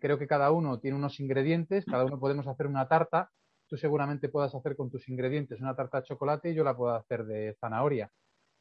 creo 0.00 0.18
que 0.18 0.26
cada 0.26 0.50
uno 0.52 0.78
tiene 0.80 0.96
unos 0.96 1.20
ingredientes, 1.20 1.84
cada 1.84 2.06
uno 2.06 2.18
podemos 2.18 2.46
hacer 2.46 2.66
una 2.66 2.88
tarta 2.88 3.30
tú 3.68 3.76
seguramente 3.76 4.28
puedas 4.28 4.54
hacer 4.54 4.76
con 4.76 4.90
tus 4.90 5.08
ingredientes 5.08 5.60
una 5.60 5.76
tarta 5.76 6.00
de 6.00 6.06
chocolate 6.06 6.50
y 6.50 6.54
yo 6.54 6.64
la 6.64 6.76
puedo 6.76 6.94
hacer 6.94 7.24
de 7.26 7.56
zanahoria. 7.60 8.10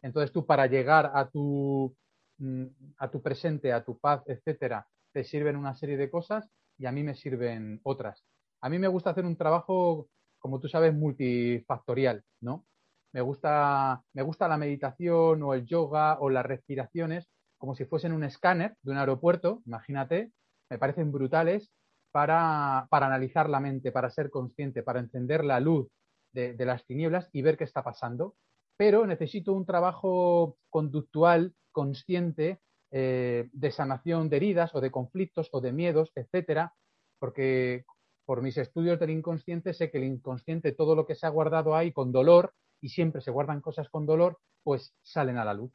Entonces 0.02 0.32
tú 0.32 0.46
para 0.46 0.68
llegar 0.68 1.12
a 1.14 1.30
tu, 1.30 1.96
mm, 2.40 2.66
a 2.98 3.10
tu 3.12 3.22
presente, 3.22 3.74
a 3.74 3.84
tu 3.84 3.98
paz, 4.00 4.24
etcétera, 4.28 4.88
te 5.14 5.24
sirven 5.24 5.56
una 5.56 5.74
serie 5.76 5.98
de 5.98 6.10
cosas 6.10 6.50
y 6.78 6.86
a 6.86 6.92
mí 6.92 7.04
me 7.04 7.16
sirven 7.16 7.80
otras. 7.84 8.24
A 8.62 8.70
mí 8.70 8.80
me 8.80 8.88
gusta 8.88 9.12
hacer 9.12 9.26
un 9.26 9.38
trabajo, 9.38 10.08
como 10.40 10.60
tú 10.60 10.68
sabes, 10.68 10.94
multifactorial, 10.94 12.24
¿no? 12.42 12.66
Me 13.14 13.22
gusta, 13.22 14.04
me 14.14 14.24
gusta 14.24 14.48
la 14.48 14.58
meditación 14.58 15.42
o 15.44 15.54
el 15.54 15.66
yoga 15.66 16.20
o 16.20 16.30
las 16.30 16.46
respiraciones 16.46 17.30
como 17.58 17.76
si 17.76 17.86
fuesen 17.86 18.12
un 18.14 18.24
escáner 18.24 18.76
de 18.84 18.92
un 18.92 18.98
aeropuerto, 18.98 19.62
imagínate, 19.66 20.32
me 20.70 20.78
parecen 20.78 21.12
brutales 21.12 21.72
para, 22.16 22.88
analizar 22.90 23.50
la 23.50 23.60
mente, 23.60 23.92
para 23.92 24.10
ser 24.10 24.30
consciente, 24.30 24.84
para 24.84 25.02
encender 25.02 25.44
la 25.44 25.60
luz 25.60 25.90
de, 26.32 26.56
las 26.60 26.86
tinieblas 26.86 27.30
y 27.34 27.42
ver 27.42 27.58
qué 27.58 27.66
está 27.66 27.84
pasando. 27.84 28.38
Pero 28.78 29.06
necesito 29.06 29.52
un 29.52 29.66
trabajo 29.66 30.56
conductual, 30.70 31.54
consciente, 31.74 32.62
eh, 32.92 33.50
de 33.52 33.72
sanación 33.72 34.30
de 34.30 34.38
heridas 34.38 34.74
o 34.76 34.80
de 34.80 34.92
conflictos 34.92 35.50
o 35.52 35.60
de 35.60 35.74
miedos, 35.74 36.14
etcétera, 36.16 36.74
porque 37.20 37.84
por 38.24 38.42
mis 38.42 38.58
estudios 38.58 38.98
del 38.98 39.10
inconsciente 39.10 39.74
sé 39.74 39.92
que 39.92 39.98
el 39.98 40.06
inconsciente, 40.06 40.72
todo 40.72 40.96
lo 40.96 41.06
que 41.06 41.16
se 41.16 41.26
ha 41.26 41.30
guardado 41.30 41.76
ahí 41.76 41.92
con 41.92 42.14
dolor, 42.14 42.54
y 42.80 42.90
siempre 42.90 43.20
se 43.20 43.32
guardan 43.32 43.60
cosas 43.60 43.90
con 43.90 44.06
dolor, 44.06 44.40
pues 44.64 44.96
salen 45.02 45.38
a 45.38 45.44
la 45.44 45.54
luz. 45.54 45.74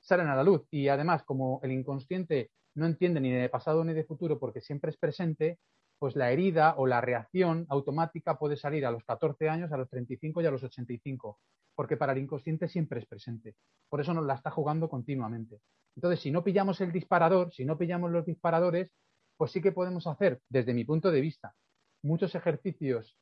Salen 0.00 0.26
a 0.26 0.34
la 0.34 0.42
luz. 0.42 0.66
Y 0.72 0.88
además, 0.88 1.22
como 1.22 1.60
el 1.62 1.70
inconsciente 1.70 2.50
no 2.74 2.86
entiende 2.86 3.20
ni 3.20 3.30
de 3.30 3.48
pasado 3.48 3.84
ni 3.84 3.92
de 3.92 4.04
futuro 4.04 4.38
porque 4.38 4.60
siempre 4.60 4.90
es 4.90 4.96
presente, 4.96 5.58
pues 5.98 6.16
la 6.16 6.30
herida 6.30 6.74
o 6.78 6.86
la 6.86 7.00
reacción 7.00 7.66
automática 7.68 8.38
puede 8.38 8.56
salir 8.56 8.86
a 8.86 8.90
los 8.90 9.04
14 9.04 9.48
años, 9.48 9.70
a 9.72 9.76
los 9.76 9.88
35 9.90 10.40
y 10.40 10.46
a 10.46 10.50
los 10.50 10.62
85, 10.62 11.38
porque 11.74 11.96
para 11.96 12.12
el 12.12 12.18
inconsciente 12.18 12.68
siempre 12.68 13.00
es 13.00 13.06
presente. 13.06 13.54
Por 13.88 14.00
eso 14.00 14.14
nos 14.14 14.24
la 14.24 14.34
está 14.34 14.50
jugando 14.50 14.88
continuamente. 14.88 15.60
Entonces, 15.96 16.20
si 16.20 16.30
no 16.30 16.42
pillamos 16.42 16.80
el 16.80 16.92
disparador, 16.92 17.52
si 17.52 17.64
no 17.64 17.76
pillamos 17.76 18.10
los 18.10 18.24
disparadores, 18.24 18.90
pues 19.36 19.50
sí 19.50 19.60
que 19.60 19.72
podemos 19.72 20.06
hacer, 20.06 20.40
desde 20.48 20.72
mi 20.72 20.84
punto 20.84 21.10
de 21.10 21.20
vista, 21.20 21.54
muchos 22.02 22.34
ejercicios 22.34 23.18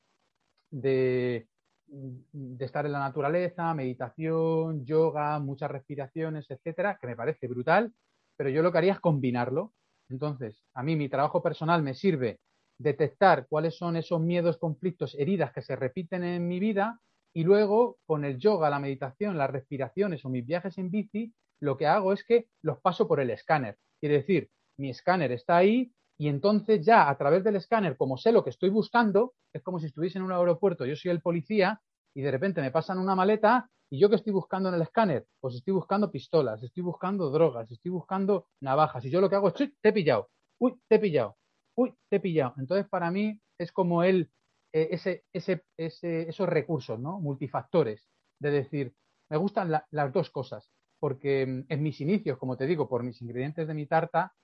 de, 0.71 1.49
de 1.87 2.65
estar 2.65 2.87
en 2.87 2.93
la 2.93 3.01
naturaleza, 3.01 3.75
meditación, 3.75 4.85
yoga, 4.85 5.39
muchas 5.41 5.71
respiraciones, 5.71 6.51
etcétera, 6.51 6.99
que 7.01 7.07
me 7.07 7.17
parece 7.17 7.49
brutal 7.49 7.93
pero 8.39 8.51
yo 8.51 8.63
lo 8.63 8.73
que 8.73 8.79
haría 8.79 8.93
es 8.93 9.01
combinarlo. 9.01 9.73
Entonces, 10.09 10.63
a 10.73 10.83
mí 10.83 10.97
mi 10.97 11.09
trabajo 11.09 11.43
personal 11.43 11.83
me 11.83 11.93
sirve 11.93 12.39
detectar 12.79 13.47
cuáles 13.49 13.77
son 13.77 13.97
esos 13.97 14.21
miedos, 14.21 14.57
conflictos, 14.57 15.17
heridas 15.19 15.53
que 15.53 15.61
se 15.61 15.75
repiten 15.75 16.23
en 16.23 16.47
mi 16.47 16.61
vida 16.61 17.01
y 17.35 17.43
luego 17.43 17.99
con 18.07 18.25
el 18.25 18.39
yoga, 18.39 18.71
la 18.71 18.79
meditación, 18.79 19.37
las 19.37 19.51
respiraciones 19.51 20.25
o 20.25 20.31
mis 20.31 20.47
viajes 20.47 20.79
en 20.79 20.91
bici, 20.91 21.35
lo 21.61 21.77
que 21.77 21.87
hago 21.87 22.13
es 22.13 22.25
que 22.25 22.47
los 22.63 22.81
paso 22.81 23.09
por 23.09 23.21
el 23.21 23.31
escáner. 23.31 23.77
Quiere 24.01 24.19
decir, 24.19 24.49
mi 24.79 24.91
escáner 24.91 25.33
está 25.33 25.57
ahí 25.57 25.93
y 26.17 26.29
entonces 26.29 26.87
ya 26.87 27.11
a 27.11 27.19
través 27.19 27.43
del 27.43 27.57
escáner, 27.57 27.97
como 27.97 28.17
sé 28.17 28.31
lo 28.31 28.45
que 28.45 28.51
estoy 28.51 28.71
buscando, 28.71 29.35
es 29.53 29.63
como 29.63 29.81
si 29.81 29.87
estuviese 29.87 30.19
en 30.19 30.25
un 30.25 30.33
aeropuerto, 30.33 30.87
yo 30.87 30.95
soy 30.95 31.11
el 31.11 31.21
policía 31.21 31.81
y 32.15 32.23
de 32.23 32.31
repente 32.31 32.61
me 32.61 32.71
pasan 32.71 32.99
una 32.99 33.17
maleta 33.17 33.69
y 33.91 33.99
yo 33.99 34.09
que 34.09 34.17
estoy 34.17 34.33
buscando 34.33 34.69
en 34.69 34.75
el 34.75 34.83
escáner, 34.83 35.27
pues 35.41 35.55
estoy 35.55 35.75
buscando 35.75 36.11
pistolas, 36.11 36.63
estoy 36.63 36.83
buscando 36.83 37.31
drogas, 37.31 37.71
estoy 37.71 37.91
buscando 37.91 38.47
navajas 38.61 39.05
y 39.05 39.11
yo 39.11 39.21
lo 39.21 39.31
que 39.31 39.37
hago 39.37 39.49
es, 39.49 39.55
te 39.55 39.89
he 39.89 39.93
pillado, 39.93 40.29
uy, 40.59 40.79
te 40.89 40.97
he 40.97 40.99
pillado, 40.99 41.37
uy, 41.77 41.95
te 42.09 42.17
he 42.17 42.21
pillado. 42.21 42.55
Entonces 42.59 42.89
para 42.89 43.11
mí 43.11 43.41
es 43.59 43.73
como 43.73 44.03
el, 44.03 44.31
eh, 44.73 44.89
ese, 44.93 45.25
ese, 45.33 45.65
esos 45.77 46.49
recursos, 46.49 46.99
¿no? 46.99 47.21
Multifactores, 47.21 48.07
de 48.41 48.51
decir, 48.51 48.95
me 49.31 49.37
gustan 49.37 49.71
las 49.91 50.13
dos 50.13 50.31
cosas, 50.31 50.71
porque 50.99 51.47
mm, 51.47 51.65
en 51.69 51.83
mis 51.83 52.01
inicios, 52.01 52.39
como 52.39 52.57
te 52.57 52.67
digo, 52.67 52.89
por 52.89 53.03
mis 53.03 53.21
ingredientes 53.23 53.67
de 53.67 53.75
mi 53.75 53.87
tarta, 53.87 54.35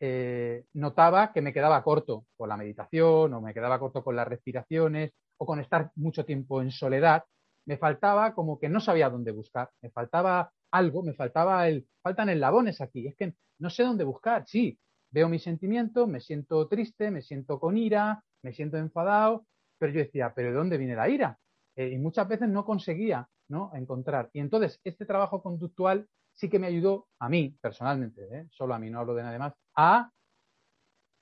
eh, 0.00 0.64
notaba 0.74 1.32
que 1.32 1.42
me 1.42 1.52
quedaba 1.52 1.82
corto 1.82 2.26
con 2.36 2.48
la 2.48 2.56
meditación 2.56 3.34
o 3.34 3.40
me 3.40 3.52
quedaba 3.52 3.78
corto 3.78 4.02
con 4.02 4.16
las 4.16 4.26
respiraciones 4.26 5.12
o 5.38 5.46
con 5.46 5.60
estar 5.60 5.90
mucho 5.96 6.24
tiempo 6.24 6.62
en 6.62 6.70
soledad. 6.70 7.24
Me 7.70 7.78
faltaba 7.78 8.34
como 8.34 8.58
que 8.58 8.68
no 8.68 8.80
sabía 8.80 9.08
dónde 9.08 9.30
buscar, 9.30 9.70
me 9.80 9.90
faltaba 9.90 10.52
algo, 10.72 11.04
me 11.04 11.14
faltaba 11.14 11.68
el, 11.68 11.86
faltan 12.02 12.28
eslabones 12.28 12.80
aquí, 12.80 13.06
es 13.06 13.14
que 13.14 13.32
no 13.60 13.70
sé 13.70 13.84
dónde 13.84 14.02
buscar, 14.02 14.42
sí, 14.44 14.76
veo 15.12 15.28
mis 15.28 15.44
sentimientos, 15.44 16.08
me 16.08 16.18
siento 16.20 16.66
triste, 16.66 17.12
me 17.12 17.22
siento 17.22 17.60
con 17.60 17.78
ira, 17.78 18.24
me 18.42 18.52
siento 18.52 18.76
enfadado, 18.76 19.46
pero 19.78 19.92
yo 19.92 20.00
decía, 20.00 20.32
¿pero 20.34 20.48
de 20.48 20.56
dónde 20.56 20.78
viene 20.78 20.96
la 20.96 21.08
ira? 21.08 21.38
Eh, 21.76 21.90
y 21.90 21.98
muchas 21.98 22.26
veces 22.26 22.48
no 22.48 22.64
conseguía 22.64 23.28
¿no? 23.46 23.70
encontrar. 23.76 24.30
Y 24.32 24.40
entonces 24.40 24.80
este 24.82 25.06
trabajo 25.06 25.40
conductual 25.40 26.08
sí 26.34 26.50
que 26.50 26.58
me 26.58 26.66
ayudó 26.66 27.06
a 27.20 27.28
mí 27.28 27.56
personalmente, 27.60 28.26
¿eh? 28.32 28.48
solo 28.50 28.74
a 28.74 28.80
mí, 28.80 28.90
no 28.90 28.98
hablo 28.98 29.14
de 29.14 29.22
nadie 29.22 29.38
más, 29.38 29.54
a, 29.76 30.10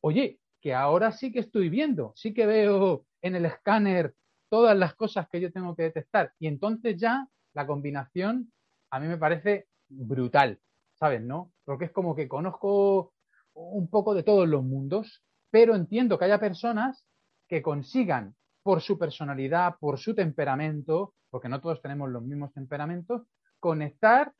oye, 0.01 0.41
que 0.63 0.73
ahora 0.73 1.13
sí 1.13 1.31
que 1.31 1.41
estoy 1.41 1.69
viendo, 1.69 2.15
sí 2.17 2.33
que 2.33 2.47
veo 2.47 3.05
en 3.21 3.35
el 3.37 3.45
escáner 3.45 4.15
todas 4.49 4.77
las 4.77 4.95
cosas 4.95 5.29
que 5.29 5.41
yo 5.41 5.53
tengo 5.53 5.75
que 5.75 5.85
detectar. 5.85 6.33
Y 6.39 6.47
entonces 6.47 6.97
ya 6.97 7.27
la 7.55 7.67
combinación 7.67 8.53
a 8.91 9.01
mí 9.01 9.07
me 9.07 9.19
parece 9.19 9.69
brutal, 9.89 10.61
¿sabes? 10.95 11.23
¿No? 11.23 11.53
Porque 11.65 11.87
es 11.87 11.91
como 11.91 12.15
que 12.15 12.29
conozco 12.29 13.13
un 13.55 13.89
poco 13.89 14.15
de 14.15 14.23
todos 14.23 14.49
los 14.49 14.63
mundos, 14.63 15.23
pero 15.51 15.75
entiendo 15.75 16.19
que 16.19 16.27
haya 16.27 16.39
personas 16.39 17.05
que 17.49 17.63
consigan 17.63 18.37
por 18.63 18.81
su 18.83 18.99
personalidad, 18.99 19.77
por 19.81 19.99
su 19.99 20.15
temperamento, 20.15 21.15
porque 21.31 21.49
no 21.49 21.61
todos 21.61 21.81
tenemos 21.81 22.11
los 22.11 22.23
mismos 22.23 22.53
temperamentos, 22.53 23.23
conectar 23.61 24.33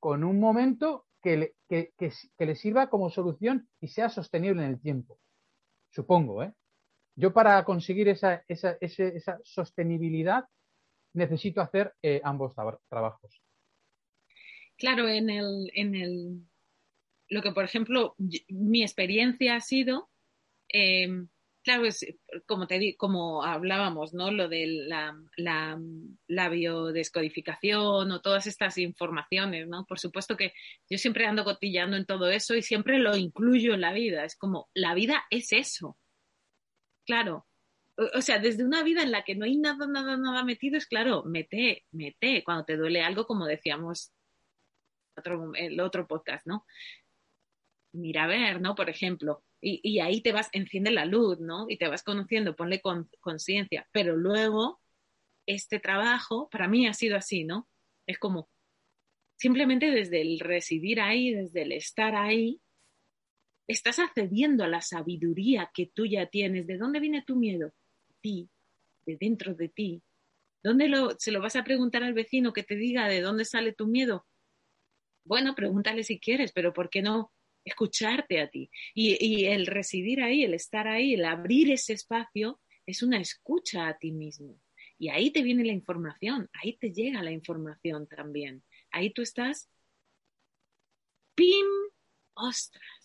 con 0.00 0.24
un 0.24 0.38
momento 0.40 1.06
que 1.22 1.54
le, 1.68 2.56
sirva 2.56 2.90
como 2.90 3.08
solución 3.08 3.68
y 3.80 3.88
sea 3.88 4.10
sostenible 4.10 4.62
en 4.62 4.70
el 4.70 4.80
tiempo. 4.80 5.18
Supongo, 5.90 6.42
¿eh? 6.42 6.52
Yo 7.16 7.32
para 7.32 7.64
conseguir 7.64 8.08
esa, 8.08 8.44
sostenibilidad 9.44 10.44
necesito 11.14 11.60
hacer 11.60 11.94
eh, 12.02 12.20
ambos 12.24 12.54
trabajos. 12.88 13.40
Claro, 14.76 15.08
en 15.08 15.30
el, 15.30 15.70
en 15.74 15.94
el, 15.94 16.40
lo 17.28 17.42
que 17.42 17.52
por 17.52 17.64
ejemplo 17.64 18.16
mi 18.48 18.82
experiencia 18.82 19.56
ha 19.56 19.60
sido 19.60 20.10
eh, 20.68 21.08
Claro, 21.64 21.86
es, 21.86 22.04
como 22.44 22.66
te 22.66 22.94
como 22.98 23.42
hablábamos, 23.42 24.12
¿no? 24.12 24.30
Lo 24.30 24.48
de 24.48 24.66
la, 24.66 25.16
la, 25.38 26.48
biodescodificación 26.50 28.12
o 28.12 28.20
todas 28.20 28.46
estas 28.46 28.76
informaciones, 28.76 29.66
¿no? 29.66 29.86
Por 29.86 29.98
supuesto 29.98 30.36
que 30.36 30.52
yo 30.90 30.98
siempre 30.98 31.24
ando 31.24 31.42
cotillando 31.42 31.96
en 31.96 32.04
todo 32.04 32.28
eso 32.28 32.54
y 32.54 32.60
siempre 32.60 32.98
lo 32.98 33.16
incluyo 33.16 33.72
en 33.72 33.80
la 33.80 33.94
vida. 33.94 34.26
Es 34.26 34.36
como, 34.36 34.68
la 34.74 34.92
vida 34.92 35.24
es 35.30 35.52
eso. 35.52 35.96
Claro. 37.06 37.46
O, 37.96 38.20
sea, 38.22 38.38
desde 38.40 38.64
una 38.64 38.82
vida 38.82 39.02
en 39.02 39.12
la 39.12 39.22
que 39.22 39.36
no 39.36 39.44
hay 39.44 39.56
nada, 39.56 39.86
nada, 39.86 40.16
nada 40.16 40.42
metido, 40.44 40.76
es 40.76 40.86
claro, 40.86 41.22
mete, 41.24 41.84
mete, 41.92 42.42
cuando 42.42 42.64
te 42.64 42.76
duele 42.76 43.02
algo, 43.02 43.24
como 43.26 43.46
decíamos 43.46 44.12
otro, 45.16 45.52
el 45.54 45.78
otro 45.80 46.08
podcast, 46.08 46.44
¿no? 46.44 46.66
Mira 47.92 48.24
a 48.24 48.26
ver, 48.26 48.60
¿no? 48.60 48.74
Por 48.74 48.90
ejemplo, 48.90 49.44
y, 49.60 50.00
ahí 50.00 50.20
te 50.20 50.32
vas, 50.32 50.50
enciende 50.52 50.90
la 50.90 51.06
luz, 51.06 51.40
¿no? 51.40 51.66
Y 51.68 51.78
te 51.78 51.88
vas 51.88 52.02
conociendo, 52.02 52.54
ponle 52.54 52.82
conciencia. 53.20 53.88
Pero 53.92 54.16
luego, 54.16 54.80
este 55.46 55.80
trabajo, 55.80 56.48
para 56.50 56.68
mí 56.68 56.86
ha 56.86 56.92
sido 56.94 57.16
así, 57.16 57.44
¿no? 57.44 57.68
Es 58.06 58.18
como, 58.18 58.50
simplemente 59.36 59.90
desde 59.90 60.20
el 60.20 60.40
residir 60.40 61.00
ahí, 61.00 61.32
desde 61.32 61.62
el 61.62 61.72
estar 61.72 62.14
ahí, 62.14 62.60
estás 63.66 63.98
accediendo 63.98 64.64
a 64.64 64.68
la 64.68 64.80
sabiduría 64.80 65.70
que 65.74 65.86
tú 65.86 66.06
ya 66.06 66.26
tienes. 66.26 66.66
¿De 66.66 66.76
dónde 66.76 67.00
viene 67.00 67.22
tu 67.22 67.36
miedo? 67.36 67.72
De 68.08 68.14
ti, 68.20 68.48
de 69.06 69.16
dentro 69.16 69.54
de 69.54 69.68
ti. 69.68 70.02
¿Dónde 70.62 70.88
lo, 70.88 71.10
se 71.18 71.30
lo 71.30 71.40
vas 71.40 71.56
a 71.56 71.64
preguntar 71.64 72.02
al 72.02 72.14
vecino 72.14 72.52
que 72.52 72.62
te 72.62 72.76
diga 72.76 73.08
de 73.08 73.20
dónde 73.20 73.44
sale 73.44 73.72
tu 73.72 73.86
miedo? 73.86 74.26
Bueno, 75.24 75.54
pregúntale 75.54 76.04
si 76.04 76.18
quieres, 76.18 76.52
pero 76.52 76.72
¿por 76.72 76.90
qué 76.90 77.02
no 77.02 77.32
escucharte 77.64 78.40
a 78.40 78.48
ti. 78.48 78.70
Y, 78.94 79.46
el 79.46 79.66
residir 79.66 80.22
ahí, 80.22 80.44
el 80.44 80.54
estar 80.54 80.86
ahí, 80.86 81.14
el 81.14 81.24
abrir 81.24 81.70
ese 81.72 81.94
espacio, 81.94 82.60
es 82.86 83.02
una 83.02 83.20
escucha 83.20 83.88
a 83.88 83.98
ti 83.98 84.12
mismo. 84.12 84.60
Y 84.98 85.08
ahí 85.08 85.30
te 85.30 85.42
viene 85.42 85.64
la 85.64 85.72
información, 85.72 86.48
ahí 86.52 86.76
te 86.76 86.92
llega 86.92 87.22
la 87.22 87.32
información 87.32 88.06
también. 88.06 88.62
Ahí 88.90 89.10
tú 89.10 89.22
estás, 89.22 89.68
¡pim! 91.34 91.66
¡Ostras! 92.34 93.03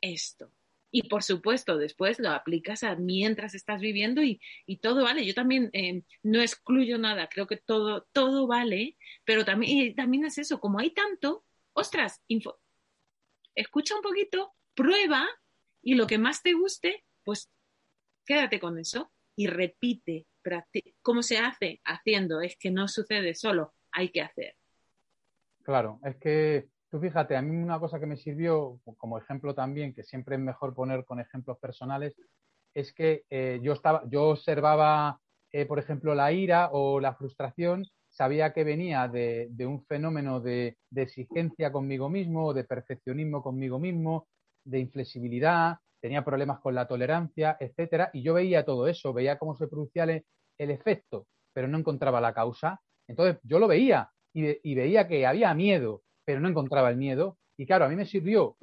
Esto. 0.00 0.52
Y 0.92 1.08
por 1.08 1.22
supuesto, 1.22 1.78
después 1.78 2.18
lo 2.18 2.30
aplicas 2.30 2.82
a 2.82 2.96
mientras 2.96 3.54
estás 3.54 3.80
viviendo 3.80 4.22
y, 4.22 4.40
todo 4.82 5.04
vale. 5.04 5.24
Yo 5.24 5.34
también 5.34 5.70
eh, 5.72 6.02
no 6.22 6.40
excluyo 6.40 6.98
nada, 6.98 7.28
creo 7.28 7.46
que 7.46 7.56
todo, 7.56 8.08
todo 8.12 8.46
vale, 8.46 8.96
pero 9.24 9.44
también, 9.44 9.94
también 9.94 10.24
es 10.24 10.38
eso, 10.38 10.58
como 10.58 10.80
hay 10.80 10.90
tanto, 10.90 11.44
ostras, 11.74 12.20
escucha 13.54 13.94
un 13.94 14.02
poquito, 14.02 14.52
prueba 14.74 15.28
y 15.82 15.94
lo 15.94 16.06
que 16.06 16.18
más 16.18 16.42
te 16.42 16.54
guste, 16.54 17.04
pues 17.22 17.50
quédate 18.24 18.58
con 18.58 18.78
eso 18.78 19.12
y 19.36 19.46
repite. 19.46 20.26
¿Cómo 21.02 21.22
se 21.22 21.38
hace? 21.38 21.80
Haciendo. 21.84 22.40
Es 22.40 22.56
que 22.56 22.70
no 22.70 22.88
sucede 22.88 23.34
solo, 23.34 23.74
hay 23.92 24.10
que 24.10 24.22
hacer. 24.22 24.56
Claro, 25.62 26.00
es 26.04 26.16
que 26.16 26.68
tú 26.90 27.00
fíjate, 27.00 27.36
a 27.36 27.42
mí 27.42 27.56
una 27.56 27.78
cosa 27.78 28.00
que 28.00 28.06
me 28.06 28.16
sirvió 28.16 28.80
como 28.98 29.18
ejemplo 29.18 29.54
también, 29.54 29.94
que 29.94 30.02
siempre 30.02 30.36
es 30.36 30.40
mejor 30.40 30.74
poner 30.74 31.04
con 31.04 31.20
ejemplos 31.20 31.58
personales, 31.58 32.14
es 32.74 32.92
que 32.92 33.24
eh, 33.30 33.60
yo, 33.62 33.72
estaba, 33.72 34.02
yo 34.08 34.28
observaba, 34.28 35.20
eh, 35.52 35.66
por 35.66 35.78
ejemplo, 35.78 36.14
la 36.14 36.32
ira 36.32 36.70
o 36.72 37.00
la 37.00 37.14
frustración 37.14 37.86
sabía 38.10 38.52
que 38.52 38.64
venía 38.64 39.08
de, 39.08 39.48
un 39.60 39.84
fenómeno 39.86 40.40
de, 40.40 40.76
exigencia 40.94 41.72
conmigo 41.72 42.08
mismo, 42.08 42.52
de 42.52 42.64
perfeccionismo 42.64 43.42
conmigo 43.42 43.78
mismo, 43.78 44.26
de 44.64 44.80
inflexibilidad, 44.80 45.78
tenía 46.00 46.24
problemas 46.24 46.60
con 46.60 46.74
la 46.74 46.86
tolerancia, 46.86 47.56
etcétera, 47.60 48.10
y 48.12 48.22
yo 48.22 48.34
veía 48.34 48.64
todo 48.64 48.88
eso, 48.88 49.12
veía 49.12 49.38
cómo 49.38 49.56
se 49.56 49.68
producía 49.68 50.04
el, 50.04 50.24
efecto, 50.58 51.26
pero 51.54 51.68
no 51.68 51.78
encontraba 51.78 52.20
la 52.20 52.34
causa. 52.34 52.80
Entonces 53.08 53.40
yo 53.42 53.58
lo 53.58 53.66
veía 53.66 54.10
y, 54.34 54.74
veía 54.74 55.08
que 55.08 55.26
había 55.26 55.54
miedo, 55.54 56.02
pero 56.24 56.40
no 56.40 56.48
encontraba 56.48 56.90
el 56.90 56.96
miedo. 56.96 57.38
Y 57.56 57.66
claro, 57.66 57.84
a 57.84 57.88
mí 57.88 57.96
me 57.96 58.06
sirvió 58.06 58.56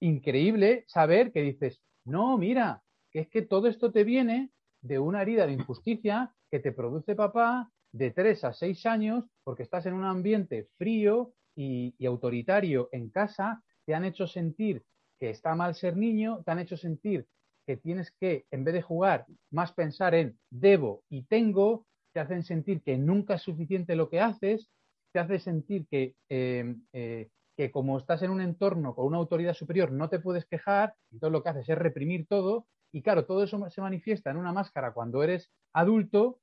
increíble 0.00 0.84
saber 0.86 1.32
que 1.32 1.42
dices, 1.42 1.80
no, 2.04 2.36
mira, 2.36 2.82
que 3.10 3.20
es 3.20 3.28
que 3.28 3.42
todo 3.42 3.68
esto 3.68 3.90
te 3.92 4.04
viene 4.04 4.50
de 4.82 4.98
una 4.98 5.22
herida 5.22 5.46
de 5.46 5.52
injusticia 5.52 6.34
que 6.50 6.60
te 6.60 6.72
produce 6.72 7.14
papá, 7.14 7.70
de 7.94 8.10
3 8.10 8.44
a 8.44 8.52
6 8.52 8.86
años 8.86 9.24
porque 9.44 9.62
estás 9.62 9.86
en 9.86 9.94
un 9.94 10.04
ambiente 10.04 10.68
frío 10.76 11.32
y, 11.56 11.94
autoritario 12.04 12.88
en 12.90 13.08
casa, 13.08 13.62
te 13.86 13.94
han 13.94 14.04
hecho 14.04 14.26
sentir 14.26 14.82
que 15.20 15.30
está 15.30 15.54
mal 15.54 15.76
ser 15.76 15.96
niño, 15.96 16.42
te 16.44 16.50
han 16.50 16.58
hecho 16.58 16.76
sentir 16.76 17.26
que 17.66 17.76
tienes 17.76 18.10
que, 18.20 18.46
en 18.50 18.64
vez 18.64 18.74
de 18.74 18.82
jugar, 18.82 19.26
más 19.50 19.72
pensar 19.72 20.14
en 20.14 20.36
debo 20.50 21.04
y 21.08 21.22
tengo, 21.24 21.86
te 22.12 22.20
hacen 22.20 22.42
sentir 22.42 22.82
que 22.82 22.98
nunca 22.98 23.34
es 23.34 23.42
suficiente 23.42 23.94
lo 23.94 24.10
que 24.10 24.20
haces, 24.20 24.68
te 25.14 25.20
hace 25.20 25.38
sentir 25.38 25.86
que, 25.88 26.16
em, 26.28 26.82
eh, 26.92 27.28
que 27.56 27.70
como 27.70 27.98
estás 27.98 28.20
en 28.22 28.32
un 28.32 28.40
entorno 28.40 28.96
con 28.96 29.06
una 29.06 29.18
autoridad 29.18 29.54
superior 29.54 29.92
no 29.92 30.08
te 30.08 30.18
puedes 30.18 30.44
quejar, 30.44 30.94
entonces 31.12 31.32
lo 31.32 31.40
que 31.40 31.50
haces 31.50 31.68
es 31.68 31.78
reprimir 31.78 32.26
todo, 32.26 32.66
y 32.92 33.00
claro, 33.00 33.24
todo 33.24 33.44
eso 33.44 33.70
se 33.70 33.80
manifiesta 33.80 34.32
en 34.32 34.38
una 34.38 34.52
máscara 34.52 34.92
cuando 34.92 35.22
eres 35.22 35.52
adulto 35.72 36.40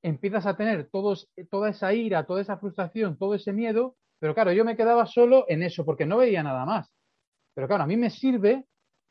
empiezas 0.00 0.46
a 0.46 0.56
tener 0.56 0.88
todos, 0.92 1.28
toda 1.50 1.70
esa 1.70 1.92
ira, 1.92 2.24
toda 2.24 2.40
esa 2.40 2.56
frustración, 2.56 3.18
todo 3.18 3.34
ese 3.34 3.52
miedo, 3.52 3.96
pero 4.20 4.32
claro, 4.32 4.52
yo 4.52 4.64
me 4.64 4.76
quedaba 4.76 5.04
solo 5.04 5.44
en 5.48 5.64
eso 5.64 5.84
porque 5.84 6.06
no 6.06 6.18
veía 6.18 6.44
nada 6.44 6.64
más. 6.64 6.88
Pero 7.54 7.66
claro, 7.66 7.82
a 7.82 7.86
mí 7.88 7.96
me 7.96 8.10
sirve 8.10 8.64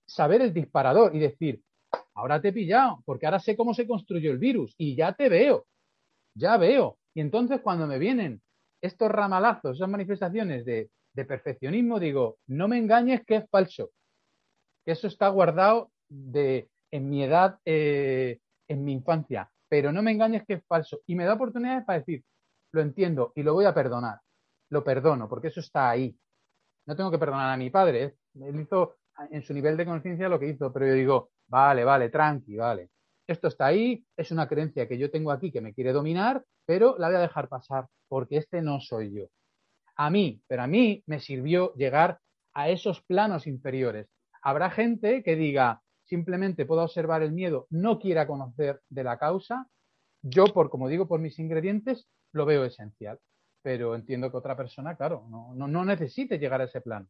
saber 0.08 0.42
el 0.42 0.54
disparador 0.54 1.14
y 1.14 1.20
decir, 1.20 1.62
ahora 2.14 2.42
te 2.42 2.50
he 2.50 2.54
pillado, 2.54 3.02
porque 3.06 3.26
ahora 3.26 3.40
sé 3.40 3.58
cómo 3.58 3.74
se 3.74 3.86
construyó 3.86 4.32
el 4.32 4.38
virus 4.38 4.74
y 4.78 4.96
ya 4.96 5.12
te 5.12 5.28
veo. 5.28 5.66
ya 6.36 6.58
veo. 6.58 6.98
Y 7.14 7.22
entonces 7.22 7.60
cuando 7.62 7.88
me 7.88 8.00
vienen 8.00 8.42
estos 8.82 9.10
ramalazos, 9.10 9.78
esas 9.78 9.90
manifestaciones 9.90 10.66
de, 10.66 10.90
perfeccionismo, 11.14 12.00
digo, 12.00 12.40
no 12.48 12.68
me 12.68 12.78
engañes 12.78 13.24
que 13.26 13.38
es 13.38 13.50
falso, 13.50 13.92
que 14.84 14.92
eso 14.92 15.08
está 15.08 15.30
guardado 15.30 15.92
de, 16.10 16.70
en 16.92 17.10
mi 17.10 17.24
edad, 17.24 17.58
eh, 17.64 18.40
en 18.68 18.84
mi 18.84 18.92
infancia, 18.92 19.50
pero 19.70 19.92
no 19.92 20.02
me 20.02 20.12
engañes 20.12 20.44
que 20.46 20.56
es 20.56 20.66
falso. 20.68 21.00
Y 21.06 21.16
me 21.16 21.24
da 21.24 21.34
oportunidades 21.34 21.86
para 21.86 22.00
decir, 22.00 22.24
lo 22.74 22.82
entiendo 22.82 23.32
y 23.36 23.44
lo 23.44 23.54
voy 23.54 23.66
a 23.66 23.74
perdonar, 23.74 24.20
lo 24.70 24.84
perdono, 24.84 25.30
porque 25.30 25.48
eso 25.48 25.62
está 25.62 25.90
ahí. 25.90 26.16
No 26.86 26.96
tengo 26.96 27.10
que 27.10 27.18
perdonar 27.18 27.54
a 27.54 27.58
mi 27.58 27.70
padre, 27.70 28.04
¿eh? 28.04 28.16
él 28.42 28.60
hizo 28.60 28.98
en 29.32 29.42
su 29.42 29.54
nivel 29.54 29.78
de 29.78 29.86
conciencia 29.86 30.30
lo 30.30 30.40
que 30.40 30.50
hizo, 30.50 30.72
pero 30.72 30.88
yo 30.88 30.94
digo, 30.94 31.32
vale, 31.48 31.84
vale, 31.84 32.10
tranqui, 32.10 32.58
vale. 32.58 32.90
Esto 33.28 33.48
está 33.48 33.66
ahí, 33.66 34.06
es 34.16 34.32
una 34.32 34.48
creencia 34.48 34.88
que 34.88 34.98
yo 34.98 35.10
tengo 35.10 35.32
aquí 35.32 35.52
que 35.52 35.62
me 35.62 35.74
quiere 35.74 35.94
dominar, 35.94 36.44
pero 36.66 36.96
la 36.98 37.08
voy 37.08 37.18
a 37.18 37.22
dejar 37.22 37.50
pasar 37.50 37.88
porque 38.08 38.38
este 38.38 38.62
no 38.62 38.80
soy 38.80 39.14
yo. 39.14 39.26
A 39.96 40.10
mí, 40.10 40.42
pero 40.48 40.64
a 40.64 40.68
mí 40.68 41.04
me 41.08 41.20
sirvió 41.20 41.74
llegar 41.74 42.20
a 42.54 42.70
esos 42.70 43.02
planos 43.02 43.48
inferiores. 43.48 44.08
Habrá 44.42 44.70
gente 44.70 45.24
que 45.24 45.36
diga, 45.36 45.82
simplemente 46.04 46.66
puedo 46.66 46.84
observar 46.84 47.24
el 47.24 47.32
miedo, 47.32 47.66
no 47.70 48.00
quiera 48.00 48.28
conocer 48.28 48.82
de 48.90 49.04
la 49.04 49.18
causa. 49.18 49.68
Yo, 50.22 50.46
por 50.46 50.70
como 50.70 50.88
digo, 50.88 51.08
por 51.08 51.20
mis 51.20 51.40
ingredientes, 51.40 52.08
lo 52.32 52.46
veo 52.46 52.64
esencial. 52.64 53.20
Pero 53.64 53.96
entiendo 53.96 54.30
que 54.30 54.38
otra 54.38 54.56
persona, 54.56 54.96
claro, 54.96 55.26
no, 55.30 55.56
no, 55.56 55.68
no 55.68 55.84
necesite 55.84 56.38
llegar 56.38 56.62
a 56.62 56.66
ese 56.66 56.82
plano. 56.82 57.08